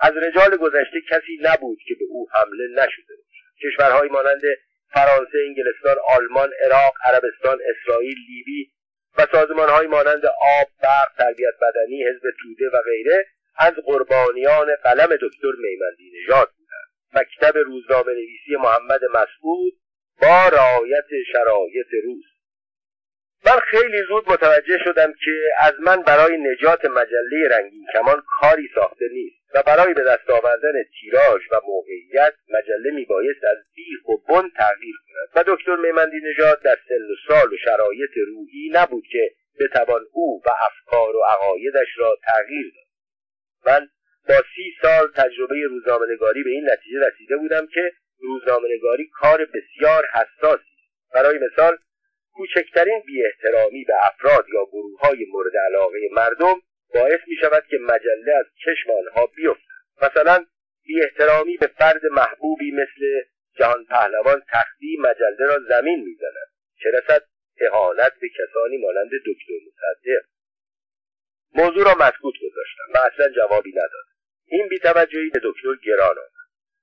از 0.00 0.12
رجال 0.16 0.56
گذشته 0.56 1.00
کسی 1.10 1.38
نبود 1.42 1.78
که 1.88 1.94
به 1.94 2.04
او 2.08 2.28
حمله 2.32 2.68
نشده 2.68 3.14
باشد. 3.16 3.68
کشورهایی 3.68 4.10
مانند 4.10 4.42
فرانسه 4.94 5.38
انگلستان 5.46 5.96
آلمان 6.16 6.50
عراق 6.64 6.94
عربستان 7.04 7.58
اسرائیل 7.70 8.16
لیبی 8.28 8.70
و 9.18 9.26
سازمانهایی 9.32 9.88
مانند 9.88 10.26
آب 10.60 10.68
برق 10.82 11.16
تربیت 11.18 11.54
بدنی 11.62 12.04
حزب 12.04 12.22
توده 12.42 12.68
و 12.78 12.82
غیره 12.82 13.26
از 13.58 13.72
قربانیان 13.72 14.74
قلم 14.84 15.16
دکتر 15.16 15.52
میمندی 15.58 16.12
نژاد 16.20 16.50
بودند 16.50 16.88
مکتب 17.14 17.58
روزنامه 17.58 18.12
نویسی 18.12 18.56
محمد 18.56 19.00
مسعود 19.04 19.72
با 20.22 20.48
رعایت 20.48 21.06
شرایط 21.32 21.86
روز. 22.04 22.24
من 23.46 23.58
خیلی 23.70 24.02
زود 24.08 24.32
متوجه 24.32 24.78
شدم 24.84 25.12
که 25.12 25.30
از 25.60 25.72
من 25.80 26.02
برای 26.02 26.36
نجات 26.38 26.84
مجله 26.84 27.48
رنگین 27.50 27.86
کمان 27.94 28.22
کاری 28.40 28.68
ساخته 28.74 29.08
نیست 29.12 29.36
و 29.54 29.62
برای 29.62 29.94
به 29.94 30.02
دست 30.02 30.30
آوردن 30.30 30.72
تیراژ 31.00 31.42
و 31.50 31.60
موقعیت 31.66 32.34
مجله 32.48 32.90
میبایست 32.90 33.44
از 33.44 33.56
بیخ 33.74 34.08
و 34.08 34.16
بن 34.16 34.50
تغییر 34.56 34.94
کند. 35.06 35.28
و 35.34 35.54
دکتر 35.56 35.76
میمندی 35.76 36.20
نژاد 36.24 36.62
در 36.62 36.78
سن 36.88 36.94
و 36.94 37.14
سال 37.28 37.52
و 37.52 37.56
شرایط 37.56 38.10
روحی 38.26 38.70
نبود 38.72 39.04
که 39.12 39.30
بتوان 39.60 40.00
او 40.12 40.42
و 40.46 40.50
افکار 40.50 41.16
و 41.16 41.22
عقایدش 41.32 41.88
را 41.98 42.16
تغییر 42.24 42.72
داد. 42.74 42.84
من 43.66 43.88
با 44.28 44.34
سی 44.56 44.74
سال 44.82 45.08
تجربه 45.16 45.54
روزنامهنگاری 45.70 46.42
به 46.42 46.50
این 46.50 46.70
نتیجه 46.70 47.06
رسیده 47.06 47.36
بودم 47.36 47.66
که 47.66 47.92
روزنامهنگاری 48.20 49.10
کار 49.12 49.44
بسیار 49.44 50.06
حساسی 50.06 50.74
برای 51.14 51.38
مثال 51.38 51.76
کوچکترین 52.34 53.02
بی 53.06 53.26
احترامی 53.26 53.84
به 53.84 53.94
افراد 54.06 54.46
یا 54.48 54.64
گروه 54.64 55.00
های 55.00 55.26
مورد 55.32 55.52
علاقه 55.68 55.98
مردم 56.12 56.54
باعث 56.94 57.20
می 57.26 57.36
شود 57.40 57.64
که 57.70 57.78
مجله 57.78 58.34
از 58.38 58.46
چشم 58.64 58.90
آنها 58.90 59.26
بیفتد. 59.26 59.74
مثلا 60.02 60.46
بی 60.86 61.02
احترامی 61.02 61.56
به 61.56 61.66
فرد 61.66 62.06
محبوبی 62.06 62.70
مثل 62.70 63.22
جهان 63.58 63.84
پهلوان 63.84 64.42
تختی 64.52 64.96
مجله 65.00 65.46
را 65.46 65.58
زمین 65.68 66.04
می‌زند 66.04 66.48
چه 66.82 66.90
رسد 66.90 67.22
اهانت 67.60 68.12
به 68.20 68.28
کسانی 68.28 68.76
مانند 68.76 69.10
دکتر 69.26 69.54
مصدق. 69.66 70.24
موضوع 71.54 71.84
را 71.84 71.94
مسکوت 71.94 72.34
گذاشتم 72.42 72.88
و 72.94 72.98
اصلا 72.98 73.28
جوابی 73.28 73.70
نداد. 73.70 74.06
این 74.46 74.68
بیتوجهی 74.68 75.30
به 75.30 75.40
دکتر 75.44 75.74
گران 75.86 76.18
آمد. 76.18 76.30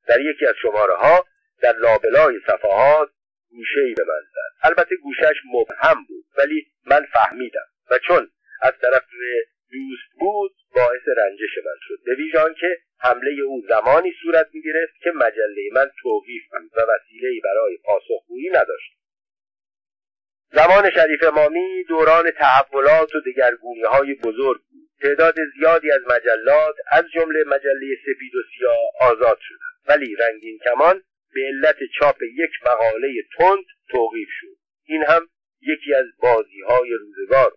در 0.07 0.21
یکی 0.21 0.45
از 0.45 0.55
شماره 0.61 0.93
ها 0.93 1.25
در 1.61 1.73
لابلای 1.73 2.39
صفحات 2.47 3.09
گوشه 3.51 3.93
به 3.97 4.03
من 4.03 4.21
زد. 4.33 4.67
البته 4.67 4.95
گوشش 4.95 5.35
مبهم 5.53 6.05
بود 6.07 6.25
ولی 6.37 6.67
من 6.85 7.05
فهمیدم. 7.13 7.67
و 7.91 7.97
چون 7.97 8.31
از 8.61 8.73
طرف 8.81 9.03
دوست 9.71 10.19
بود 10.19 10.51
باعث 10.75 11.01
رنجش 11.17 11.57
من 11.65 11.77
شد. 11.81 11.99
به 12.05 12.15
ویژان 12.15 12.53
که 12.53 12.77
حمله 12.99 13.41
او 13.41 13.63
زمانی 13.69 14.13
صورت 14.23 14.49
می 14.53 14.61
گرفت 14.61 14.93
که 15.03 15.11
مجله 15.11 15.69
من 15.73 15.91
توقیف 16.01 16.43
بود 16.51 16.71
و 16.77 16.81
وسیلهای 16.81 17.39
برای 17.39 17.77
پاسخگویی 17.83 18.49
نداشت. 18.49 18.93
زمان 20.53 20.89
شریف 20.89 21.23
امامی 21.23 21.83
دوران 21.83 22.31
تحولات 22.31 23.15
و 23.15 23.19
دگرگونی 23.25 23.83
های 23.83 24.13
بزرگ 24.13 24.61
بود. 24.61 24.89
تعداد 25.01 25.35
زیادی 25.57 25.91
از 25.91 26.01
مجلات 26.09 26.75
از 26.91 27.05
جمله 27.13 27.43
مجله 27.47 27.95
سپید 28.01 28.35
و 28.35 28.43
سیاه 28.57 29.11
آزاد 29.11 29.39
شدند. 29.41 29.71
ولی 29.87 30.15
رنگین 30.15 30.59
کمان 30.65 31.03
به 31.33 31.41
علت 31.47 31.77
چاپ 31.99 32.21
یک 32.21 32.51
مقاله 32.65 33.13
تند 33.37 33.65
توقیف 33.89 34.29
شد. 34.31 34.57
این 34.85 35.03
هم 35.07 35.29
یکی 35.61 35.93
از 35.93 36.05
بازی 36.21 36.61
های 36.61 36.89
روزگار. 36.93 37.53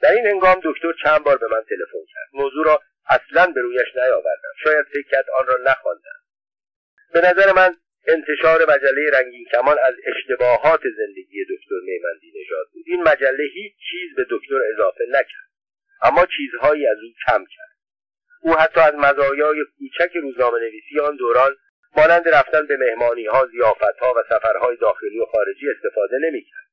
در 0.00 0.12
این 0.12 0.26
هنگام 0.26 0.60
دکتر 0.64 0.92
چند 1.04 1.24
بار 1.24 1.38
به 1.38 1.46
من 1.46 1.62
تلفن 1.68 2.04
کرد. 2.12 2.28
موضوع 2.32 2.66
را 2.66 2.82
اصلا 3.08 3.46
به 3.46 3.60
رویش 3.60 3.96
نیاوردم. 3.96 4.52
شاید 4.64 4.86
فکر 4.86 5.08
کرد 5.10 5.30
آن 5.30 5.46
را 5.46 5.56
نخواندم. 5.64 6.20
به 7.12 7.20
نظر 7.20 7.52
من 7.52 7.76
انتشار 8.06 8.62
مجله 8.62 9.10
رنگین 9.12 9.44
کمان 9.52 9.76
از 9.82 9.94
اشتباهات 10.06 10.80
زندگی 10.96 11.44
دکتر 11.44 11.74
میمندی 11.82 12.32
نژاد 12.40 12.66
بود. 12.72 12.84
این 12.86 13.02
مجله 13.02 13.44
هیچ 13.54 13.72
چیز 13.90 14.16
به 14.16 14.26
دکتر 14.30 14.56
اضافه 14.72 15.04
نکرد. 15.08 15.50
اما 16.02 16.26
چیزهایی 16.36 16.86
از 16.86 16.96
او 17.02 17.08
کم 17.26 17.44
کرد. 17.44 17.74
او 18.40 18.56
حتی 18.56 18.80
از 18.80 18.94
مزایای 18.94 19.64
کوچک 19.78 20.16
روزنامه 20.16 20.58
نویسی 20.58 21.00
آن 21.00 21.16
دوران 21.16 21.56
مانند 21.96 22.28
رفتن 22.28 22.66
به 22.66 22.76
مهمانی 22.76 23.26
ها 23.26 23.46
زیافت 23.46 23.98
ها 24.00 24.14
و 24.16 24.22
سفرهای 24.28 24.76
داخلی 24.76 25.18
و 25.18 25.24
خارجی 25.24 25.66
استفاده 25.70 26.16
نمی‌کرد. 26.18 26.68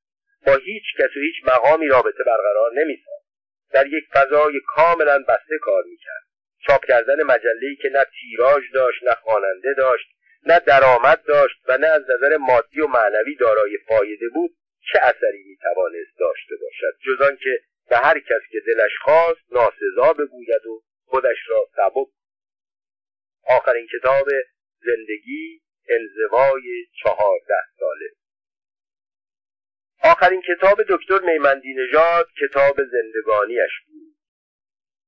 با 0.45 0.55
هیچ 0.55 0.83
کس 0.99 1.17
و 1.17 1.19
هیچ 1.19 1.35
مقامی 1.45 1.87
رابطه 1.87 2.23
برقرار 2.23 2.71
نمیساخت. 2.73 3.25
در 3.71 3.87
یک 3.87 4.03
فضای 4.13 4.61
کاملا 4.75 5.19
بسته 5.19 5.57
کار 5.61 5.83
می‌کرد. 5.83 6.23
چاپ 6.67 6.85
کردن 6.85 7.23
مجله‌ای 7.23 7.75
که 7.75 7.89
نه 7.89 8.05
تیراژ 8.21 8.63
داشت 8.73 9.03
نه 9.03 9.13
خواننده 9.13 9.73
داشت 9.77 10.07
نه 10.45 10.59
درآمد 10.59 11.23
داشت 11.23 11.55
و 11.67 11.77
نه 11.77 11.87
از 11.87 12.01
نظر 12.01 12.37
مادی 12.37 12.81
و 12.81 12.87
معنوی 12.87 13.35
دارای 13.35 13.77
فایده 13.87 14.29
بود 14.29 14.51
چه 14.91 14.99
اثری 15.01 15.43
می‌توانست 15.43 16.19
داشته 16.19 16.55
باشد؟ 16.61 16.97
جز 17.05 17.21
آنکه 17.21 17.59
به 17.89 17.97
هر 17.97 18.19
کس 18.19 18.41
که 18.51 18.59
دلش 18.59 18.91
خواست 19.01 19.41
ناسزا 19.51 20.13
بگوید 20.13 20.65
و 20.65 20.83
خودش 21.05 21.37
را 21.49 21.67
سبک 21.75 22.07
آخرین 23.47 23.87
کتاب 23.87 24.27
زندگی 24.85 25.61
انزوای 25.89 26.85
چهارده 27.03 27.55
ساله. 27.79 28.09
آخرین 30.03 30.41
کتاب 30.41 30.83
دکتر 30.89 31.19
میمندی 31.19 31.73
نژاد 31.73 32.27
کتاب 32.41 32.75
زندگانیش 32.83 33.71
بود. 33.87 34.15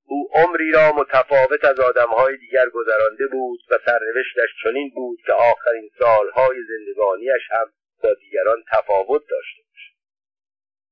او 0.05 0.29
عمری 0.33 0.71
را 0.71 0.91
متفاوت 0.91 1.65
از 1.65 1.79
آدمهای 1.79 2.37
دیگر 2.37 2.69
گذرانده 2.69 3.27
بود 3.27 3.59
و 3.69 3.77
سرنوشتش 3.85 4.49
چنین 4.63 4.89
بود 4.95 5.19
که 5.25 5.33
آخرین 5.33 5.89
سالهای 5.99 6.57
زندگانیش 6.63 7.41
هم 7.51 7.73
با 8.03 8.13
دیگران 8.13 8.63
تفاوت 8.71 9.21
داشته 9.29 9.61
باشد. 9.69 9.95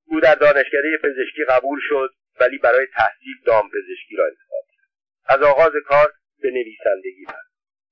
او 0.08 0.20
در 0.20 0.36
دانشکده 0.36 0.98
پزشکی 1.04 1.44
قبول 1.50 1.80
شد 1.90 2.14
ولی 2.40 2.58
برای 2.58 2.88
تحصیل 2.94 3.38
دام 3.46 3.70
پزشکی 3.70 4.16
را 4.16 4.26
انتخاب 4.26 4.66
کرد. 4.76 4.90
از 5.26 5.44
آغاز 5.44 5.72
کار 5.86 6.14
به 6.42 6.50
نویسندگی 6.52 7.26
پرداخت 7.26 7.51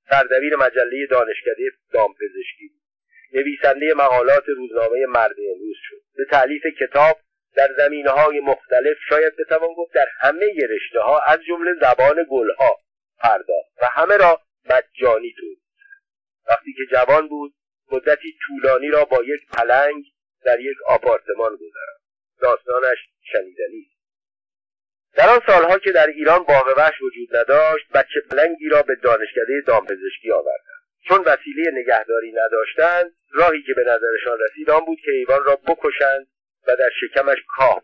سردبیر 0.09 0.55
مجله 0.55 1.05
دانشکده 1.05 1.71
دامپزشکی. 1.93 2.71
نویسنده 3.33 3.93
مقالات 3.93 4.43
روزنامه 4.47 5.05
مرد 5.05 5.35
امروز 5.53 5.75
شد. 5.81 6.01
به 6.15 6.25
تعلیف 6.25 6.63
کتاب 6.79 7.19
در 7.55 7.69
زمینه 7.77 8.09
های 8.09 8.39
مختلف 8.39 8.97
شاید 9.09 9.35
بتوان 9.35 9.69
گفت 9.77 9.93
در 9.93 10.07
همه 10.19 10.45
رشته 10.69 10.99
ها 10.99 11.19
از 11.19 11.39
جمله 11.47 11.73
زبان 11.81 12.25
گلها 12.31 12.77
پرداخت 13.19 13.71
و 13.81 13.85
همه 13.91 14.17
را 14.17 14.41
مجانی 14.65 15.33
تولید 15.39 15.59
وقتی 16.49 16.73
که 16.73 16.85
جوان 16.91 17.27
بود 17.27 17.53
مدتی 17.91 18.37
طولانی 18.47 18.87
را 18.87 19.05
با 19.05 19.23
یک 19.23 19.41
پلنگ 19.53 20.03
در 20.45 20.59
یک 20.59 20.77
آپارتمان 20.87 21.55
گذراند. 21.55 21.99
داستانش 22.41 22.97
شنیدنی 23.21 23.87
است. 23.87 23.98
در 25.19 25.29
آن 25.29 25.41
سالها 25.47 25.77
که 25.77 25.91
در 25.91 26.07
ایران 26.07 26.43
باغ 26.43 26.73
وحش 26.77 27.01
وجود 27.01 27.35
نداشت 27.35 27.91
بچه 27.93 28.21
پلنگی 28.31 28.69
را 28.69 28.81
به 28.81 28.95
دانشکده 28.95 29.61
دامپزشکی 29.67 30.31
آوردند. 30.31 30.79
چون 31.07 31.23
وسیله 31.25 31.71
نگهداری 31.73 32.31
نداشتند 32.31 33.11
راهی 33.31 33.63
که 33.63 33.73
به 33.73 33.81
نظرشان 33.81 34.39
رسید 34.39 34.69
آن 34.69 34.85
بود 34.85 34.97
که 35.05 35.11
ایوان 35.11 35.43
را 35.43 35.55
بکشند 35.55 36.27
و 36.67 36.75
در 36.75 36.89
شکمش 37.01 37.37
کاه 37.47 37.83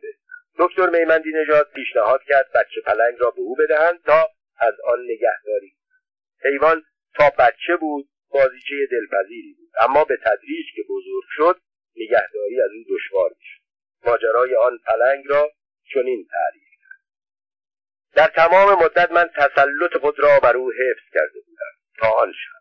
دکتر 0.59 0.89
میمندی 0.89 1.31
نژاد 1.31 1.71
پیشنهاد 1.75 2.23
کرد 2.23 2.51
بچه 2.51 2.81
پلنگ 2.85 3.15
را 3.19 3.29
به 3.29 3.41
او 3.41 3.55
بدهند 3.55 4.03
تا 4.05 4.29
از 4.59 4.73
آن 4.83 4.99
نگهداری 5.03 5.73
حیوان 6.43 6.83
تا 7.15 7.29
بچه 7.29 7.75
بود 7.79 8.09
بازیچه 8.29 8.75
دلپذیری 8.91 9.53
بود. 9.57 9.69
اما 9.79 10.03
به 10.03 10.17
تدریج 10.17 10.65
که 10.75 10.81
بزرگ 10.89 11.23
شد 11.29 11.59
نگهداری 11.95 12.61
از 12.61 12.71
او 12.71 12.95
دشوار 12.95 13.29
می‌شد. 13.29 13.61
ماجرای 14.05 14.55
آن 14.55 14.79
پلنگ 14.87 15.23
را 15.27 15.51
چنین 15.93 16.27
تعریف 16.31 16.64
در 18.15 18.27
تمام 18.27 18.83
مدت 18.83 19.11
من 19.11 19.29
تسلط 19.35 19.97
خود 20.01 20.19
را 20.19 20.39
بر 20.39 20.57
او 20.57 20.71
حفظ 20.71 21.13
کرده 21.13 21.39
بودم. 21.45 21.73
تا 21.97 22.09
آن 22.09 22.31
شب. 22.31 22.55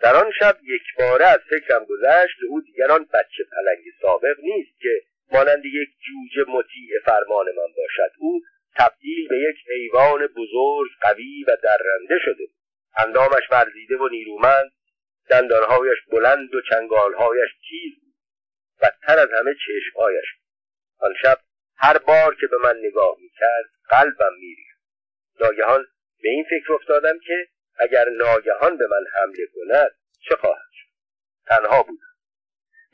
در 0.00 0.16
آن 0.16 0.32
شب 0.40 0.58
یک 0.62 0.82
باره 0.98 1.26
از 1.26 1.40
فکرم 1.50 1.84
گذشت 1.84 2.36
او 2.48 2.60
دیگران 2.60 3.04
بچه 3.04 3.44
پلنگ 3.52 3.84
سابق 4.02 4.36
نیست 4.42 4.80
که 4.80 5.02
مانند 5.32 5.64
یک 5.64 5.88
جوجه 6.06 6.50
مطیع 6.50 6.98
فرمان 7.04 7.46
من 7.46 7.72
باشد. 7.76 8.12
او 8.18 8.40
تبدیل 8.76 9.28
به 9.28 9.36
یک 9.38 9.56
حیوان 9.70 10.26
بزرگ 10.26 10.90
قوی 11.00 11.44
و 11.48 11.56
درنده 11.62 12.18
شده. 12.24 12.46
بود 12.46 12.56
اندامش 12.96 13.42
ورزیده 13.50 13.96
و 13.96 14.08
نیرومند. 14.08 14.72
دندانهایش 15.30 15.98
بلند 16.10 16.54
و 16.54 16.60
چنگالهایش 16.70 17.50
تیز 17.68 17.92
بود. 18.00 18.14
بدتر 18.82 19.18
از 19.18 19.28
همه 19.38 19.54
چشمهایش 19.54 20.26
آن 20.98 21.14
شب 21.22 21.38
هر 21.76 21.98
بار 21.98 22.34
که 22.40 22.46
به 22.46 22.56
من 22.56 22.76
نگاه 22.78 23.16
می‌کرد 23.20 23.70
قلبم 23.88 24.32
میریخت. 24.40 24.71
ناگهان 25.40 25.86
به 26.22 26.28
این 26.28 26.44
فکر 26.44 26.72
افتادم 26.72 27.18
که 27.26 27.48
اگر 27.76 28.08
ناگهان 28.08 28.78
به 28.78 28.86
من 28.86 29.04
حمله 29.14 29.46
کند 29.54 29.94
چه 30.28 30.36
خواهد 30.36 30.70
شد؟ 30.72 30.88
تنها 31.46 31.82
بودم. 31.82 32.12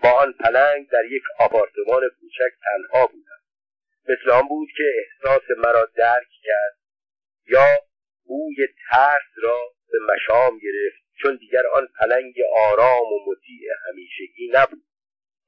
با 0.03 0.11
آن 0.11 0.33
پلنگ 0.33 0.89
در 0.91 1.05
یک 1.05 1.23
آپارتمان 1.39 2.03
کوچک 2.21 2.53
تنها 2.65 3.07
بودم. 3.07 3.41
مثل 4.09 4.31
آن 4.31 4.49
بود 4.49 4.69
که 4.77 4.85
احساس 4.99 5.43
مرا 5.57 5.89
درک 5.97 6.29
کرد 6.43 6.79
یا 7.47 7.79
بوی 8.25 8.57
ترس 8.91 9.31
را 9.43 9.61
به 9.93 9.99
مشام 9.99 10.59
گرفت 10.59 11.03
چون 11.23 11.37
دیگر 11.37 11.67
آن 11.67 11.89
پلنگ 12.01 12.35
آرام 12.55 13.13
و 13.13 13.31
مطیع 13.31 13.69
همیشگی 13.89 14.51
نبود. 14.53 14.85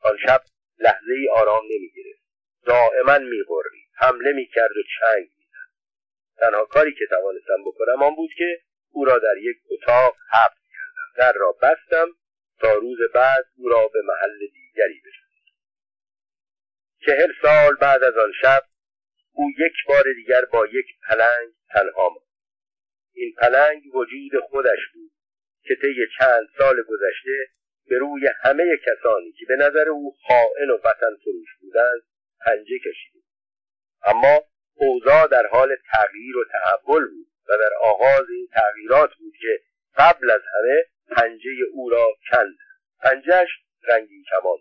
آن 0.00 0.18
شب 0.26 0.42
لحظه 0.78 1.12
ای 1.12 1.28
آرام 1.28 1.64
نمی 1.64 1.90
گرفت 1.96 2.20
دائما 2.66 3.18
می 3.18 3.42
حمله 3.94 4.32
می 4.32 4.46
کرد 4.46 4.76
و 4.76 4.82
چنگ 5.00 5.28
تنها 6.40 6.64
کاری 6.64 6.94
که 6.94 7.06
توانستم 7.10 7.64
بکنم 7.66 8.02
آن 8.02 8.14
بود 8.14 8.30
که 8.38 8.60
او 8.90 9.04
را 9.04 9.18
در 9.18 9.36
یک 9.36 9.56
اتاق 9.70 10.16
حبس 10.32 10.60
کردم. 10.72 11.12
در 11.16 11.32
را 11.32 11.52
بستم 11.52 12.08
تا 12.60 12.74
روز 12.74 12.98
بعد 13.14 13.44
او 13.56 13.68
را 13.68 13.88
به 13.88 14.02
محل 14.02 14.38
دیگری 14.38 15.02
برسانم 15.04 15.30
چهل 17.06 17.32
سال 17.42 17.76
بعد 17.80 18.02
از 18.04 18.16
آن 18.16 18.32
شب 18.42 18.62
او 19.32 19.50
یک 19.58 19.72
بار 19.88 20.04
دیگر 20.16 20.44
با 20.44 20.66
یک 20.66 20.86
پلنگ 21.08 21.52
تنها 21.70 22.08
ماند. 22.08 22.30
این 23.14 23.34
پلنگ 23.38 23.94
وجود 23.94 24.40
خودش 24.50 24.78
بود 24.94 25.10
که 25.62 25.74
طی 25.74 26.06
چند 26.18 26.48
سال 26.58 26.82
گذشته 26.82 27.48
به 27.88 27.98
روی 27.98 28.28
همه 28.42 28.64
کسانی 28.86 29.32
که 29.32 29.46
به 29.48 29.56
نظر 29.56 29.88
او 29.88 30.16
خائن 30.28 30.70
و 30.70 30.78
وطن 30.84 31.16
فروش 31.24 31.48
بودند 31.60 32.02
پنجه 32.46 32.78
کشیده 32.78 33.20
اما 34.02 34.44
اوضاع 34.80 35.26
در 35.26 35.46
حال 35.46 35.76
تغییر 35.92 36.36
و 36.36 36.44
تحول 36.52 37.06
بود 37.06 37.26
و 37.48 37.52
در 37.58 37.70
آغاز 37.82 38.30
این 38.30 38.48
تغییرات 38.54 39.14
بود 39.14 39.34
که 39.40 39.60
قبل 39.96 40.30
از 40.30 40.40
همه 40.54 40.84
پنجه 41.16 41.50
او 41.72 41.90
را 41.90 42.08
کند. 42.30 42.56
پنجهش 43.02 43.48
رنگین 43.88 44.24
کمان 44.30 44.58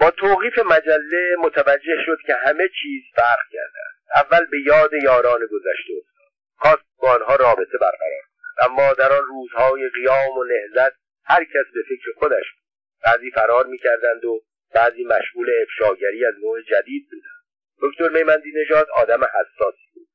با 0.00 0.10
توقیف 0.10 0.58
مجله 0.58 1.36
متوجه 1.38 1.96
شد 2.06 2.18
که 2.26 2.34
همه 2.34 2.68
چیز 2.82 3.02
فرق 3.14 3.38
کرده 3.52 3.80
اول 4.16 4.46
به 4.46 4.60
یاد 4.66 4.92
یاران 4.92 5.40
گذشته 5.40 5.92
افتاد. 5.98 6.32
خواست 6.56 6.84
با 6.98 7.12
آنها 7.12 7.36
رابطه 7.36 7.78
برقرار 7.78 8.22
اما 8.60 8.92
در 8.92 9.12
آن 9.12 9.24
روزهای 9.24 9.88
قیام 9.88 10.38
و 10.38 10.44
نهزت 10.44 10.92
هر 11.24 11.44
کس 11.44 11.66
به 11.74 11.82
فکر 11.88 12.12
خودش 12.18 12.44
بود. 12.54 12.64
بعضی 13.04 13.30
فرار 13.30 13.66
می‌کردند 13.66 14.24
و 14.24 14.44
بعضی 14.74 15.04
مشغول 15.04 15.50
افشاگری 15.62 16.26
از 16.26 16.34
نوع 16.42 16.60
جدید 16.62 17.08
بودند. 17.10 17.33
دکتر 17.82 18.08
میمندی 18.08 18.52
نژاد 18.56 18.88
آدم 18.90 19.24
حساسی 19.24 19.88
بود. 19.94 20.08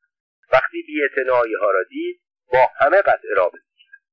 وقتی 0.54 0.84
بیاعتنایی 0.88 1.54
ها 1.54 1.72
را 1.72 1.84
دید 1.90 2.22
با 2.54 2.66
همه 2.80 3.02
قطع 3.02 3.28
رابطه 3.38 3.58
کرد. 3.58 4.04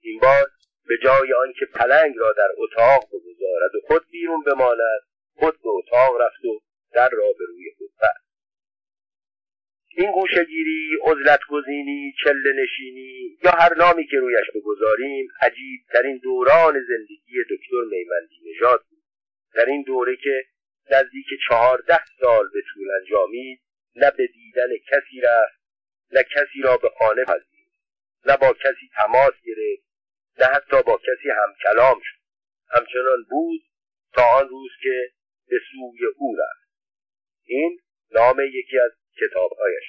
این 0.00 0.20
بار 0.20 0.46
به 0.88 0.98
جای 1.04 1.32
آنکه 1.32 1.66
پلنگ 1.66 2.14
را 2.16 2.32
در 2.32 2.48
اتاق 2.56 3.08
بگذارد 3.08 3.74
و 3.74 3.80
خود 3.86 4.02
بیرون 4.10 4.42
بماند 4.42 5.00
خود 5.34 5.54
به 5.62 5.68
اتاق 5.68 6.20
رفت 6.20 6.44
و 6.44 6.60
در 6.92 7.08
را 7.08 7.32
به 7.38 7.44
روی 7.44 7.64
خود 7.78 7.90
بست 8.02 8.22
این 9.96 10.12
گوشگیری 10.12 10.98
عزلت 11.04 11.40
گزینی 11.50 12.14
چله 12.24 12.52
نشینی 12.62 13.38
یا 13.44 13.50
هر 13.50 13.74
نامی 13.74 14.06
که 14.06 14.16
رویش 14.16 14.50
بگذاریم 14.54 15.28
عجیب 15.40 15.80
ترین 15.92 16.18
دوران 16.18 16.72
زندگی 16.72 17.44
دکتر 17.50 17.82
میمندی 17.90 18.50
نژاد 18.50 18.84
بود. 18.90 19.02
در 19.54 19.64
این 19.66 19.82
دوره 19.82 20.16
که 20.16 20.44
نزدیک 20.90 21.26
چهارده 21.48 22.00
سال 22.20 22.48
به 22.54 22.62
طول 22.74 22.90
انجامید 23.00 23.60
نه 23.96 24.10
به 24.10 24.26
دیدن 24.26 24.68
کسی 24.88 25.20
رفت 25.20 25.62
نه 26.12 26.22
کسی 26.22 26.62
را 26.62 26.76
به 26.76 26.88
خانه 26.98 27.24
پذیرفت 27.24 27.52
نه 28.26 28.36
با 28.36 28.52
کسی 28.52 28.90
تماس 28.96 29.34
گرفت 29.44 29.82
نه 30.38 30.46
حتی 30.46 30.82
با 30.82 30.98
کسی 30.98 31.30
هم 31.30 31.54
کلام 31.62 32.00
شد. 32.04 32.18
همچنان 32.70 33.24
بود 33.30 33.60
تا 34.12 34.22
آن 34.22 34.48
روز 34.48 34.70
که 34.82 35.10
به 35.48 35.56
سوی 35.70 36.06
او 36.16 36.36
رفت. 36.36 36.68
این 37.44 37.80
نام 38.10 38.40
یکی 38.40 38.78
از 38.78 38.90
کتابهایش 39.20 39.84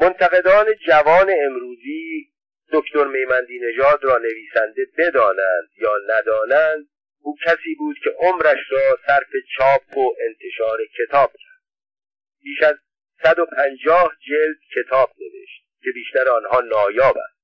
منتقدان 0.00 0.66
جوان 0.86 1.30
امروزی 1.44 2.32
دکتر 2.72 3.04
میمندی 3.04 3.58
نژاد 3.58 4.04
را 4.04 4.18
نویسنده 4.18 4.86
بدانند 4.98 5.68
یا 5.76 5.92
ندانند 6.08 6.88
او 7.22 7.36
کسی 7.46 7.74
بود 7.78 7.96
که 8.04 8.10
عمرش 8.18 8.58
را 8.70 8.98
صرف 9.06 9.30
چاپ 9.56 9.96
و 9.96 10.14
انتشار 10.20 10.78
کتاب 10.98 11.32
کرد. 11.32 11.62
بیش 12.42 12.62
از 12.62 12.76
150 13.22 14.16
جلد 14.28 14.58
کتاب 14.76 15.10
نوشت 15.18 15.62
که 15.82 15.90
بیشتر 15.94 16.28
آنها 16.28 16.60
نایاب 16.60 17.18
است 17.18 17.42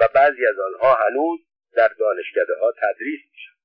و 0.00 0.08
بعضی 0.14 0.46
از 0.46 0.58
آنها 0.58 0.94
هنوز 0.94 1.40
در 1.76 1.88
دانشکده 1.88 2.54
ها 2.60 2.72
تدریس 2.72 3.20
میشن 3.32 3.56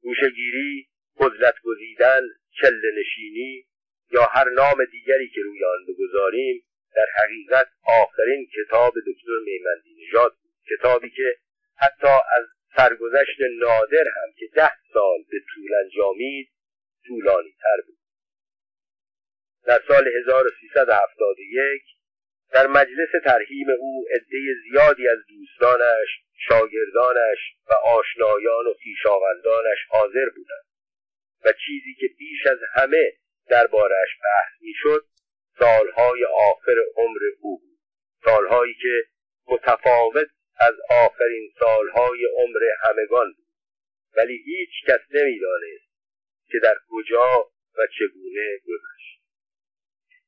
گوشگیری 0.00 0.88
عزلت 1.20 1.54
گزیدن 1.64 2.22
چله 2.60 2.90
نشینی 2.98 3.66
یا 4.10 4.22
هر 4.22 4.48
نام 4.48 4.84
دیگری 4.92 5.28
که 5.28 5.40
روی 5.40 5.64
آن 5.64 5.86
بگذاریم 5.88 6.62
در 6.96 7.06
حقیقت 7.16 7.68
آخرین 8.02 8.48
کتاب 8.56 8.94
دکتر 9.06 9.32
میمندی 9.44 10.06
نژاد 10.06 10.36
کتابی 10.70 11.10
که 11.10 11.36
حتی 11.76 12.06
از 12.36 12.46
سرگذشت 12.76 13.40
نادر 13.58 14.04
هم 14.04 14.32
که 14.38 14.46
ده 14.54 14.72
سال 14.92 15.18
به 15.30 15.38
طول 15.54 15.74
انجامید 15.84 16.48
طولانی 17.06 17.54
تر 17.62 17.82
بود. 17.86 17.98
در 19.64 19.80
سال 19.88 20.08
1371 20.08 21.82
در 22.52 22.66
مجلس 22.66 23.08
ترهیم 23.24 23.66
او 23.78 24.06
عده 24.10 24.38
زیادی 24.62 25.08
از 25.08 25.18
دوستانش 25.28 26.08
شاگردانش 26.48 27.38
و 27.70 27.72
آشنایان 27.72 28.66
و 28.66 28.74
خویشاوندانش 28.82 29.78
حاضر 29.88 30.28
بودند 30.36 30.66
و 31.44 31.52
چیزی 31.66 31.94
که 32.00 32.06
بیش 32.18 32.46
از 32.46 32.58
همه 32.74 33.12
دربارش 33.48 34.08
بحث 34.24 34.62
می‌شد 34.62 35.06
سالهای 35.58 36.24
آخر 36.24 36.74
عمر 36.96 37.20
او 37.40 37.58
بود. 37.58 37.78
سالهایی 38.24 38.74
که 38.74 39.04
متفاوت 39.46 40.28
از 40.58 40.74
آخرین 40.90 41.52
سالهای 41.58 42.24
عمر 42.36 42.60
همگان 42.82 43.32
بود 43.32 43.46
ولی 44.16 44.42
هیچ 44.44 44.70
کس 44.88 45.00
نمی‌دانست 45.10 45.90
که 46.48 46.58
در 46.62 46.74
کجا 46.90 47.50
و 47.78 47.86
چگونه 47.98 48.58
گذشت. 48.66 49.15